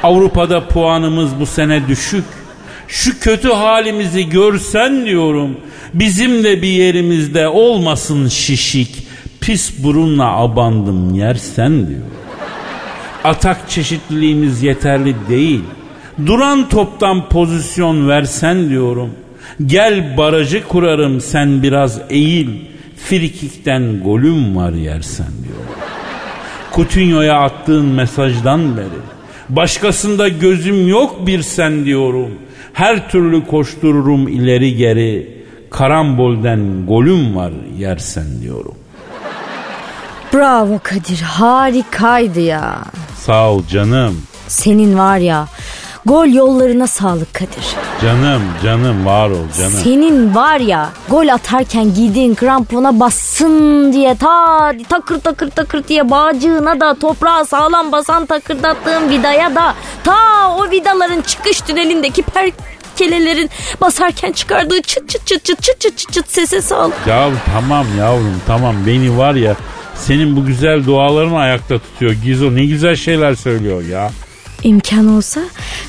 Avrupa'da 0.03 0.67
puanımız 0.67 1.39
bu 1.39 1.45
sene 1.45 1.87
düşük. 1.87 2.23
Şu 2.87 3.19
kötü 3.19 3.49
halimizi 3.49 4.29
görsen 4.29 5.05
diyorum. 5.05 5.57
Bizim 5.93 6.43
de 6.43 6.61
bir 6.61 6.67
yerimizde 6.67 7.47
olmasın 7.47 8.27
şişik. 8.27 9.07
Pis 9.41 9.83
burunla 9.83 10.25
abandım 10.25 11.15
yersen 11.15 11.87
diyor. 11.87 12.01
Atak 13.23 13.69
çeşitliliğimiz 13.69 14.63
yeterli 14.63 15.15
değil. 15.29 15.61
Duran 16.25 16.69
toptan 16.69 17.29
pozisyon 17.29 18.07
versen 18.07 18.69
diyorum. 18.69 19.09
Gel 19.65 20.17
barajı 20.17 20.67
kurarım 20.67 21.21
sen 21.21 21.63
biraz 21.63 22.01
eğil. 22.09 22.49
Frikikten 22.97 23.99
golüm 24.03 24.55
var 24.55 24.71
yersen 24.73 25.31
diyorum. 25.43 25.65
Coutinho'ya 26.75 27.39
attığın 27.39 27.85
mesajdan 27.85 28.77
beri. 28.77 29.01
Başkasında 29.49 30.27
gözüm 30.27 30.87
yok 30.87 31.27
bir 31.27 31.41
sen 31.41 31.85
diyorum. 31.85 32.31
Her 32.73 33.09
türlü 33.09 33.45
koştururum 33.45 34.27
ileri 34.27 34.75
geri. 34.75 35.35
Karambolden 35.71 36.85
golüm 36.85 37.35
var 37.35 37.51
yersen 37.77 38.41
diyorum. 38.41 38.75
Bravo 40.33 40.79
Kadir 40.83 41.21
harikaydı 41.21 42.39
ya. 42.39 42.83
Sağ 43.17 43.51
ol 43.51 43.63
canım. 43.67 44.21
Senin 44.47 44.97
var 44.97 45.17
ya 45.17 45.47
gol 46.05 46.25
yollarına 46.27 46.87
sağlık 46.87 47.33
Kadir. 47.33 47.65
Canım 48.01 48.41
canım 48.63 49.05
var 49.05 49.29
ol 49.29 49.45
canım. 49.57 49.71
Senin 49.83 50.35
var 50.35 50.59
ya 50.59 50.89
gol 51.09 51.27
atarken 51.27 51.93
giydiğin 51.93 52.35
krampona 52.35 52.99
bassın 52.99 53.93
diye 53.93 54.15
ta 54.15 54.73
takır 54.89 55.19
takır 55.19 55.49
takır 55.49 55.87
diye 55.87 56.09
bağcığına 56.09 56.79
da 56.79 56.93
toprağa 56.93 57.45
sağlam 57.45 57.91
basan 57.91 58.25
takırdattığın 58.25 59.09
vidaya 59.09 59.55
da 59.55 59.75
ta 60.03 60.15
o 60.57 60.71
vidaların 60.71 61.21
çıkış 61.21 61.61
tünelindeki 61.61 62.21
perkelelerin 62.23 63.49
basarken 63.81 64.31
çıkardığı 64.31 64.81
çıt 64.81 65.09
çıt 65.09 65.25
çıt 65.25 65.43
çıt 65.43 65.61
çıt 65.61 65.79
çıt 65.81 65.97
çıt, 65.97 66.11
çıt 66.13 66.25
sese 66.29 66.61
sağlık. 66.61 67.07
Ya 67.07 67.29
tamam 67.53 67.85
yavrum 67.99 68.41
tamam 68.47 68.75
beni 68.87 69.17
var 69.17 69.35
ya 69.35 69.55
senin 69.95 70.35
bu 70.35 70.45
güzel 70.45 70.85
duaların 70.85 71.33
ayakta 71.35 71.79
tutuyor. 71.79 72.11
Gizo 72.11 72.55
ne 72.55 72.65
güzel 72.65 72.95
şeyler 72.95 73.35
söylüyor 73.35 73.83
ya. 73.83 74.11
İmkan 74.65 75.07
olsa 75.07 75.41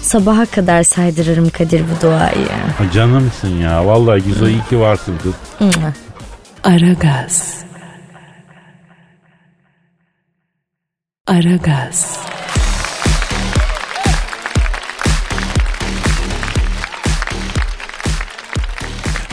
sabaha 0.02 0.46
kadar 0.46 0.82
saydırırım 0.82 1.50
Kadir 1.50 1.80
bu 1.80 2.02
duayı. 2.02 2.48
Ha, 2.78 2.90
canımsın 2.94 3.58
ya. 3.58 3.86
Vallahi 3.86 4.24
Gizo 4.24 4.48
iyi 4.48 4.64
ki 4.64 4.80
varsın 4.80 5.18
kız. 5.22 5.34
Aragaz. 6.64 7.64
Aragaz. 11.26 12.18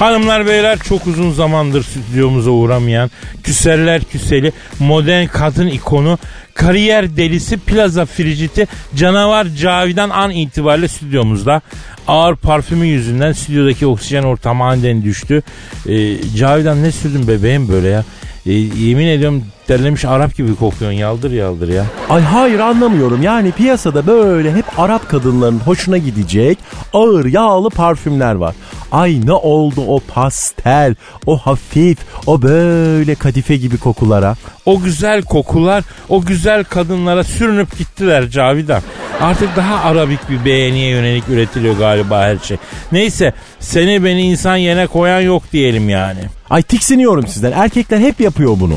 Hanımlar 0.04 0.48
beyler 0.48 0.80
çok 0.80 1.08
uzun 1.08 1.32
zamandır 1.32 1.84
stüdyomuza 1.84 2.52
uğramayan, 2.52 3.12
küseller 3.44 4.04
küseli, 4.04 4.52
modern 4.80 5.28
kadın 5.28 5.68
ikonu, 5.68 6.20
kariyer 6.54 7.18
delisi, 7.18 7.58
plaza 7.58 8.06
friciti, 8.06 8.68
canavar 8.96 9.48
Cavidan 9.48 10.10
an 10.10 10.32
itibariyle 10.32 10.88
stüdyomuzda. 10.88 11.62
Ağır 12.08 12.36
parfümü 12.36 12.86
yüzünden 12.86 13.32
stüdyodaki 13.32 13.88
oksijen 13.88 14.24
ortamı 14.24 14.64
aniden 14.64 15.04
düştü. 15.04 15.44
Ee, 15.90 16.18
Cavidan 16.38 16.84
ne 16.84 16.92
sürdün 16.92 17.28
bebeğim 17.28 17.68
böyle 17.68 17.88
ya? 17.88 18.04
Ee, 18.46 18.52
yemin 18.54 19.08
ediyorum 19.08 19.44
terlemiş 19.68 20.06
Arap 20.06 20.36
gibi 20.36 20.56
kokuyorsun 20.56 20.98
yaldır 21.00 21.32
yaldır 21.32 21.68
ya. 21.68 21.86
Ay 22.10 22.22
hayır 22.22 22.60
anlamıyorum. 22.60 23.22
Yani 23.22 23.52
piyasada 23.52 24.08
böyle 24.08 24.54
hep 24.54 24.80
Arap 24.80 25.10
kadınların 25.10 25.60
hoşuna 25.60 25.98
gidecek 25.98 26.58
ağır 26.94 27.26
yağlı 27.26 27.70
parfümler 27.70 28.36
var. 28.36 28.56
Ay 28.92 29.22
ne 29.26 29.34
oldu 29.34 29.84
o 29.88 30.00
pastel, 30.00 30.96
o 31.26 31.38
hafif, 31.38 31.98
o 32.28 32.42
böyle 32.42 33.16
kadife 33.16 33.56
gibi 33.56 33.78
kokulara. 33.78 34.36
O 34.66 34.82
güzel 34.82 35.22
kokular 35.22 35.84
o 36.10 36.22
güzel 36.22 36.64
kadınlara 36.64 37.24
sürünüp 37.24 37.78
gittiler 37.78 38.30
Cavidan. 38.30 38.82
Artık 39.22 39.56
daha 39.56 39.84
arabik 39.90 40.30
bir 40.30 40.46
beğeniye 40.46 40.90
yönelik 40.90 41.30
üretiliyor 41.30 41.78
galiba 41.78 42.22
her 42.22 42.38
şey. 42.38 42.58
Neyse 42.92 43.34
seni 43.60 44.04
beni 44.04 44.22
insan 44.22 44.56
yerine 44.56 44.88
koyan 44.88 45.22
yok 45.22 45.44
diyelim 45.54 45.90
yani. 45.90 46.20
Ay 46.50 46.62
tiksiniyorum 46.62 47.28
sizden. 47.28 47.52
Erkekler 47.52 48.00
hep 48.00 48.20
yapıyor 48.20 48.60
bunu. 48.60 48.76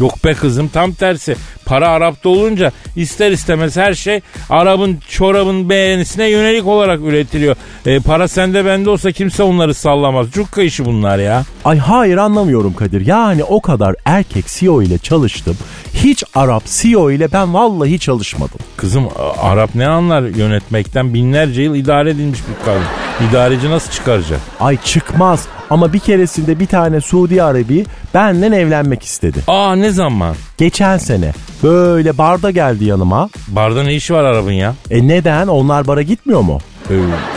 Yok 0.00 0.24
be 0.24 0.34
kızım 0.34 0.68
tam 0.68 0.92
tersi. 0.92 1.36
Para 1.64 1.88
Arap'ta 1.88 2.28
olunca 2.28 2.72
ister 2.96 3.30
istemez 3.30 3.76
her 3.76 3.94
şey 3.94 4.20
Arap'ın 4.50 4.98
çorabın 5.08 5.68
beğenisine 5.68 6.28
yönelik 6.28 6.66
olarak 6.66 7.00
üretiliyor. 7.00 7.56
E, 7.86 8.00
para 8.00 8.28
sende 8.28 8.64
bende 8.64 8.90
olsa 8.90 9.12
kimse 9.12 9.42
onları 9.42 9.74
sallamaz. 9.74 10.30
Cukka 10.30 10.62
işi 10.62 10.84
bunlar 10.84 11.18
ya. 11.18 11.44
Ay 11.64 11.78
hayır 11.78 12.16
anlamıyorum 12.16 12.74
Kadir. 12.74 13.06
Yani 13.06 13.44
o 13.44 13.60
kadar 13.60 13.94
erkek 14.04 14.46
CEO 14.46 14.82
ile 14.82 14.98
çalıştım. 14.98 15.56
Hiç 15.96 16.24
Arap 16.34 16.62
CEO 16.66 17.10
ile 17.10 17.32
ben 17.32 17.54
vallahi 17.54 17.98
çalışmadım. 17.98 18.58
Kızım 18.76 19.08
Arap 19.42 19.74
ne 19.74 19.86
anlar 19.88 20.22
yönetmekten 20.22 21.14
binlerce 21.14 21.62
yıl 21.62 21.74
idare 21.74 22.10
edilmiş 22.10 22.40
bir 22.40 22.64
kadın. 22.64 22.82
İdareci 23.30 23.70
nasıl 23.70 23.90
çıkaracak? 23.92 24.40
Ay 24.60 24.76
çıkmaz 24.84 25.46
ama 25.70 25.92
bir 25.92 25.98
keresinde 25.98 26.60
bir 26.60 26.66
tane 26.66 27.00
Suudi 27.00 27.42
Arabi 27.42 27.84
benden 28.14 28.52
evlenmek 28.52 29.02
istedi. 29.02 29.38
Aa 29.48 29.74
ne 29.76 29.90
zaman? 29.90 30.36
Geçen 30.58 30.98
sene 30.98 31.32
böyle 31.62 32.18
barda 32.18 32.50
geldi 32.50 32.84
yanıma. 32.84 33.28
Barda 33.48 33.82
ne 33.82 33.94
işi 33.94 34.14
var 34.14 34.24
Arap'ın 34.24 34.52
ya? 34.52 34.74
E 34.90 35.08
neden? 35.08 35.46
Onlar 35.46 35.86
bara 35.86 36.02
gitmiyor 36.02 36.40
mu? 36.40 36.58
Ee, 36.90 36.94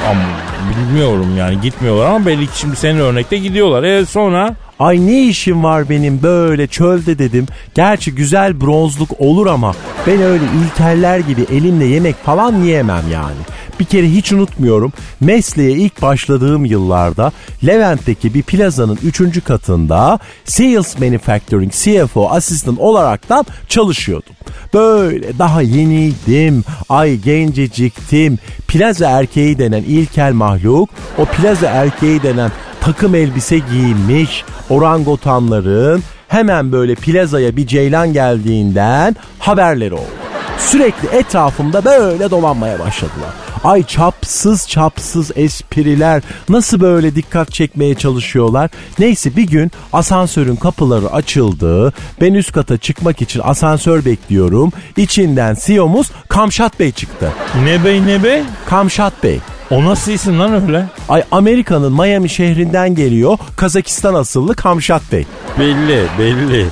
ama 0.10 0.22
bilmiyorum 0.80 1.38
yani 1.38 1.62
gitmiyorlar 1.62 2.06
ama 2.06 2.26
belli 2.26 2.48
ki 2.48 2.60
şimdi 2.60 2.76
senin 2.76 3.00
örnekte 3.00 3.38
gidiyorlar. 3.38 3.84
E 3.84 4.06
sonra? 4.06 4.56
Ay 4.80 5.08
ne 5.08 5.24
işim 5.24 5.64
var 5.64 5.90
benim 5.90 6.24
böyle 6.24 6.68
çölde 6.68 7.20
dedim. 7.20 7.48
Gerçi 7.76 8.16
güzel 8.16 8.62
bronzluk 8.62 9.22
olur 9.22 9.48
ama 9.48 9.76
ben 10.08 10.22
öyle 10.22 10.44
ilkeller 10.64 11.20
gibi 11.20 11.46
elimle 11.52 11.86
yemek 11.86 12.16
falan 12.16 12.56
yiyemem 12.56 13.04
yani. 13.14 13.42
Bir 13.80 13.86
kere 13.86 14.10
hiç 14.10 14.32
unutmuyorum 14.32 14.94
mesleğe 15.20 15.72
ilk 15.72 16.02
başladığım 16.02 16.66
yıllarda 16.66 17.32
Levent'teki 17.68 18.34
bir 18.34 18.44
plazanın 18.44 19.00
3. 19.04 19.44
katında 19.44 20.20
Sales 20.46 21.00
Manufacturing 21.00 21.72
CFO 21.72 22.30
asistan 22.30 22.78
olaraktan 22.78 23.46
çalışıyordum. 23.68 24.36
Böyle 24.74 25.40
daha 25.40 25.62
yeniydim, 25.62 26.64
ay 26.90 27.18
genceciktim. 27.18 28.38
Plaza 28.68 29.10
erkeği 29.10 29.58
denen 29.58 29.84
ilkel 29.84 30.34
mahluk, 30.34 30.90
o 31.18 31.26
plaza 31.26 31.68
erkeği 31.68 32.24
denen 32.24 32.52
takım 32.82 33.16
elbise 33.16 33.60
giymiş 33.60 34.44
orangotanların 34.70 36.04
hemen 36.28 36.72
böyle 36.72 36.96
plazaya 36.96 37.56
bir 37.56 37.68
ceylan 37.68 38.14
geldiğinden 38.14 39.16
haberleri 39.40 39.94
oldu. 39.94 40.29
Sürekli 40.60 41.08
etrafımda 41.18 41.86
böyle 41.86 42.32
dolanmaya 42.32 42.80
başladılar. 42.80 43.30
Ay 43.64 43.84
çapsız 43.84 44.68
çapsız 44.68 45.32
espriler 45.36 46.22
nasıl 46.50 46.80
böyle 46.82 47.16
dikkat 47.16 47.52
çekmeye 47.52 47.96
çalışıyorlar. 47.96 48.70
Neyse 49.00 49.36
bir 49.36 49.48
gün 49.48 49.72
asansörün 49.94 50.56
kapıları 50.56 51.12
açıldı. 51.14 51.94
Ben 52.22 52.34
üst 52.34 52.52
kata 52.52 52.78
çıkmak 52.78 53.22
için 53.22 53.42
asansör 53.44 54.06
bekliyorum. 54.06 54.72
İçinden 54.98 55.58
CEO'muz 55.66 56.12
Kamşat 56.30 56.80
Bey 56.80 56.92
çıktı. 56.92 57.32
Ne 57.64 57.86
bey 57.86 58.06
ne 58.06 58.24
bey? 58.24 58.44
Kamşat 58.66 59.24
Bey. 59.24 59.40
O 59.72 59.86
nasıl 59.86 60.12
isim 60.12 60.40
lan 60.40 60.64
öyle? 60.68 60.86
Ay 61.10 61.24
Amerika'nın 61.32 61.94
Miami 61.94 62.30
şehrinden 62.30 62.96
geliyor. 62.96 63.38
Kazakistan 63.56 64.14
asıllı 64.14 64.56
Kamşat 64.56 65.02
Bey. 65.12 65.26
Belli 65.60 66.04
belli. 66.20 66.66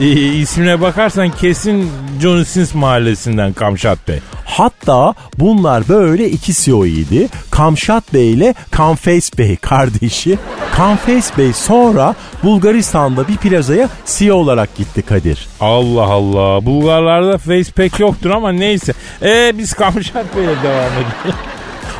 E, 0.00 0.06
ismine 0.32 0.80
bakarsan 0.80 1.30
kesin 1.30 1.90
John 2.22 2.42
Sins 2.42 2.74
mahallesinden 2.74 3.52
Kamşat 3.52 4.08
Bey. 4.08 4.18
Hatta 4.44 5.14
bunlar 5.38 5.88
böyle 5.88 6.30
iki 6.30 6.54
CEO'ydi. 6.54 7.28
Kamşat 7.50 8.14
Bey 8.14 8.32
ile 8.32 8.54
Kamfeys 8.70 9.38
Bey 9.38 9.56
kardeşi. 9.56 10.38
Kamfeys 10.76 11.38
Bey 11.38 11.52
sonra 11.52 12.14
Bulgaristan'da 12.42 13.28
bir 13.28 13.36
plazaya 13.36 13.88
CEO 14.06 14.36
olarak 14.36 14.76
gitti 14.76 15.02
Kadir. 15.02 15.46
Allah 15.60 16.02
Allah. 16.06 16.66
Bulgarlarda 16.66 17.38
face 17.38 17.72
pek 17.72 18.00
yoktur 18.00 18.30
ama 18.30 18.52
neyse. 18.52 18.92
E 19.22 19.58
biz 19.58 19.72
Kamşat 19.72 20.36
Bey'le 20.36 20.46
devam 20.62 20.92
edelim. 20.92 21.36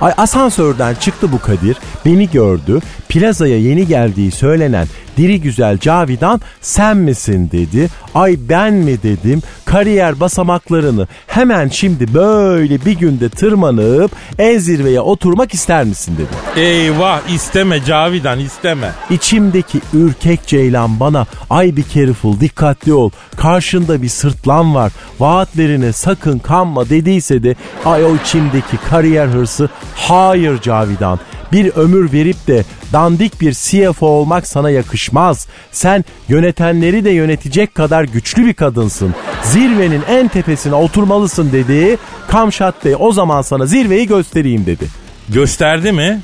Ay 0.00 0.12
asansörden 0.16 0.94
çıktı 0.94 1.32
bu 1.32 1.38
Kadir. 1.38 1.76
Beni 2.06 2.30
gördü. 2.30 2.80
Plazaya 3.14 3.58
yeni 3.58 3.86
geldiği 3.86 4.30
söylenen 4.30 4.86
diri 5.16 5.40
güzel 5.40 5.78
Cavidan 5.78 6.40
sen 6.60 6.96
misin 6.96 7.50
dedi. 7.52 7.88
Ay 8.14 8.36
ben 8.48 8.74
mi 8.74 9.02
dedim. 9.02 9.42
Kariyer 9.64 10.20
basamaklarını 10.20 11.06
hemen 11.26 11.68
şimdi 11.68 12.14
böyle 12.14 12.84
bir 12.84 12.92
günde 12.92 13.28
tırmanıp 13.28 14.10
en 14.38 14.58
zirveye 14.58 15.00
oturmak 15.00 15.54
ister 15.54 15.84
misin 15.84 16.16
dedi. 16.18 16.60
Eyvah 16.60 17.28
isteme 17.28 17.84
Cavidan 17.84 18.38
isteme. 18.38 18.90
İçimdeki 19.10 19.80
ürkek 19.92 20.46
ceylan 20.46 21.00
bana 21.00 21.26
ay 21.50 21.76
bir 21.76 21.84
careful 21.94 22.40
dikkatli 22.40 22.92
ol 22.92 23.10
karşında 23.36 24.02
bir 24.02 24.08
sırtlan 24.08 24.74
var 24.74 24.92
vaatlerine 25.20 25.92
sakın 25.92 26.38
kanma 26.38 26.88
dediyse 26.88 27.42
de 27.42 27.54
ay 27.84 28.04
o 28.04 28.16
içimdeki 28.16 28.76
kariyer 28.90 29.26
hırsı 29.26 29.68
hayır 29.94 30.60
Cavidan 30.60 31.18
bir 31.52 31.70
ömür 31.76 32.12
verip 32.12 32.46
de 32.46 32.64
dandik 32.92 33.40
bir 33.40 33.52
CFO 33.52 34.06
olmak 34.06 34.46
sana 34.46 34.70
yakışmaz. 34.70 35.46
Sen 35.72 36.04
yönetenleri 36.28 37.04
de 37.04 37.10
yönetecek 37.10 37.74
kadar 37.74 38.04
güçlü 38.04 38.46
bir 38.46 38.54
kadınsın. 38.54 39.14
Zirvenin 39.42 40.02
en 40.08 40.28
tepesine 40.28 40.74
oturmalısın 40.74 41.52
dedi. 41.52 41.96
Kamşat 42.28 42.84
Bey 42.84 42.94
o 42.98 43.12
zaman 43.12 43.42
sana 43.42 43.66
zirveyi 43.66 44.06
göstereyim 44.06 44.66
dedi. 44.66 44.86
Gösterdi 45.28 45.92
mi? 45.92 46.20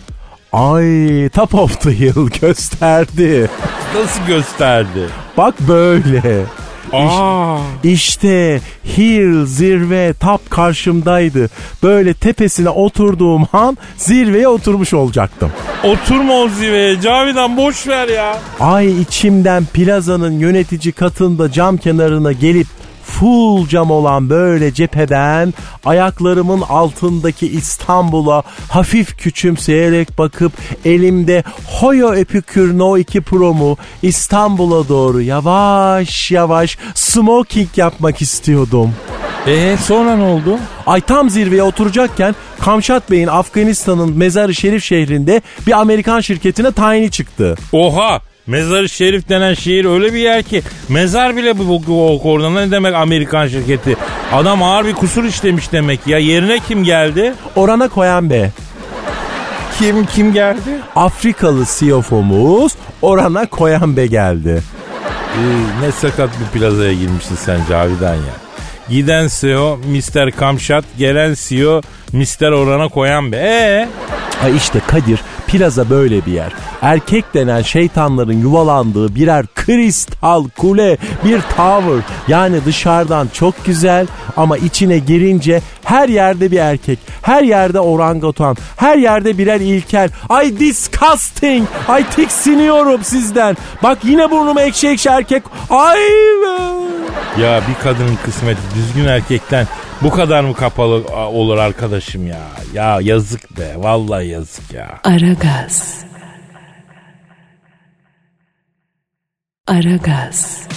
Ay 0.53 1.29
top 1.29 1.55
of 1.55 1.81
the 1.81 1.99
hill 1.99 2.31
gösterdi. 2.41 3.49
Nasıl 3.95 4.27
gösterdi? 4.27 5.07
Bak 5.37 5.55
böyle. 5.61 6.45
Aa. 6.93 7.59
İşte 7.83 8.61
hill 8.99 9.47
zirve 9.47 10.15
top 10.21 10.51
karşımdaydı. 10.51 11.51
Böyle 11.83 12.15
tepesine 12.15 12.69
oturduğum 12.69 13.47
an 13.53 13.79
zirveye 13.97 14.49
oturmuş 14.49 14.95
olacaktım. 14.95 15.51
Oturma 15.85 16.35
o 16.35 16.49
zirveye 16.49 17.01
Cavidan 17.01 17.57
boş 17.57 17.89
ver 17.89 18.09
ya. 18.09 18.39
Ay 18.61 19.01
içimden 19.01 19.65
plazanın 19.65 20.39
yönetici 20.39 20.93
katında 20.93 21.53
cam 21.53 21.77
kenarına 21.77 22.33
gelip 22.33 22.67
full 23.11 23.69
cam 23.69 23.91
olan 23.91 24.31
böyle 24.31 24.75
cepheden 24.75 25.55
ayaklarımın 25.85 26.61
altındaki 26.61 27.47
İstanbul'a 27.47 28.43
hafif 28.69 29.19
küçümseyerek 29.19 30.19
bakıp 30.19 30.53
elimde 30.85 31.45
Hoyo 31.67 32.15
Epicure 32.15 32.79
No 32.79 32.97
2 32.97 33.21
Pro'mu 33.21 33.77
İstanbul'a 34.03 34.89
doğru 34.89 35.23
yavaş 35.23 36.31
yavaş 36.31 36.79
smoking 36.95 37.69
yapmak 37.77 38.23
istiyordum. 38.23 38.95
E 39.47 39.77
sonra 39.77 40.17
ne 40.17 40.23
oldu? 40.23 40.59
Ay 40.87 41.01
tam 41.01 41.31
zirveye 41.31 41.63
oturacakken 41.63 42.35
Kamşat 42.61 43.11
Bey'in 43.11 43.27
Afganistan'ın 43.27 44.19
Mezarı 44.19 44.55
Şerif 44.55 44.85
şehrinde 44.85 45.43
bir 45.67 45.73
Amerikan 45.81 46.21
şirketine 46.21 46.73
tayini 46.73 47.11
çıktı. 47.11 47.57
Oha 47.73 48.21
Mezarı 48.47 48.89
Şerif 48.89 49.29
denen 49.29 49.55
şehir 49.55 49.85
öyle 49.85 50.15
bir 50.15 50.19
yer 50.19 50.43
ki 50.43 50.63
mezar 50.89 51.37
bile 51.37 51.59
bu, 51.59 51.87
bu 51.87 52.21
orada 52.25 52.51
ne 52.51 52.71
demek 52.71 52.95
Amerikan 52.95 53.49
şirketi. 53.49 53.97
Adam 54.33 54.63
ağır 54.63 54.85
bir 54.87 54.95
kusur 54.95 55.25
işlemiş 55.25 55.73
demek 55.73 56.07
ya. 56.07 56.19
Yerine 56.19 56.59
kim 56.69 56.85
geldi? 56.85 57.35
Orana 57.57 57.89
koyan 57.89 58.31
be. 58.31 58.51
Kim 59.79 60.07
kim 60.07 60.33
geldi? 60.33 60.81
Afrikalı 60.97 61.65
CFO'muz 61.65 62.73
Orana 63.03 63.47
Koyanbe 63.47 64.07
geldi. 64.07 64.63
Ee, 65.37 65.87
ne 65.87 65.93
sakat 65.93 66.31
bir 66.41 66.59
plazaya 66.59 66.93
girmişsin 66.93 67.37
sen 67.37 67.61
Cavidan 67.69 68.15
ya. 68.15 68.35
Giden 68.89 69.29
CEO 69.41 69.77
Mr. 69.77 70.31
Kamşat, 70.31 70.85
gelen 70.99 71.35
CEO 71.49 71.81
Mr. 72.13 72.53
Orana 72.53 72.89
koyan 72.89 73.33
be. 73.33 73.37
Ee? 73.37 73.89
Ha 74.43 74.49
işte 74.49 74.81
Kadir 74.87 75.21
plaza 75.51 75.91
böyle 75.91 76.27
bir 76.27 76.33
yer. 76.33 76.53
Erkek 76.83 77.35
denen 77.35 77.63
şeytanların 77.63 78.43
yuvalandığı 78.43 79.15
birer 79.15 79.47
kristal 79.55 80.49
kule, 80.49 80.97
bir 81.25 81.41
tower. 81.41 82.05
Yani 82.29 82.65
dışarıdan 82.65 83.29
çok 83.33 83.65
güzel 83.65 84.07
ama 84.37 84.57
içine 84.57 84.99
girince 84.99 85.63
her 85.91 86.09
yerde 86.09 86.51
bir 86.51 86.59
erkek, 86.59 86.99
her 87.23 87.43
yerde 87.43 87.81
orangutan, 87.81 88.57
her 88.77 88.97
yerde 88.97 89.39
birer 89.39 89.61
ilkel. 89.61 90.11
Ay 90.29 90.59
disgusting, 90.59 91.69
ay 91.89 92.11
tiksiniyorum 92.11 93.05
sizden. 93.05 93.57
Bak 93.83 93.99
yine 94.05 94.31
burnumu 94.31 94.61
ekşi 94.61 94.89
ekşi 94.89 95.09
erkek. 95.09 95.43
Ay 95.71 95.99
be. 95.99 97.43
Ya 97.43 97.63
bir 97.69 97.83
kadının 97.83 98.19
kısmeti 98.25 98.61
düzgün 98.75 99.05
erkekten 99.05 99.67
bu 100.03 100.11
kadar 100.11 100.45
mı 100.45 100.55
kapalı 100.55 101.05
olur 101.17 101.59
arkadaşım 101.59 102.27
ya? 102.27 102.41
Ya 102.75 102.99
yazık 103.01 103.59
be 103.59 103.75
vallahi 103.77 104.27
yazık 104.29 104.73
ya. 104.73 105.01
Aragaz. 105.05 106.05
Aragaz. 109.67 110.69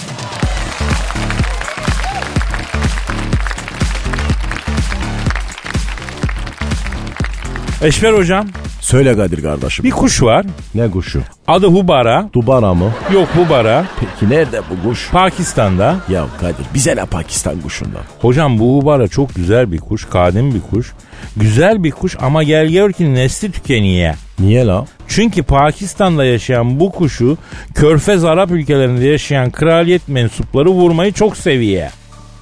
Eşver 7.84 8.12
hocam 8.12 8.46
Söyle 8.80 9.16
Kadir 9.16 9.42
kardeşim. 9.42 9.84
bir 9.84 9.90
kuş 9.90 10.22
var. 10.22 10.46
Ne 10.74 10.90
kuşu? 10.90 11.22
Adı 11.48 11.66
Hubara. 11.66 12.28
Dubara 12.32 12.74
mı? 12.74 12.90
Yok 13.12 13.28
Hubara. 13.36 13.84
Peki 14.00 14.32
nerede 14.32 14.60
bu 14.70 14.88
kuş? 14.88 15.10
Pakistan'da. 15.10 15.96
Ya 16.08 16.26
Kadir 16.40 16.66
bize 16.74 16.96
ne 16.96 17.04
Pakistan 17.04 17.60
kuşundan? 17.60 18.02
Hocam 18.20 18.58
bu 18.58 18.76
Hubara 18.78 19.08
çok 19.08 19.34
güzel 19.34 19.72
bir 19.72 19.78
kuş. 19.78 20.04
Kadim 20.04 20.54
bir 20.54 20.60
kuş. 20.60 20.92
Güzel 21.36 21.84
bir 21.84 21.90
kuş 21.90 22.16
ama 22.20 22.42
gel 22.42 22.66
gör 22.68 22.92
ki 22.92 23.14
nesli 23.14 23.52
tükeniyor. 23.52 24.14
Niye 24.38 24.66
la? 24.66 24.84
Çünkü 25.08 25.42
Pakistan'da 25.42 26.24
yaşayan 26.24 26.80
bu 26.80 26.92
kuşu 26.92 27.38
Körfez 27.74 28.24
Arap 28.24 28.50
ülkelerinde 28.50 29.06
yaşayan 29.06 29.50
kraliyet 29.50 30.08
mensupları 30.08 30.68
vurmayı 30.68 31.12
çok 31.12 31.36
seviyor. 31.36 31.88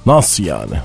Nasıl 0.05 0.43
yani? 0.43 0.75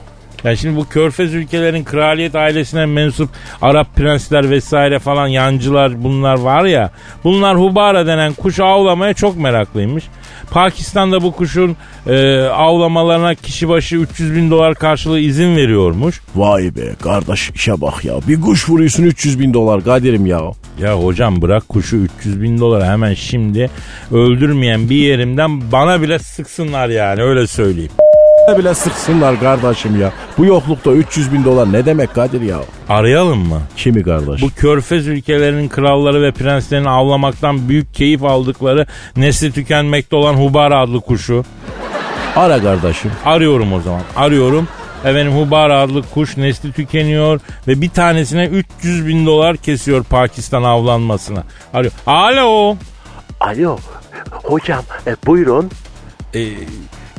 Yani 0.45 0.57
şimdi 0.57 0.77
bu 0.77 0.89
Körfez 0.89 1.35
ülkelerin 1.35 1.85
kraliyet 1.85 2.35
ailesine 2.35 2.87
mensup 2.87 3.31
Arap 3.63 3.97
prensler 3.97 4.51
vesaire 4.51 4.99
falan 4.99 5.27
yancılar 5.27 6.05
bunlar 6.05 6.39
var 6.39 6.65
ya. 6.65 6.91
Bunlar 7.25 7.59
hubara 7.59 8.07
denen 8.07 8.33
kuş 8.33 8.61
avlamaya 8.61 9.15
çok 9.15 9.37
meraklıymış. 9.37 10.05
Pakistan'da 10.51 11.23
bu 11.23 11.33
kuşun 11.33 11.77
e, 12.07 12.39
avlamalarına 12.41 13.35
kişi 13.35 13.69
başı 13.69 13.97
300 13.97 14.35
bin 14.35 14.51
dolar 14.51 14.75
karşılığı 14.75 15.21
izin 15.21 15.57
veriyormuş. 15.57 16.21
Vay 16.35 16.77
be 16.77 16.95
kardeş 17.03 17.51
işe 17.51 17.81
bak 17.81 18.05
ya. 18.05 18.15
Bir 18.29 18.41
kuş 18.41 18.69
vuruyorsun 18.69 19.03
300 19.03 19.41
bin 19.41 19.55
dolar 19.55 19.85
Kadir'im 19.85 20.27
ya. 20.27 20.41
Ya 20.83 20.95
hocam 20.95 21.43
bırak 21.43 21.69
kuşu 21.69 21.97
300 21.97 22.43
bin 22.43 22.59
dolar 22.59 22.85
hemen 22.85 23.15
şimdi 23.15 23.71
öldürmeyen 24.13 24.91
bir 24.91 24.97
yerimden 24.97 25.73
bana 25.73 26.03
bile 26.03 26.19
sıksınlar 26.19 26.89
yani 26.89 27.23
öyle 27.23 27.47
söyleyeyim. 27.47 27.93
Bile 28.57 28.75
sıksınlar 28.75 29.41
kardeşim 29.41 30.01
ya. 30.01 30.13
Bu 30.39 30.45
yoklukta 30.45 30.91
300 30.91 31.33
bin 31.33 31.45
dolar 31.45 31.73
ne 31.73 31.87
demek 31.87 32.15
Kadir 32.15 32.41
ya? 32.41 32.59
Arayalım 32.89 33.49
mı? 33.49 33.61
Kimi 33.77 34.03
kardeş? 34.03 34.43
Bu 34.43 34.51
körfez 34.57 35.07
ülkelerinin 35.07 35.69
kralları 35.69 36.23
ve 36.23 36.33
prenslerini 36.33 36.91
avlamaktan 36.91 37.69
büyük 37.69 37.95
keyif 37.95 38.25
aldıkları 38.25 38.87
nesli 39.17 39.53
tükenmekte 39.53 40.17
olan 40.17 40.35
Hubara 40.35 40.81
adlı 40.81 41.01
kuşu. 41.01 41.45
Ara 42.37 42.63
kardeşim. 42.63 43.11
Arıyorum 43.25 43.73
o 43.73 43.81
zaman. 43.81 44.03
Arıyorum. 44.17 44.69
Efendim 45.05 45.33
Hubara 45.33 45.81
adlı 45.81 46.03
kuş 46.15 46.37
nesli 46.37 46.73
tükeniyor 46.73 47.41
ve 47.69 47.81
bir 47.81 47.91
tanesine 47.91 48.47
300 48.47 49.07
bin 49.07 49.27
dolar 49.27 49.57
kesiyor 49.57 50.05
Pakistan 50.05 50.63
avlanmasına. 50.63 51.43
Arıyor. 51.75 51.93
Alo. 52.07 52.77
Alo 53.41 53.79
hocam 54.33 54.83
e, 55.07 55.17
buyurun. 55.27 55.71
Ee, 56.35 56.49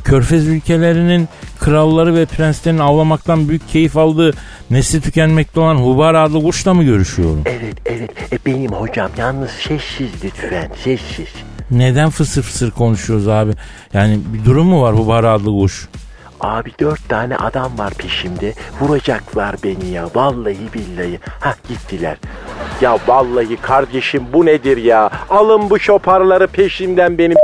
Körfez 0.09 0.47
ülkelerinin 0.47 1.27
kralları 1.59 2.15
ve 2.15 2.25
prenslerinin 2.25 2.79
avlamaktan 2.79 3.49
büyük 3.49 3.69
keyif 3.69 3.97
aldığı 3.97 4.33
nesli 4.71 5.01
tükenmekte 5.01 5.59
olan 5.59 5.75
Hubara 5.75 6.21
adlı 6.21 6.43
kuşla 6.43 6.73
mı 6.73 6.83
görüşüyorum? 6.83 7.41
Evet 7.45 7.75
evet 7.85 8.11
e, 8.33 8.37
benim 8.45 8.71
hocam 8.71 9.11
yalnız 9.17 9.51
sessiz 9.51 10.09
lütfen 10.23 10.71
sessiz. 10.83 11.27
Neden 11.71 12.09
fısır 12.09 12.41
fısır 12.41 12.71
konuşuyoruz 12.71 13.27
abi? 13.27 13.51
Yani 13.93 14.19
bir 14.33 14.45
durum 14.45 14.67
mu 14.67 14.81
var 14.81 14.95
Hubara 14.95 15.31
adlı 15.31 15.59
kuş? 15.59 15.87
Abi 16.39 16.71
dört 16.79 17.09
tane 17.09 17.37
adam 17.37 17.77
var 17.77 17.93
peşimde 17.93 18.53
vuracaklar 18.81 19.55
beni 19.63 19.89
ya 19.89 20.09
vallahi 20.15 20.57
billahi. 20.73 21.19
Hah 21.39 21.55
gittiler. 21.69 22.17
Ya 22.81 22.97
vallahi 23.07 23.55
kardeşim 23.61 24.23
bu 24.33 24.45
nedir 24.45 24.77
ya? 24.77 25.09
Alın 25.29 25.69
bu 25.69 25.79
şoparları 25.79 26.47
peşimden 26.47 27.17
benim 27.17 27.37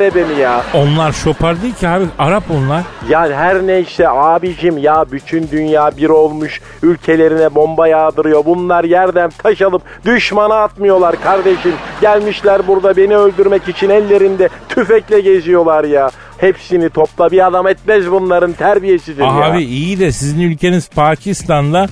beni 0.00 0.40
ya. 0.40 0.62
Onlar 0.74 1.12
şopar 1.12 1.62
değil 1.62 1.74
ki 1.74 1.88
abi 1.88 2.04
Arap 2.18 2.44
onlar. 2.50 2.82
Ya 3.08 3.36
her 3.36 3.66
neyse 3.66 4.08
abicim 4.08 4.78
ya 4.78 5.04
bütün 5.12 5.48
dünya 5.50 5.90
bir 5.96 6.08
olmuş 6.08 6.60
ülkelerine 6.82 7.54
bomba 7.54 7.88
yağdırıyor. 7.88 8.44
Bunlar 8.44 8.84
yerden 8.84 9.30
taş 9.38 9.62
alıp 9.62 9.82
düşmana 10.04 10.54
atmıyorlar 10.54 11.20
kardeşim. 11.22 11.72
Gelmişler 12.00 12.66
burada 12.66 12.96
beni 12.96 13.16
öldürmek 13.16 13.68
için 13.68 13.90
ellerinde 13.90 14.48
tüfekle 14.68 15.20
geziyorlar 15.20 15.84
ya. 15.84 16.10
Hepsini 16.38 16.90
topla 16.90 17.30
bir 17.30 17.46
adam 17.46 17.66
etmez 17.66 18.10
bunların 18.10 18.52
terbiyesidir 18.52 19.22
ya. 19.22 19.28
Abi 19.28 19.62
iyi 19.64 20.00
de 20.00 20.12
sizin 20.12 20.40
ülkeniz 20.40 20.88
Pakistan'da 20.88 21.86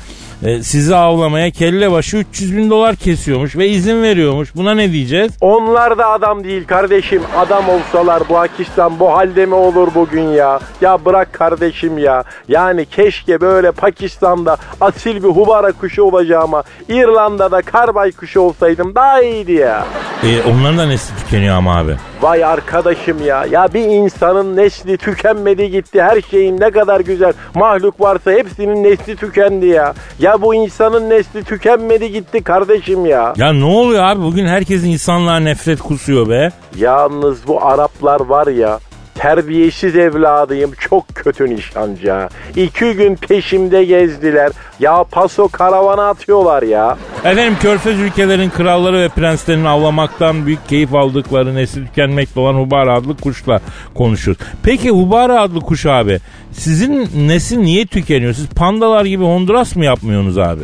e, 0.44 0.62
sizi 0.62 0.96
avlamaya 0.96 1.50
kelle 1.50 1.92
başı 1.92 2.16
300 2.16 2.56
bin 2.56 2.70
dolar 2.70 2.96
kesiyormuş 2.96 3.56
ve 3.56 3.68
izin 3.68 4.02
veriyormuş. 4.02 4.56
Buna 4.56 4.74
ne 4.74 4.92
diyeceğiz? 4.92 5.32
Onlar 5.40 5.98
da 5.98 6.08
adam 6.08 6.44
değil 6.44 6.66
kardeşim. 6.66 7.22
Adam 7.36 7.64
olsalar 7.68 8.22
bu 8.28 8.34
Pakistan 8.34 8.98
bu 9.00 9.12
halde 9.12 9.46
mi 9.46 9.54
olur 9.54 9.88
bugün 9.94 10.28
ya? 10.28 10.60
Ya 10.80 11.04
bırak 11.04 11.32
kardeşim 11.32 11.98
ya. 11.98 12.24
Yani 12.48 12.86
keşke 12.86 13.40
böyle 13.40 13.72
Pakistan'da 13.72 14.56
asil 14.80 15.16
bir 15.16 15.28
hubara 15.28 15.72
kuşu 15.72 16.02
olacağıma 16.02 16.62
İrlanda'da 16.88 17.62
karbay 17.62 18.12
kuşu 18.12 18.40
olsaydım 18.40 18.94
daha 18.94 19.22
iyiydi 19.22 19.52
ya. 19.52 19.86
E, 20.22 20.50
onların 20.50 20.78
da 20.78 20.86
nesli 20.86 21.16
tükeniyor 21.16 21.56
ama 21.56 21.78
abi. 21.78 21.96
Vay 22.22 22.44
arkadaşım 22.44 23.26
ya. 23.26 23.46
Ya 23.50 23.68
bir 23.74 23.84
insanın 23.84 24.56
nesli 24.56 24.96
tükenmedi 24.96 25.70
gitti. 25.70 26.02
Her 26.02 26.20
şeyin 26.20 26.60
ne 26.60 26.70
kadar 26.70 27.00
güzel 27.00 27.32
mahluk 27.54 28.00
varsa 28.00 28.30
hepsinin 28.30 28.84
nesli 28.84 29.16
tükendi 29.16 29.66
ya. 29.66 29.94
Ya 30.18 30.33
bu 30.42 30.54
insanın 30.54 31.10
nesli 31.10 31.44
tükenmedi 31.44 32.12
gitti 32.12 32.42
kardeşim 32.44 33.06
ya. 33.06 33.32
Ya 33.36 33.52
ne 33.52 33.64
oluyor 33.64 34.04
abi 34.04 34.22
bugün 34.22 34.46
herkesin 34.46 34.90
insanlığa 34.90 35.36
nefret 35.40 35.80
kusuyor 35.80 36.28
be. 36.28 36.50
Yalnız 36.76 37.48
bu 37.48 37.64
Araplar 37.64 38.20
var 38.20 38.46
ya 38.46 38.78
terbiyesiz 39.14 39.96
evladıyım 39.96 40.72
çok 40.80 41.08
kötü 41.14 41.50
nişancı. 41.56 42.28
İki 42.56 42.92
gün 42.92 43.14
peşimde 43.16 43.84
gezdiler. 43.84 44.52
Ya 44.80 45.04
paso 45.10 45.48
karavana 45.48 46.08
atıyorlar 46.08 46.62
ya. 46.62 46.96
Efendim 47.24 47.56
Körfez 47.62 48.00
ülkelerin 48.00 48.50
kralları 48.50 48.98
ve 49.00 49.08
prenslerinin 49.08 49.64
avlamaktan 49.64 50.46
büyük 50.46 50.68
keyif 50.68 50.94
aldıkları 50.94 51.54
nesli 51.54 51.86
tükenmekte 51.86 52.40
olan 52.40 52.54
Hubara 52.54 52.94
adlı 52.94 53.16
kuşla 53.16 53.60
konuşuyoruz. 53.94 54.42
Peki 54.62 54.90
Hubara 54.90 55.40
adlı 55.40 55.60
kuş 55.60 55.86
abi 55.86 56.20
sizin 56.52 57.08
nesil 57.28 57.58
niye 57.58 57.86
tükeniyor? 57.86 58.32
Siz 58.34 58.48
pandalar 58.48 59.04
gibi 59.04 59.24
Honduras 59.24 59.76
mı 59.76 59.84
yapmıyorsunuz 59.84 60.38
abi? 60.38 60.62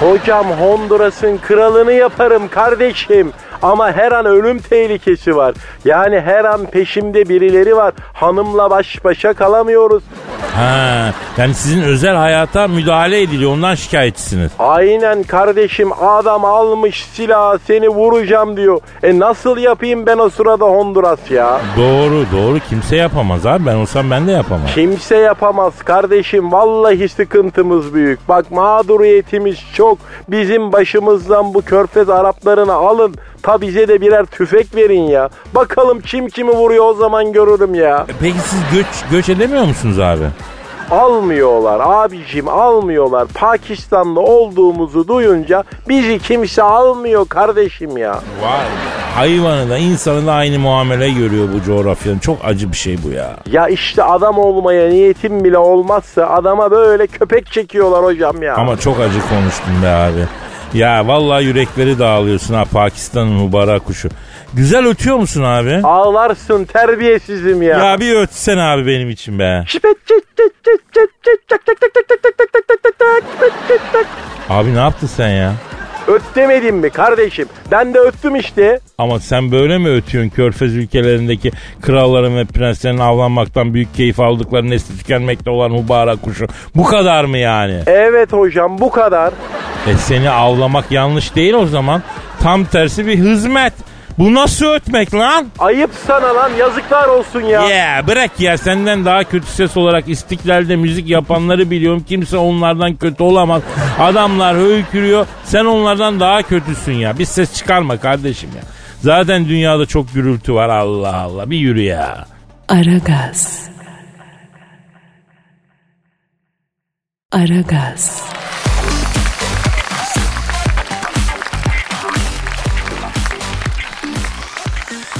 Hocam 0.00 0.46
Honduras'ın 0.46 1.38
kralını 1.38 1.92
yaparım 1.92 2.48
kardeşim. 2.48 3.32
Ama 3.62 3.92
her 3.92 4.12
an 4.12 4.26
ölüm 4.26 4.58
tehlikesi 4.58 5.36
var. 5.36 5.54
Yani 5.84 6.20
her 6.20 6.44
an 6.44 6.66
peşimde 6.66 7.28
birileri 7.28 7.76
var. 7.76 7.94
Hanımla 8.12 8.70
baş 8.70 9.04
başa 9.04 9.32
kalamıyoruz. 9.32 10.02
Ha, 10.54 11.12
yani 11.36 11.54
sizin 11.54 11.82
özel 11.82 12.14
hayata 12.16 12.68
müdahale 12.68 13.22
ediliyor 13.22 13.52
ondan 13.52 13.74
şikayetçisiniz. 13.74 14.50
Aynen 14.58 15.22
kardeşim 15.22 15.92
adam 16.02 16.44
almış 16.44 17.04
silah 17.12 17.58
seni 17.66 17.88
vuracağım 17.88 18.56
diyor. 18.56 18.80
E 19.02 19.18
nasıl 19.18 19.56
yapayım 19.56 20.06
ben 20.06 20.18
o 20.18 20.30
sırada 20.30 20.64
Honduras 20.64 21.30
ya? 21.30 21.60
Doğru 21.76 22.24
doğru 22.32 22.58
kimse 22.68 22.96
yapamaz 22.96 23.46
abi 23.46 23.66
ben 23.66 23.74
olsam 23.74 24.10
ben 24.10 24.26
de 24.26 24.32
yapamam. 24.32 24.66
Kimse 24.74 25.16
yapamaz 25.16 25.72
kardeşim. 25.84 26.52
Vallahi 26.52 27.08
sıkıntımız 27.08 27.94
büyük. 27.94 28.28
Bak 28.28 28.50
mağduriyetimiz 28.50 29.58
çok. 29.74 29.98
Bizim 30.28 30.72
başımızdan 30.72 31.54
bu 31.54 31.62
körfez 31.62 32.10
Araplarını 32.10 32.72
alın. 32.72 33.14
Ta 33.46 33.60
bize 33.60 33.88
de 33.88 34.00
birer 34.00 34.26
tüfek 34.26 34.74
verin 34.76 35.02
ya. 35.02 35.28
Bakalım 35.54 36.00
kim 36.00 36.28
kimi 36.28 36.50
vuruyor 36.50 36.84
o 36.84 36.94
zaman 36.94 37.32
görürüm 37.32 37.74
ya. 37.74 38.06
E 38.08 38.12
Peki 38.20 38.38
siz 38.38 38.60
göç, 38.72 38.86
göç 39.10 39.28
edemiyor 39.28 39.64
musunuz 39.64 39.98
abi? 39.98 40.24
Almıyorlar 40.90 41.80
abicim 41.84 42.48
almıyorlar. 42.48 43.26
Pakistan'da 43.34 44.20
olduğumuzu 44.20 45.08
duyunca 45.08 45.64
bizi 45.88 46.18
kimse 46.18 46.62
almıyor 46.62 47.28
kardeşim 47.28 47.96
ya. 47.96 48.12
Vay 48.12 48.66
Hayvanı 49.14 49.70
da 49.70 49.78
insanı 49.78 50.26
da 50.26 50.32
aynı 50.32 50.58
muamele 50.58 51.10
görüyor 51.10 51.48
bu 51.54 51.62
coğrafyanın. 51.62 52.18
Çok 52.18 52.38
acı 52.44 52.72
bir 52.72 52.76
şey 52.76 52.98
bu 53.04 53.10
ya. 53.10 53.36
Ya 53.52 53.68
işte 53.68 54.02
adam 54.02 54.38
olmaya 54.38 54.88
niyetim 54.88 55.44
bile 55.44 55.58
olmazsa 55.58 56.26
adama 56.26 56.70
böyle 56.70 57.06
köpek 57.06 57.52
çekiyorlar 57.52 58.04
hocam 58.04 58.42
ya. 58.42 58.54
Ama 58.54 58.78
çok 58.78 59.00
acı 59.00 59.28
konuştun 59.28 59.82
be 59.82 59.88
abi. 59.88 60.26
Ya 60.76 61.06
vallahi 61.06 61.44
yürekleri 61.44 61.98
dağılıyorsun 61.98 62.54
ha 62.54 62.64
Pakistan'ın 62.72 63.32
mübarek 63.32 63.84
kuşu. 63.84 64.08
Güzel 64.54 64.86
ötüyor 64.86 65.16
musun 65.16 65.42
abi? 65.42 65.80
Ağlarsın 65.84 66.64
terbiyesizim 66.64 67.62
ya. 67.62 67.78
Ya 67.78 68.00
bir 68.00 68.14
ötsen 68.16 68.58
abi 68.58 68.86
benim 68.86 69.10
için 69.10 69.38
be. 69.38 69.64
Abi 74.50 74.74
ne 74.74 74.78
yaptın 74.78 75.06
sen 75.06 75.28
ya? 75.28 75.52
Öt 76.08 76.22
demedim 76.34 76.76
mi 76.76 76.90
kardeşim? 76.90 77.48
Ben 77.70 77.94
de 77.94 77.98
öttüm 77.98 78.36
işte. 78.36 78.80
Ama 78.98 79.20
sen 79.20 79.52
böyle 79.52 79.78
mi 79.78 79.88
ötüyorsun 79.88 80.30
körfez 80.30 80.76
ülkelerindeki 80.76 81.52
kralların 81.82 82.36
ve 82.36 82.44
prenslerin 82.44 82.98
avlanmaktan 82.98 83.74
büyük 83.74 83.94
keyif 83.94 84.20
aldıkları 84.20 84.70
nesli 84.70 84.98
tükenmekte 84.98 85.50
olan 85.50 85.72
mübarek 85.72 86.22
kuşu? 86.22 86.46
Bu 86.76 86.84
kadar 86.84 87.24
mı 87.24 87.38
yani? 87.38 87.82
Evet 87.86 88.32
hocam 88.32 88.78
bu 88.78 88.90
kadar. 88.90 89.32
E 89.86 89.94
seni 89.94 90.30
avlamak 90.30 90.92
yanlış 90.92 91.34
değil 91.36 91.54
o 91.54 91.66
zaman. 91.66 92.02
Tam 92.42 92.64
tersi 92.64 93.06
bir 93.06 93.16
hizmet. 93.18 93.72
Bu 94.18 94.34
nasıl 94.34 94.66
ötmek 94.66 95.14
lan? 95.14 95.46
Ayıp 95.58 95.90
sana 96.06 96.34
lan 96.34 96.50
yazıklar 96.58 97.08
olsun 97.08 97.40
ya. 97.40 97.62
Ya 97.68 98.06
bırak 98.06 98.40
ya 98.40 98.58
senden 98.58 99.04
daha 99.04 99.24
kötü 99.24 99.46
ses 99.46 99.76
olarak 99.76 100.08
istiklalde 100.08 100.76
müzik 100.76 101.08
yapanları 101.08 101.70
biliyorum. 101.70 102.04
Kimse 102.08 102.36
onlardan 102.36 102.96
kötü 102.96 103.22
olamaz. 103.22 103.62
Adamlar 103.98 104.56
höykürüyor. 104.56 105.26
Sen 105.44 105.64
onlardan 105.64 106.20
daha 106.20 106.42
kötüsün 106.42 106.92
ya. 106.92 107.18
Bir 107.18 107.24
ses 107.24 107.54
çıkarma 107.54 107.96
kardeşim 108.00 108.50
ya. 108.56 108.62
Zaten 109.00 109.48
dünyada 109.48 109.86
çok 109.86 110.14
gürültü 110.14 110.54
var 110.54 110.68
Allah 110.68 111.16
Allah. 111.16 111.50
Bir 111.50 111.58
yürü 111.58 111.82
ya. 111.82 112.26
Aragaz. 112.68 113.68
Aragaz. 117.32 118.22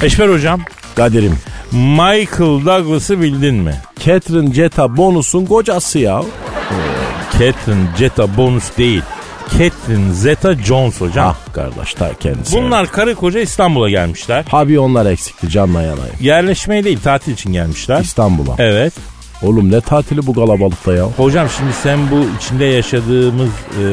Eşber 0.03 0.29
hocam. 0.29 0.61
Kadir'im. 0.95 1.37
Michael 1.71 2.65
Douglas'ı 2.65 3.21
bildin 3.21 3.55
mi? 3.55 3.75
Catherine 4.05 4.53
Zeta 4.53 4.97
Bonus'un 4.97 5.45
kocası 5.45 5.99
ya. 5.99 6.21
Catherine 7.31 7.87
Zeta 7.97 8.37
Bonus 8.37 8.77
değil. 8.77 9.01
Catherine 9.49 10.13
Zeta 10.13 10.55
Jones 10.55 11.01
hocam. 11.01 11.27
Ah 11.27 11.53
kardeş 11.53 11.93
ta 11.93 12.13
kendisi. 12.19 12.57
Bunlar 12.57 12.91
karı 12.91 13.15
koca 13.15 13.39
İstanbul'a 13.39 13.89
gelmişler. 13.89 14.45
Abi 14.51 14.79
onlar 14.79 15.05
eksikti 15.05 15.49
canla 15.49 15.81
yanayım. 15.81 16.15
Yerleşmeye 16.21 16.83
değil 16.83 16.99
tatil 17.03 17.31
için 17.33 17.53
gelmişler. 17.53 18.01
İstanbul'a. 18.01 18.55
Evet. 18.57 18.93
Oğlum 19.43 19.71
ne 19.71 19.81
tatili 19.81 20.27
bu 20.27 20.33
kalabalıkta 20.33 20.93
ya. 20.93 21.03
Hocam 21.03 21.47
şimdi 21.57 21.73
sen 21.73 21.99
bu 22.11 22.25
içinde 22.37 22.65
yaşadığımız 22.65 23.49
e, 23.49 23.83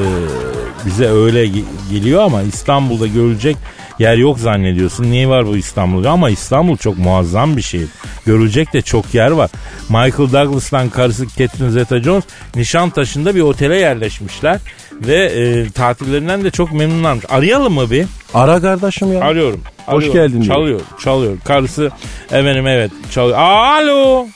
bize 0.86 1.06
öyle 1.08 1.46
ge- 1.46 1.64
geliyor 1.90 2.22
ama 2.22 2.42
İstanbul'da 2.42 3.06
görülecek 3.06 3.56
yer 3.98 4.16
yok 4.16 4.38
zannediyorsun. 4.38 5.04
Niye 5.04 5.28
var 5.28 5.46
bu 5.46 5.56
İstanbul'da? 5.56 6.10
Ama 6.10 6.30
İstanbul 6.30 6.76
çok 6.76 6.98
muazzam 6.98 7.56
bir 7.56 7.62
şehir. 7.62 7.88
Görülecek 8.26 8.72
de 8.72 8.82
çok 8.82 9.14
yer 9.14 9.30
var. 9.30 9.50
Michael 9.88 10.32
Douglas'tan 10.32 10.88
karısı 10.88 11.26
Catherine 11.28 11.70
Zeta-Jones 11.80 12.22
Nişantaşı'nda 12.56 13.34
bir 13.34 13.40
otele 13.40 13.76
yerleşmişler. 13.80 14.60
Ve 14.92 15.16
e, 15.24 15.70
tatillerinden 15.70 16.44
de 16.44 16.50
çok 16.50 16.72
memnunlarmış. 16.72 17.24
Arayalım 17.28 17.72
mı 17.74 17.90
bir? 17.90 18.06
Ara 18.34 18.60
kardeşim 18.60 19.12
ya. 19.12 19.20
Arıyorum. 19.20 19.60
Hoş 19.86 20.04
arıyorum. 20.04 20.12
geldin 20.20 20.42
diyor. 20.42 20.54
Çalıyor, 20.54 20.80
çalıyor. 21.04 21.32
Karısı 21.44 21.90
efendim 22.30 22.66
evet 22.66 22.90
çalıyor. 23.10 23.38
Alo. 23.38 24.26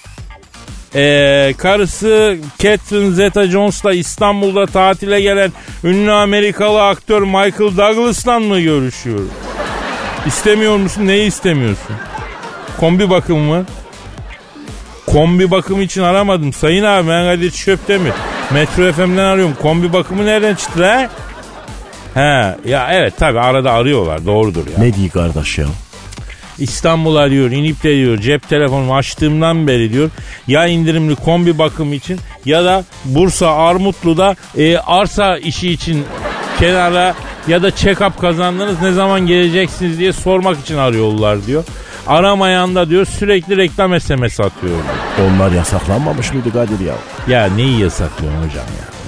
Ee, 0.95 1.55
karısı 1.59 2.36
Catherine 2.59 3.14
Zeta-Jones'la 3.14 3.93
İstanbul'da 3.95 4.66
tatile 4.66 5.20
gelen 5.20 5.53
ünlü 5.84 6.12
Amerikalı 6.12 6.82
aktör 6.86 7.22
Michael 7.22 7.76
Douglas'la 7.76 8.39
mı 8.41 8.61
görüşüyor? 8.61 9.20
İstemiyor 10.26 10.76
musun? 10.76 11.07
Neyi 11.07 11.26
istemiyorsun? 11.28 11.97
Kombi 12.80 13.11
bakımı 13.11 13.41
mı? 13.57 13.64
Kombi 15.07 15.51
bakımı 15.51 15.82
için 15.82 16.03
aramadım. 16.03 16.53
Sayın 16.53 16.84
abi 16.84 17.09
ben 17.09 17.24
Kadir 17.36 17.51
Çöptemir. 17.51 18.12
Metro 18.51 18.93
FM'den 18.93 19.16
arıyorum. 19.24 19.55
Kombi 19.62 19.93
bakımı 19.93 20.26
nereden 20.26 20.55
çıktı 20.55 20.80
la? 20.80 21.11
He 22.14 22.57
ya 22.70 22.89
evet 22.93 23.16
tabi 23.18 23.41
arada 23.41 23.72
arıyorlar 23.72 24.26
doğrudur 24.26 24.66
ya. 24.66 24.78
Ne 24.78 24.95
diyor 24.95 25.11
kardeş 25.11 25.59
ya? 25.59 25.66
İstanbul 26.59 27.16
arıyor, 27.16 27.50
inip 27.50 27.82
de 27.82 27.96
diyor 27.96 28.18
cep 28.18 28.48
telefonumu 28.48 28.96
açtığımdan 28.96 29.66
beri 29.66 29.92
diyor 29.92 30.11
ya 30.46 30.66
indirimli 30.66 31.16
kombi 31.16 31.59
bakım 31.59 31.92
için 31.92 32.20
ya 32.44 32.64
da 32.64 32.84
Bursa 33.04 33.56
Armutlu'da 33.56 34.36
e, 34.56 34.78
arsa 34.78 35.38
işi 35.38 35.70
için 35.70 36.04
kenara 36.59 37.14
ya 37.48 37.62
da 37.62 37.68
check-up 37.68 38.20
kazandınız 38.20 38.82
ne 38.82 38.92
zaman 38.92 39.26
geleceksiniz 39.26 39.98
diye 39.98 40.12
sormak 40.12 40.61
için 40.61 40.76
arıyorlar 40.76 41.46
diyor. 41.46 41.64
Aramayan 42.06 42.74
da 42.74 42.90
diyor 42.90 43.04
sürekli 43.06 43.56
reklam 43.56 44.00
SMS 44.00 44.40
atıyor. 44.40 44.76
Onlar 45.26 45.52
yasaklanmamış 45.52 46.32
mıydı 46.32 46.52
Kadir 46.52 46.80
ya? 46.80 46.94
Ya 47.28 47.46
neyi 47.46 47.80
yasaklıyorsun 47.80 48.38
hocam 48.38 48.54
ya? 48.54 48.98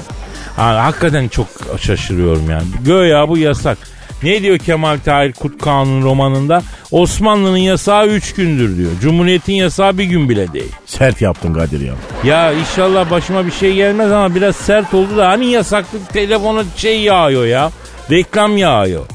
Ha, 0.57 0.85
hakikaten 0.85 1.29
çok 1.29 1.47
şaşırıyorum 1.81 2.51
yani. 2.51 2.67
Göya 2.85 3.29
bu 3.29 3.39
yasak. 3.39 3.79
Ne 4.23 4.43
diyor 4.43 4.59
Kemal 4.59 4.99
Tahir 5.05 5.33
Kut 5.33 5.63
Kanun 5.63 6.03
romanında? 6.03 6.63
Osmanlı'nın 6.91 7.57
yasağı 7.57 8.07
3 8.07 8.35
gündür 8.35 8.77
diyor. 8.77 8.91
Cumhuriyet'in 9.03 9.53
yasağı 9.53 9.99
bir 9.99 10.05
gün 10.05 10.29
bile 10.29 10.53
değil. 10.53 10.73
Sert 10.87 11.21
yaptın 11.23 11.55
Kadir 11.55 11.81
ya. 11.81 11.95
Ya 12.25 12.53
inşallah 12.53 13.11
başıma 13.11 13.47
bir 13.47 13.53
şey 13.53 13.75
gelmez 13.75 14.13
ama 14.13 14.35
biraz 14.35 14.57
sert 14.57 14.95
oldu 14.95 15.17
da 15.17 15.29
hani 15.29 15.47
yasaklık 15.47 16.09
telefona 16.13 16.63
şey 16.77 17.01
yağıyor 17.01 17.47
ya. 17.47 17.71
Reklam 18.11 18.57
yağıyor. 18.57 19.07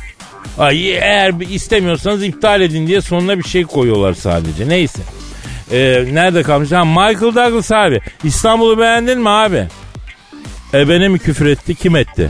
Ay, 0.58 0.92
eğer 0.92 1.34
istemiyorsanız 1.50 2.24
iptal 2.24 2.62
edin 2.62 2.88
diye 2.88 3.02
sonuna 3.02 3.38
bir 3.38 3.44
şey 3.44 3.64
koyuyorlar 3.64 4.14
sadece. 4.14 4.70
Neyse. 4.70 5.02
Ee, 5.72 6.06
nerede 6.12 6.44
kalmış? 6.44 6.72
Ha, 6.72 6.86
Michael 6.86 7.36
Douglas 7.36 7.72
abi. 7.72 8.02
İstanbul'u 8.24 8.80
beğendin 8.80 9.20
mi 9.20 9.30
abi? 9.30 9.68
Ebene 10.74 11.08
mi 11.08 11.20
küfür 11.20 11.46
etti? 11.46 11.76
Kim 11.76 11.96
etti? 11.96 12.30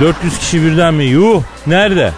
400 0.00 0.38
kişi 0.38 0.62
birden 0.62 0.94
mi? 0.94 1.04
Yuh. 1.04 1.42
Nerede? 1.66 2.12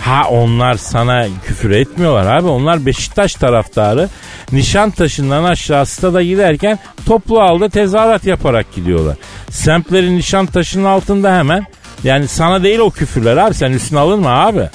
Ha 0.00 0.28
onlar 0.30 0.74
sana 0.74 1.26
küfür 1.46 1.70
etmiyorlar 1.70 2.36
abi. 2.36 2.48
Onlar 2.48 2.86
Beşiktaş 2.86 3.34
taraftarı. 3.34 4.08
Nişantaşı'ndan 4.52 5.44
aşağı 5.44 5.86
da 5.86 6.22
giderken 6.22 6.78
toplu 7.06 7.40
halde 7.40 7.68
tezahürat 7.68 8.24
yaparak 8.26 8.74
gidiyorlar. 8.74 9.16
Semtlerin 9.50 10.16
Nişantaşı'nın 10.18 10.84
altında 10.84 11.38
hemen. 11.38 11.66
Yani 12.04 12.28
sana 12.28 12.62
değil 12.62 12.78
o 12.78 12.90
küfürler 12.90 13.36
abi. 13.36 13.54
Sen 13.54 13.72
üstüne 13.72 13.98
alınma 13.98 14.30
abi. 14.30 14.68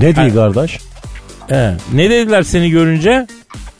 Ne 0.00 0.16
diyor 0.16 0.34
kardeş? 0.34 0.78
He. 1.48 1.74
Ne 1.92 2.10
dediler 2.10 2.42
seni 2.42 2.70
görünce? 2.70 3.26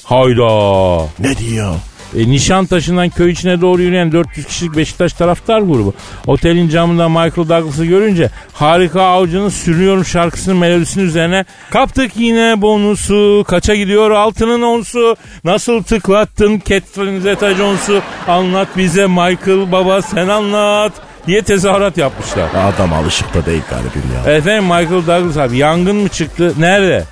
Hayda. 0.04 1.06
Ne 1.18 1.38
diyor? 1.38 1.74
E, 2.16 2.30
Nişantaşı'ndan 2.30 3.08
köy 3.08 3.30
içine 3.30 3.60
doğru 3.60 3.82
yürüyen 3.82 4.12
400 4.12 4.46
kişilik 4.46 4.76
Beşiktaş 4.76 5.12
taraftar 5.12 5.60
grubu. 5.60 5.94
Otelin 6.26 6.68
camında 6.68 7.08
Michael 7.08 7.48
Douglas'ı 7.48 7.84
görünce 7.84 8.30
harika 8.52 9.02
avcının 9.02 9.48
sürüyorum 9.48 10.04
şarkısının 10.04 10.56
melodisinin 10.56 11.04
üzerine 11.04 11.44
kaptık 11.70 12.16
yine 12.16 12.62
bonusu 12.62 13.44
kaça 13.48 13.74
gidiyor 13.74 14.10
altının 14.10 14.62
onsu 14.62 15.16
nasıl 15.44 15.82
tıklattın 15.82 16.62
Catherine 16.64 17.20
Zeta-Jones'u 17.20 18.02
anlat 18.28 18.68
bize 18.76 19.06
Michael 19.06 19.72
baba 19.72 20.02
sen 20.02 20.28
anlat 20.28 20.92
diye 21.26 21.42
tezahürat 21.42 21.98
yapmışlar. 21.98 22.48
Adam 22.74 22.92
alışık 22.92 23.34
da 23.34 23.46
değil 23.46 23.62
garibim 23.70 24.10
ya. 24.26 24.32
Efendim 24.34 24.64
Michael 24.64 25.06
Douglas 25.06 25.36
abi 25.36 25.56
yangın 25.56 25.96
mı 25.96 26.08
çıktı? 26.08 26.52
Nerede? 26.58 27.04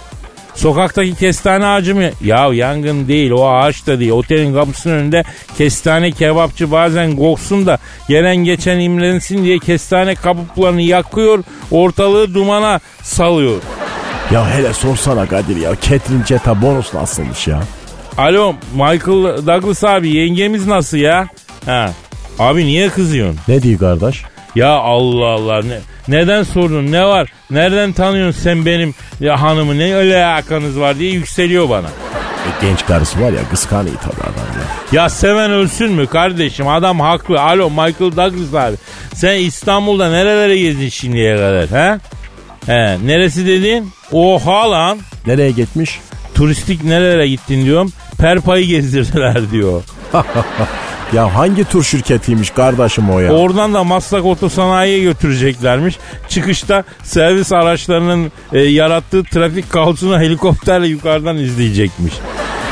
Sokaktaki 0.55 1.15
kestane 1.15 1.67
ağacı 1.67 1.95
mı? 1.95 2.11
Ya 2.25 2.49
yangın 2.53 3.09
değil 3.09 3.31
o 3.31 3.49
ağaç 3.49 3.87
da 3.87 4.01
değil. 4.01 4.11
Otelin 4.11 4.55
kapısının 4.55 4.95
önünde 4.95 5.25
kestane 5.59 6.11
kebapçı 6.11 6.71
bazen 6.71 7.17
koksun 7.17 7.67
da 7.67 7.79
gelen 8.09 8.37
geçen 8.37 8.79
imrensin 8.81 9.45
diye 9.45 9.59
kestane 9.59 10.15
kabuklarını 10.15 10.83
yakıyor. 10.83 11.45
Ortalığı 11.71 12.35
dumana 12.35 12.81
salıyor. 13.03 13.61
Ya 14.33 14.51
hele 14.57 14.73
sorsana 14.73 15.27
Kadir 15.27 15.57
ya. 15.57 15.71
Catherine 15.71 16.25
Zeta 16.27 16.63
Bonus 16.63 16.95
nasılmış 16.95 17.47
ya? 17.49 17.61
Alo 18.19 18.55
Michael 18.75 19.47
Douglas 19.47 19.85
abi 19.85 20.09
yengemiz 20.09 20.67
nasıl 20.67 20.97
ya? 20.97 21.29
Ha. 21.67 21.91
Abi 22.39 22.65
niye 22.67 22.89
kızıyorsun? 22.89 23.39
Ne 23.49 23.63
diyor 23.63 23.79
kardeş? 23.81 24.23
Ya 24.55 24.69
Allah 24.71 25.27
Allah 25.27 25.63
ne, 25.63 25.79
neden 26.09 26.43
sordun 26.43 26.93
ne 26.93 27.05
var 27.05 27.29
nereden 27.51 27.93
tanıyorsun 27.93 28.41
sen 28.43 28.67
benim 28.67 28.95
ya 29.21 29.43
hanımı 29.43 29.79
ne 29.79 29.95
öyle 29.95 30.25
alakanız 30.25 30.81
var 30.81 30.99
diye 30.99 31.13
yükseliyor 31.13 31.69
bana. 31.71 31.87
E, 31.87 32.67
genç 32.67 32.87
karısı 32.87 33.21
var 33.21 33.33
ya 33.33 33.49
kıskanıyor 33.51 33.97
tabii 33.97 34.23
adam 34.23 34.35
ya. 34.93 35.03
Ya 35.03 35.09
seven 35.09 35.51
ölsün 35.51 35.93
mü 35.93 36.07
kardeşim 36.07 36.69
adam 36.69 37.01
haklı. 37.01 37.41
Alo 37.41 37.71
Michael 37.71 38.17
Douglas 38.17 38.55
abi 38.55 38.77
sen 39.15 39.37
İstanbul'da 39.37 40.11
nerelere 40.11 40.59
gezdin 40.59 40.89
şimdiye 40.89 41.37
kadar 41.37 41.69
ha? 41.69 41.99
He, 42.67 42.99
neresi 43.07 43.47
dedin? 43.47 43.91
Oha 44.13 44.71
lan. 44.71 44.99
Nereye 45.27 45.51
gitmiş? 45.51 46.01
Turistik 46.35 46.85
nerelere 46.85 47.29
gittin 47.29 47.65
diyorum. 47.65 47.93
Perpa'yı 48.19 48.67
gezdirdiler 48.67 49.51
diyor. 49.51 49.83
Ya 51.13 51.35
hangi 51.35 51.65
tur 51.65 51.85
şirketiymiş 51.85 52.51
kardeşim 52.51 53.11
o 53.11 53.21
ya? 53.21 53.33
Oradan 53.33 53.75
da 53.75 53.85
Maslak 53.85 54.25
Otosanayi'ye 54.25 55.01
götüreceklermiş. 55.01 55.99
Çıkışta 56.29 56.85
servis 57.03 57.53
araçlarının 57.53 58.33
e, 58.53 58.61
yarattığı 58.61 59.25
trafik 59.25 59.71
kaosunu 59.71 60.21
helikopterle 60.21 60.87
yukarıdan 60.87 61.37
izleyecekmiş. 61.37 62.15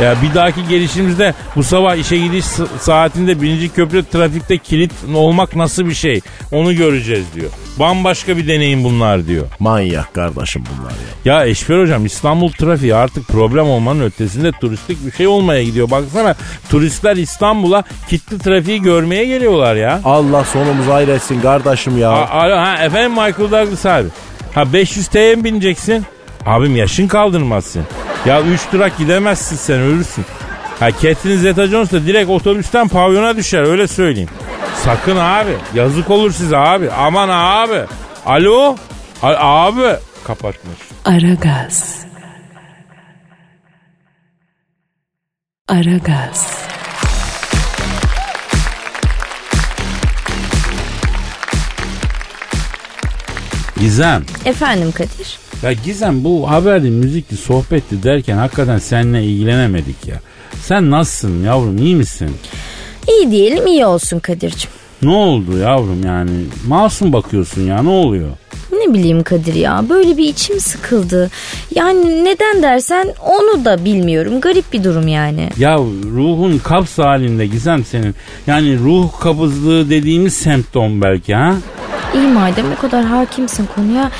Ya 0.03 0.15
bir 0.23 0.35
dahaki 0.35 0.69
gelişimizde 0.69 1.35
bu 1.57 1.63
sabah 1.63 1.97
işe 1.97 2.17
gidiş 2.19 2.45
sa- 2.45 2.79
saatinde 2.81 3.43
birinci 3.43 3.69
köprü 3.69 4.05
trafikte 4.05 4.59
kilit 4.59 4.93
olmak 5.15 5.57
nasıl 5.57 5.87
bir 5.87 5.95
şey 5.95 6.21
onu 6.53 6.77
göreceğiz 6.77 7.25
diyor. 7.35 7.51
Bambaşka 7.79 8.37
bir 8.37 8.49
deneyim 8.49 8.85
bunlar 8.85 9.27
diyor. 9.27 9.47
Manyak 9.59 10.15
kardeşim 10.15 10.65
bunlar 10.79 10.91
ya. 10.91 11.35
Ya 11.39 11.47
Eşber 11.47 11.81
hocam 11.83 12.07
İstanbul 12.07 12.53
trafiği 12.53 12.95
artık 12.95 13.29
problem 13.29 13.67
olmanın 13.67 14.01
ötesinde 14.05 14.53
turistik 14.53 15.07
bir 15.07 15.13
şey 15.13 15.27
olmaya 15.27 15.63
gidiyor. 15.65 15.91
Baksana 15.91 16.35
turistler 16.71 17.17
İstanbul'a 17.17 17.85
kitli 18.09 18.39
trafiği 18.39 18.83
görmeye 18.83 19.25
geliyorlar 19.25 19.75
ya. 19.77 20.01
Allah 20.05 20.45
sonumuzu 20.45 20.93
hayretsin 20.93 21.41
kardeşim 21.41 21.99
ya. 21.99 22.11
A- 22.11 22.29
Alo 22.43 22.57
ha 22.57 22.85
efendim 22.85 23.11
Michael 23.11 23.51
Douglas 23.51 23.87
abi. 23.87 24.09
Ha 24.55 24.73
500 24.73 25.07
TL'ye 25.09 25.45
bineceksin? 25.45 26.05
Abim 26.47 26.77
yaşın 26.77 27.09
kaldırmazsın. 27.09 27.83
Ya 28.27 28.43
3 28.43 28.61
durak 28.73 28.99
gidemezsin 28.99 29.57
sen 29.57 29.81
ölürsün. 29.81 30.25
Ha 30.81 30.91
Catherine 30.91 31.39
Zeta-Jones 31.41 31.93
da 31.93 32.07
direkt 32.07 32.31
otobüsten 32.31 32.89
pavyona 32.89 33.37
düşer 33.37 33.63
öyle 33.63 33.89
söyleyeyim. 33.89 34.29
Sakın 34.85 35.17
abi 35.17 35.51
yazık 35.75 36.11
olur 36.11 36.33
size 36.33 36.57
abi 36.57 36.91
aman 36.91 37.29
abi. 37.33 37.81
Alo 38.27 38.77
A- 39.23 39.67
abi 39.67 39.97
kapatmış. 40.25 40.79
Aragaz. 41.05 41.97
Aragaz. 45.69 46.61
Gizem. 53.77 54.25
Efendim 54.45 54.93
Kadir. 54.93 55.39
Ya 55.63 55.73
Gizem 55.73 56.25
bu 56.25 56.51
haberdi, 56.51 56.91
müzikti, 56.91 57.37
sohbetti 57.37 58.03
derken 58.03 58.37
hakikaten 58.37 58.79
seninle 58.79 59.25
ilgilenemedik 59.25 60.07
ya. 60.07 60.17
Sen 60.63 60.91
nasılsın 60.91 61.45
yavrum 61.45 61.79
iyi 61.79 61.97
misin? 61.97 62.31
İyi 63.09 63.31
diyelim 63.31 63.67
iyi 63.67 63.87
olsun 63.87 64.19
Kadir'cim. 64.19 64.71
Ne 65.03 65.11
oldu 65.11 65.59
yavrum 65.59 66.05
yani? 66.07 66.31
Masum 66.69 67.13
bakıyorsun 67.13 67.63
ya 67.63 67.83
ne 67.83 67.89
oluyor? 67.89 68.29
Ne 68.73 68.95
bileyim 68.95 69.23
Kadir 69.23 69.55
ya 69.55 69.85
böyle 69.89 70.17
bir 70.17 70.25
içim 70.29 70.61
sıkıldı. 70.61 71.31
Yani 71.75 72.25
neden 72.25 72.63
dersen 72.63 73.09
onu 73.21 73.65
da 73.65 73.85
bilmiyorum. 73.85 74.41
Garip 74.41 74.73
bir 74.73 74.85
durum 74.85 75.09
yani. 75.09 75.49
Ya 75.59 75.77
ruhun 76.17 76.59
kaps 76.59 76.99
halinde 76.99 77.47
Gizem 77.47 77.85
senin. 77.85 78.15
Yani 78.47 78.79
ruh 78.79 79.21
kabızlığı 79.21 79.91
dediğimiz 79.91 80.35
semptom 80.35 81.03
belki 81.03 81.35
ha? 81.35 81.55
İyi 82.15 82.27
madem 82.27 82.65
o 82.79 82.81
kadar 82.81 83.05
hakimsin 83.05 83.69
konuya 83.77 84.11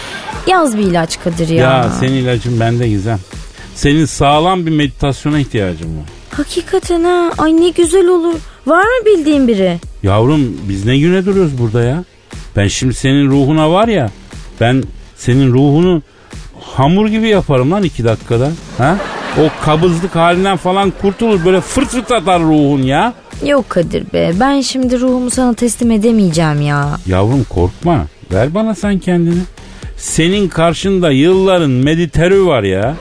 yaz 0.47 0.79
bir 0.79 0.83
ilaç 0.83 1.21
Kadir 1.25 1.49
ya. 1.49 1.63
Ya, 1.65 1.91
senin 2.01 2.13
ilacın 2.13 2.61
bende 2.61 2.89
Gizem. 2.89 3.19
Senin 3.75 4.05
sağlam 4.05 4.67
bir 4.67 4.71
meditasyona 4.71 5.39
ihtiyacın 5.39 5.97
var. 5.99 6.05
Hakikaten 6.31 7.05
ha 7.05 7.31
ay 7.39 7.57
ne 7.57 7.69
güzel 7.69 8.07
olur. 8.07 8.35
Var 8.67 8.83
mı 8.85 9.07
bildiğin 9.07 9.49
biri? 9.49 9.79
Yavrum 10.03 10.57
biz 10.69 10.85
ne 10.85 10.99
güne 10.99 11.27
duruyoruz 11.27 11.59
burada 11.59 11.83
ya? 11.83 12.05
Ben 12.57 12.69
şimdi 12.69 12.95
senin 12.95 13.31
ruhuna 13.31 13.71
var 13.71 13.89
ya 13.89 14.11
ben 14.61 14.83
senin 15.17 15.53
ruhunu 15.53 16.03
hamur 16.61 17.09
gibi 17.09 17.29
yaparım 17.29 17.71
lan 17.71 17.83
iki 17.83 18.05
dakikada. 18.05 18.51
Ha? 18.79 18.97
O 19.39 19.65
kabızlık 19.65 20.17
halinden 20.17 20.57
falan 20.57 20.93
kurtulur 21.03 21.45
böyle 21.45 21.61
fırt 21.61 21.89
fırt 21.89 22.11
atar 22.11 22.43
ruhun 22.43 22.83
ya. 22.83 23.15
Yok 23.47 23.71
Kadir 23.71 24.13
be 24.13 24.33
ben 24.41 24.61
şimdi 24.61 25.01
ruhumu 25.01 25.31
sana 25.31 25.55
teslim 25.55 25.91
edemeyeceğim 25.91 26.61
ya. 26.61 26.99
Yavrum 27.07 27.45
korkma 27.45 28.07
ver 28.33 28.55
bana 28.55 28.75
sen 28.75 28.99
kendini. 28.99 29.41
Senin 30.01 30.49
karşında 30.49 31.11
yılların 31.11 31.71
meditörü 31.71 32.47
var 32.47 32.63
ya. 32.63 32.97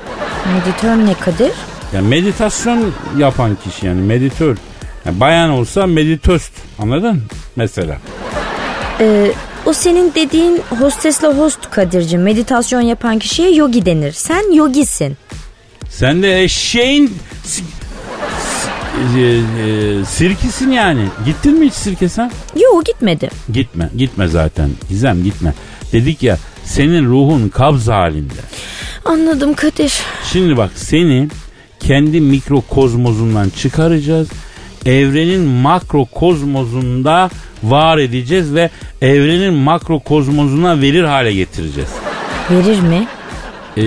Meditör 0.54 0.96
ne 1.06 1.14
Kadir? 1.14 1.52
Ya 1.94 2.02
meditasyon 2.02 2.94
yapan 3.18 3.58
kişi 3.64 3.86
yani 3.86 4.02
meditör. 4.02 4.58
Ya 5.06 5.20
bayan 5.20 5.50
olsa 5.50 5.88
meditöst 5.88 6.52
anladın 6.80 7.24
mesela. 7.56 7.98
Ee, 9.00 9.32
o 9.66 9.74
senin 9.74 10.14
dediğin 10.16 10.62
hostesle 10.80 11.28
host 11.28 11.60
Kadir'cim. 11.72 12.22
Meditasyon 12.24 12.82
yapan 12.82 13.20
kişiye 13.20 13.56
yogi 13.56 13.86
denir. 13.86 14.12
Sen 14.12 14.54
yogisin. 14.56 15.18
Sen 15.90 16.24
de 16.24 16.44
eşeğin 16.44 17.14
e, 19.18 19.22
e, 19.22 20.06
sirkisin 20.06 20.72
yani. 20.72 21.06
Gittin 21.26 21.60
mi 21.60 21.66
hiç 21.66 21.74
sirke 21.74 22.10
sen? 22.10 22.32
Yo 22.56 22.84
gitmedi. 22.86 23.30
Gitme. 23.54 23.90
Gitme 23.98 24.28
zaten. 24.28 24.70
Gizem 24.90 25.24
gitme. 25.24 25.54
Dedik 25.94 26.24
ya 26.24 26.38
senin 26.70 27.06
ruhun 27.06 27.50
kabz 27.50 27.88
halinde. 27.88 28.34
Anladım 29.06 29.54
Kadir. 29.54 29.94
Şimdi 30.32 30.58
bak 30.58 30.72
seni 30.76 31.28
kendi 31.80 32.22
mikrokozmozundan 32.22 33.50
çıkaracağız. 33.50 34.28
Evrenin 34.86 35.42
makrokozmozunda 35.42 37.30
var 37.64 37.98
edeceğiz 37.98 38.54
ve 38.54 38.70
evrenin 39.02 39.54
makrokozmozuna 39.54 40.82
verir 40.82 41.04
hale 41.04 41.34
getireceğiz. 41.34 41.90
Verir 42.52 42.80
mi? 42.80 43.08
E, 43.78 43.84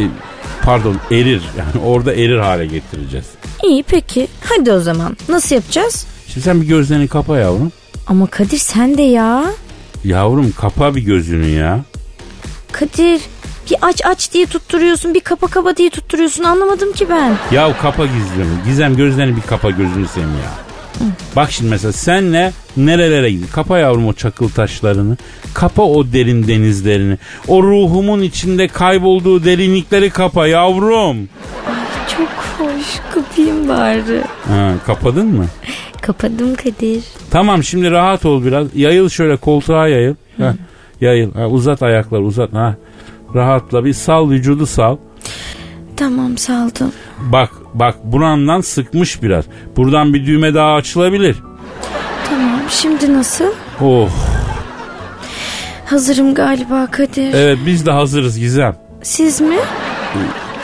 pardon 0.62 0.96
erir 1.10 1.42
yani 1.58 1.84
orada 1.84 2.14
erir 2.14 2.38
hale 2.38 2.66
getireceğiz. 2.66 3.26
İyi 3.64 3.82
peki. 3.82 4.28
Hadi 4.44 4.72
o 4.72 4.80
zaman. 4.80 5.16
Nasıl 5.28 5.54
yapacağız? 5.54 6.06
Şimdi 6.28 6.44
sen 6.44 6.60
bir 6.62 6.66
gözlerini 6.66 7.08
kapa 7.08 7.38
yavrum. 7.38 7.72
Ama 8.06 8.26
Kadir 8.26 8.58
sen 8.58 8.98
de 8.98 9.02
ya. 9.02 9.44
Yavrum 10.04 10.52
kapa 10.52 10.94
bir 10.94 11.00
gözünü 11.00 11.46
ya. 11.46 11.80
Kadir 12.72 13.20
bir 13.70 13.76
aç 13.82 14.00
aç 14.04 14.32
diye 14.32 14.46
tutturuyorsun 14.46 15.14
bir 15.14 15.20
kapa 15.20 15.46
kapa 15.46 15.76
diye 15.76 15.90
tutturuyorsun 15.90 16.44
anlamadım 16.44 16.92
ki 16.92 17.06
ben. 17.10 17.34
Ya 17.52 17.76
kapa 17.82 18.06
gizlemi. 18.06 18.50
Gizem 18.66 18.96
gözlerini 18.96 19.36
bir 19.36 19.42
kapa 19.42 19.70
gözünü 19.70 20.08
seveyim 20.08 20.30
ya. 20.30 20.50
Bak 21.36 21.52
şimdi 21.52 21.70
mesela 21.70 21.92
senle 21.92 22.52
nerelere 22.76 23.30
gidiyor? 23.30 23.50
Kapa 23.52 23.78
yavrum 23.78 24.06
o 24.06 24.12
çakıl 24.12 24.48
taşlarını. 24.48 25.16
Kapa 25.54 25.82
o 25.82 26.12
derin 26.12 26.48
denizlerini. 26.48 27.18
O 27.48 27.62
ruhumun 27.62 28.22
içinde 28.22 28.68
kaybolduğu 28.68 29.44
derinlikleri 29.44 30.10
kapa 30.10 30.46
yavrum. 30.46 31.28
Çok 32.16 32.28
hoş 32.58 32.86
kapayım 33.14 33.68
bari. 33.68 34.22
Ha, 34.48 34.72
kapadın 34.86 35.26
mı? 35.26 35.46
Kapadım 36.02 36.54
Kadir. 36.54 37.02
Tamam 37.30 37.64
şimdi 37.64 37.90
rahat 37.90 38.24
ol 38.24 38.44
biraz. 38.44 38.66
Yayıl 38.74 39.08
şöyle 39.08 39.36
koltuğa 39.36 39.88
yayıl. 39.88 40.14
Ha, 40.38 40.54
yayıl. 41.02 41.34
Ha, 41.34 41.46
uzat 41.46 41.82
ayakları 41.82 42.22
uzat. 42.22 42.52
Ha. 42.52 42.74
Rahatla 43.34 43.84
bir 43.84 43.92
sal 43.92 44.30
vücudu 44.30 44.66
sal. 44.66 44.96
Tamam 45.96 46.38
saldım. 46.38 46.92
Bak 47.32 47.50
bak 47.74 47.94
burandan 48.04 48.60
sıkmış 48.60 49.22
biraz. 49.22 49.44
Buradan 49.76 50.14
bir 50.14 50.26
düğme 50.26 50.54
daha 50.54 50.74
açılabilir. 50.74 51.36
Tamam 52.28 52.60
şimdi 52.68 53.12
nasıl? 53.12 53.44
Oh 53.80 54.08
Hazırım 55.86 56.34
galiba 56.34 56.86
Kadir. 56.90 57.34
evet 57.34 57.58
biz 57.66 57.86
de 57.86 57.90
hazırız 57.90 58.38
Gizem. 58.38 58.76
Siz 59.02 59.40
mi? 59.40 59.56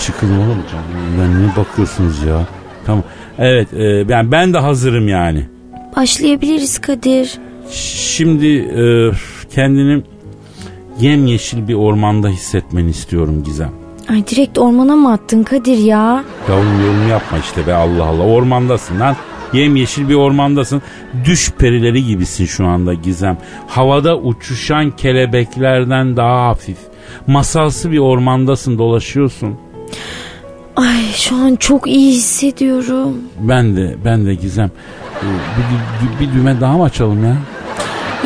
Çıkın 0.00 0.28
oğlum 0.38 0.62
canım. 0.72 1.18
Ben 1.20 1.42
ne 1.48 1.56
bakıyorsunuz 1.56 2.22
ya? 2.22 2.46
Tamam. 2.86 3.04
Evet 3.38 3.68
e, 3.74 3.82
yani 4.08 4.32
ben 4.32 4.54
de 4.54 4.58
hazırım 4.58 5.08
yani. 5.08 5.48
Başlayabiliriz 5.96 6.78
Kadir. 6.78 7.32
Şimdi 7.70 8.46
e, 8.56 9.10
kendini 9.54 10.02
yemyeşil 11.00 11.68
bir 11.68 11.74
ormanda 11.74 12.28
hissetmeni 12.28 12.90
istiyorum 12.90 13.42
Gizem. 13.44 13.70
Ay 14.10 14.26
direkt 14.28 14.58
ormana 14.58 14.96
mı 14.96 15.12
attın 15.12 15.42
Kadir 15.42 15.78
ya? 15.78 16.24
Yavrum 16.48 16.84
yorum 16.86 17.08
yapma 17.08 17.38
işte 17.38 17.66
be 17.66 17.74
Allah 17.74 18.04
Allah. 18.04 18.22
Ormandasın 18.22 19.00
lan. 19.00 19.16
Yemyeşil 19.52 20.08
bir 20.08 20.14
ormandasın. 20.14 20.82
Düş 21.24 21.50
perileri 21.50 22.04
gibisin 22.04 22.44
şu 22.46 22.66
anda 22.66 22.94
Gizem. 22.94 23.38
Havada 23.68 24.18
uçuşan 24.18 24.90
kelebeklerden 24.90 26.16
daha 26.16 26.46
hafif. 26.48 26.76
Masalsı 27.26 27.92
bir 27.92 27.98
ormandasın 27.98 28.78
dolaşıyorsun. 28.78 29.54
Ay 30.76 31.02
şu 31.14 31.36
an 31.36 31.56
çok 31.56 31.86
iyi 31.86 32.12
hissediyorum. 32.12 33.16
Ben 33.40 33.76
de 33.76 33.96
ben 34.04 34.26
de 34.26 34.34
Gizem. 34.34 34.70
Ee, 35.22 35.26
Bir, 35.58 36.26
bir, 36.26 36.28
bir 36.28 36.34
düğme 36.34 36.60
daha 36.60 36.76
mı 36.76 36.84
açalım 36.84 37.24
ya? 37.24 37.36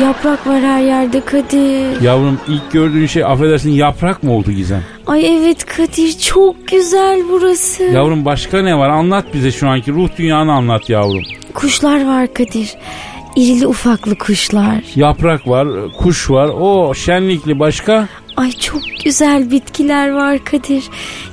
Yaprak 0.01 0.47
var 0.47 0.61
her 0.61 0.81
yerde 0.81 1.21
Kadir. 1.21 2.01
Yavrum 2.01 2.39
ilk 2.47 2.71
gördüğün 2.71 3.05
şey 3.05 3.23
affedersin 3.23 3.71
yaprak 3.71 4.23
mı 4.23 4.31
oldu 4.31 4.51
Gizem? 4.51 4.83
Ay 5.07 5.37
evet 5.37 5.65
Kadir 5.65 6.19
çok 6.19 6.67
güzel 6.67 7.21
burası. 7.31 7.83
Yavrum 7.83 8.25
başka 8.25 8.61
ne 8.61 8.77
var 8.77 8.89
anlat 8.89 9.25
bize 9.33 9.51
şu 9.51 9.67
anki 9.69 9.91
ruh 9.91 10.09
dünyanı 10.17 10.53
anlat 10.53 10.89
yavrum. 10.89 11.23
Kuşlar 11.53 12.05
var 12.05 12.33
Kadir. 12.33 12.75
İrili 13.35 13.67
ufaklı 13.67 14.15
kuşlar. 14.17 14.83
Yaprak 14.95 15.47
var, 15.47 15.67
kuş 15.97 16.29
var, 16.29 16.49
o 16.59 16.93
şenlikli 16.93 17.59
başka. 17.59 18.07
Ay 18.37 18.51
çok 18.51 18.81
güzel 19.03 19.51
bitkiler 19.51 20.09
var 20.09 20.45
Kadir. 20.45 20.83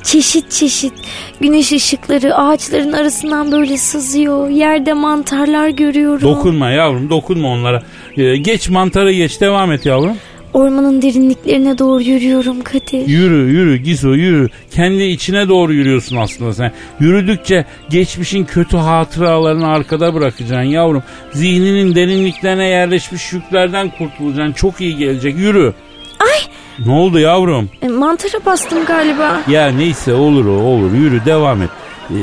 Çeşit 0.02 0.50
çeşit. 0.50 0.92
Güneş 1.40 1.72
ışıkları 1.72 2.36
ağaçların 2.36 2.92
arasından 2.92 3.52
böyle 3.52 3.76
sızıyor. 3.76 4.48
Yerde 4.48 4.92
mantarlar 4.92 5.68
görüyorum. 5.68 6.20
Dokunma 6.22 6.70
yavrum 6.70 7.10
dokunma 7.10 7.48
onlara. 7.48 7.82
Ee, 8.16 8.36
geç 8.36 8.68
mantarı 8.68 9.12
geç 9.12 9.40
devam 9.40 9.72
et 9.72 9.86
yavrum. 9.86 10.16
Ormanın 10.54 11.02
derinliklerine 11.02 11.78
doğru 11.78 12.02
yürüyorum 12.02 12.60
Kadir. 12.60 13.06
Yürü 13.06 13.52
yürü 13.52 13.76
Gizo 13.76 14.14
yürü. 14.14 14.48
Kendi 14.70 15.02
içine 15.02 15.48
doğru 15.48 15.72
yürüyorsun 15.72 16.16
aslında 16.16 16.54
sen. 16.54 16.72
Yürüdükçe 17.00 17.64
geçmişin 17.90 18.44
kötü 18.44 18.76
hatıralarını 18.76 19.66
arkada 19.68 20.14
bırakacaksın 20.14 20.62
yavrum. 20.70 21.02
Zihninin 21.32 21.94
derinliklerine 21.94 22.68
yerleşmiş 22.68 23.32
yüklerden 23.32 23.90
kurtulacaksın. 23.98 24.52
Çok 24.52 24.80
iyi 24.80 24.96
gelecek 24.96 25.38
yürü. 25.38 25.72
Ay 26.20 26.40
Ne 26.86 26.92
oldu 26.92 27.18
yavrum? 27.18 27.70
e, 27.82 27.88
mantara 27.88 28.44
bastım 28.46 28.84
galiba. 28.84 29.40
Ya 29.48 29.68
neyse 29.68 30.14
olur 30.14 30.44
o 30.46 30.50
olur 30.62 30.92
yürü 30.92 31.24
devam 31.24 31.62
et. 31.62 31.70
Ee, 32.10 32.14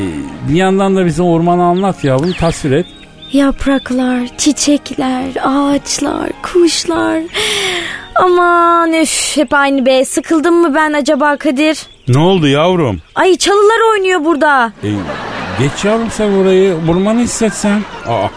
bir 0.50 0.54
yandan 0.56 0.96
da 0.96 1.06
bize 1.06 1.24
ormanı 1.24 1.64
anlat 1.64 2.04
yavrum 2.04 2.32
tasvir 2.40 2.72
et. 2.72 2.86
Yapraklar, 3.34 4.38
çiçekler, 4.38 5.24
ağaçlar, 5.44 6.30
kuşlar. 6.44 7.22
Aman 8.16 8.94
üf 8.94 9.38
hep 9.38 9.54
aynı 9.54 9.86
be. 9.86 10.06
Sıkıldım 10.06 10.56
mı 10.62 10.76
ben 10.76 10.94
acaba 10.94 11.38
Kadir? 11.38 11.80
Ne 12.08 12.18
oldu 12.20 12.48
yavrum? 12.48 13.00
Ay 13.16 13.36
çalılar 13.38 13.92
oynuyor 13.92 14.26
burada. 14.26 14.72
Ee, 14.84 14.88
geç 15.60 15.86
yavrum 15.86 16.12
sen 16.12 16.32
orayı 16.32 16.76
ormanı 16.90 17.20
hissetsen. 17.20 17.82
Aa, 18.08 18.28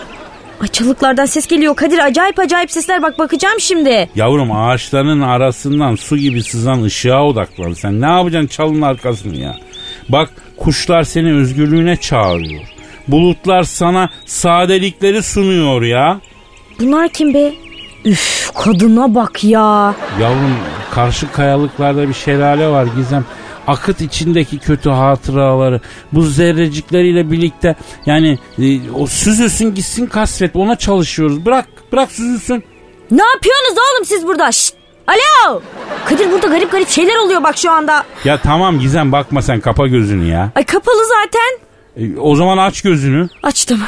Ay 0.61 0.69
çalıklardan 0.69 1.25
ses 1.25 1.47
geliyor 1.47 1.77
Kadir. 1.77 1.99
Acayip 1.99 2.39
acayip 2.39 2.71
sesler 2.71 3.03
bak 3.03 3.19
bakacağım 3.19 3.61
şimdi. 3.61 4.09
Yavrum 4.15 4.53
ağaçların 4.53 5.21
arasından 5.21 5.95
su 5.95 6.17
gibi 6.17 6.43
sızan 6.43 6.83
ışığa 6.83 7.25
odaklan. 7.27 7.73
Sen 7.73 8.01
ne 8.01 8.07
yapacaksın 8.07 8.47
çalının 8.49 8.83
arkasını 8.83 9.37
ya? 9.37 9.57
Bak 10.09 10.31
kuşlar 10.57 11.03
seni 11.03 11.33
özgürlüğüne 11.35 11.97
çağırıyor. 11.97 12.63
Bulutlar 13.09 13.63
sana 13.63 14.11
sadelikleri 14.27 15.23
sunuyor 15.23 15.83
ya. 15.83 16.21
Bunlar 16.81 17.09
kim 17.09 17.35
be? 17.35 17.53
Üf 18.05 18.51
kadına 18.55 19.15
bak 19.15 19.45
ya. 19.45 19.95
Yavrum 20.21 20.57
karşı 20.91 21.33
kayalıklarda 21.33 22.09
bir 22.09 22.15
şelale 22.15 22.69
var 22.69 22.87
Gizem. 22.97 23.25
Akıt 23.71 24.01
içindeki 24.01 24.59
kötü 24.59 24.91
hatıraları 24.91 25.81
bu 26.13 26.23
zerrecikleriyle 26.23 27.31
birlikte 27.31 27.77
yani 28.07 28.39
e, 28.59 28.91
o 28.91 29.07
süzülsün 29.07 29.75
gitsin 29.75 30.07
kasvet 30.07 30.57
ona 30.57 30.77
çalışıyoruz. 30.77 31.47
Bırak 31.47 31.67
bırak 31.93 32.13
süzülsün. 32.13 32.65
Ne 33.11 33.23
yapıyorsunuz 33.23 33.79
oğlum 33.79 34.05
siz 34.05 34.27
burada? 34.27 34.53
Şşt! 34.53 34.75
Alo! 35.07 35.63
Kadir 36.05 36.31
burada 36.33 36.47
garip 36.47 36.73
garip 36.73 36.89
şeyler 36.89 37.17
oluyor 37.17 37.43
bak 37.43 37.59
şu 37.59 37.71
anda. 37.71 38.05
Ya 38.25 38.39
tamam 38.43 38.81
Gizem 38.81 39.13
bakma 39.13 39.43
sen 39.43 39.61
kapa 39.61 39.87
gözünü 39.87 40.27
ya. 40.27 40.51
Ay 40.55 40.65
kapalı 40.65 41.03
zaten. 41.09 41.59
E, 41.97 42.21
o 42.21 42.37
zaman 42.37 42.59
aç 42.59 42.83
gözünü. 42.83 43.29
Açtım. 43.43 43.81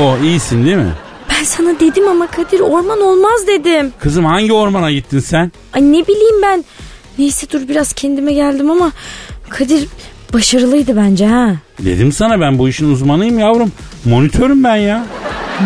O 0.00 0.16
iyisin 0.24 0.64
değil 0.64 0.76
mi? 0.76 0.92
Ben 1.30 1.44
sana 1.44 1.80
dedim 1.80 2.08
ama 2.08 2.26
Kadir 2.26 2.60
orman 2.60 3.00
olmaz 3.00 3.46
dedim. 3.46 3.92
Kızım 4.00 4.24
hangi 4.24 4.52
ormana 4.52 4.90
gittin 4.92 5.18
sen? 5.18 5.52
Ay 5.72 5.82
ne 5.82 6.06
bileyim 6.06 6.42
ben. 6.42 6.64
Neyse 7.18 7.46
dur 7.52 7.68
biraz 7.68 7.92
kendime 7.92 8.32
geldim 8.32 8.70
ama 8.70 8.92
Kadir 9.48 9.88
başarılıydı 10.32 10.96
bence 10.96 11.26
ha. 11.26 11.50
Dedim 11.78 12.12
sana 12.12 12.40
ben 12.40 12.58
bu 12.58 12.68
işin 12.68 12.92
uzmanıyım 12.92 13.38
yavrum. 13.38 13.72
Monitörüm 14.04 14.64
ben 14.64 14.76
ya. 14.76 15.04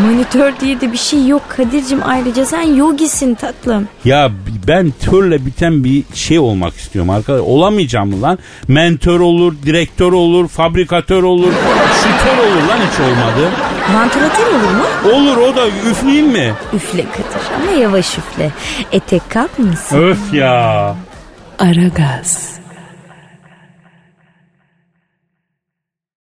Monitör 0.07 0.53
diye 0.61 0.81
de 0.81 0.93
bir 0.93 0.97
şey 0.99 1.27
yok 1.27 1.43
Kadir'cim 1.57 2.01
ayrıca 2.05 2.47
sen 2.47 2.63
yogisin 2.63 3.35
tatlım. 3.35 3.89
Ya 4.05 4.31
ben 4.69 4.93
törle 5.01 5.47
biten 5.47 5.85
bir 5.85 6.03
şey 6.15 6.39
olmak 6.39 6.75
istiyorum 6.77 7.11
arkadaş. 7.11 7.41
Olamayacağım 7.41 8.11
mı 8.11 8.23
lan? 8.23 8.39
Mentör 8.69 9.21
olur, 9.21 9.55
direktör 9.67 10.13
olur, 10.13 10.49
fabrikatör 10.49 11.23
olur, 11.23 11.53
şütör 12.03 12.39
olur 12.39 12.69
lan 12.69 12.79
hiç 12.93 13.01
olmadı. 13.01 13.51
Vantilatör 13.95 14.47
olur 14.47 14.75
mu? 14.77 14.85
Olur 15.17 15.37
o 15.37 15.57
da 15.57 15.67
üfleyeyim 15.91 16.27
mi? 16.29 16.55
Üfle 16.75 17.05
Kadir 17.05 17.63
ama 17.63 17.81
yavaş 17.81 18.19
üfle. 18.19 18.51
Etek 18.93 19.31
kalkmasın. 19.31 20.03
Öf 20.03 20.35
ya. 20.35 20.97
Aragaz. 21.63 22.62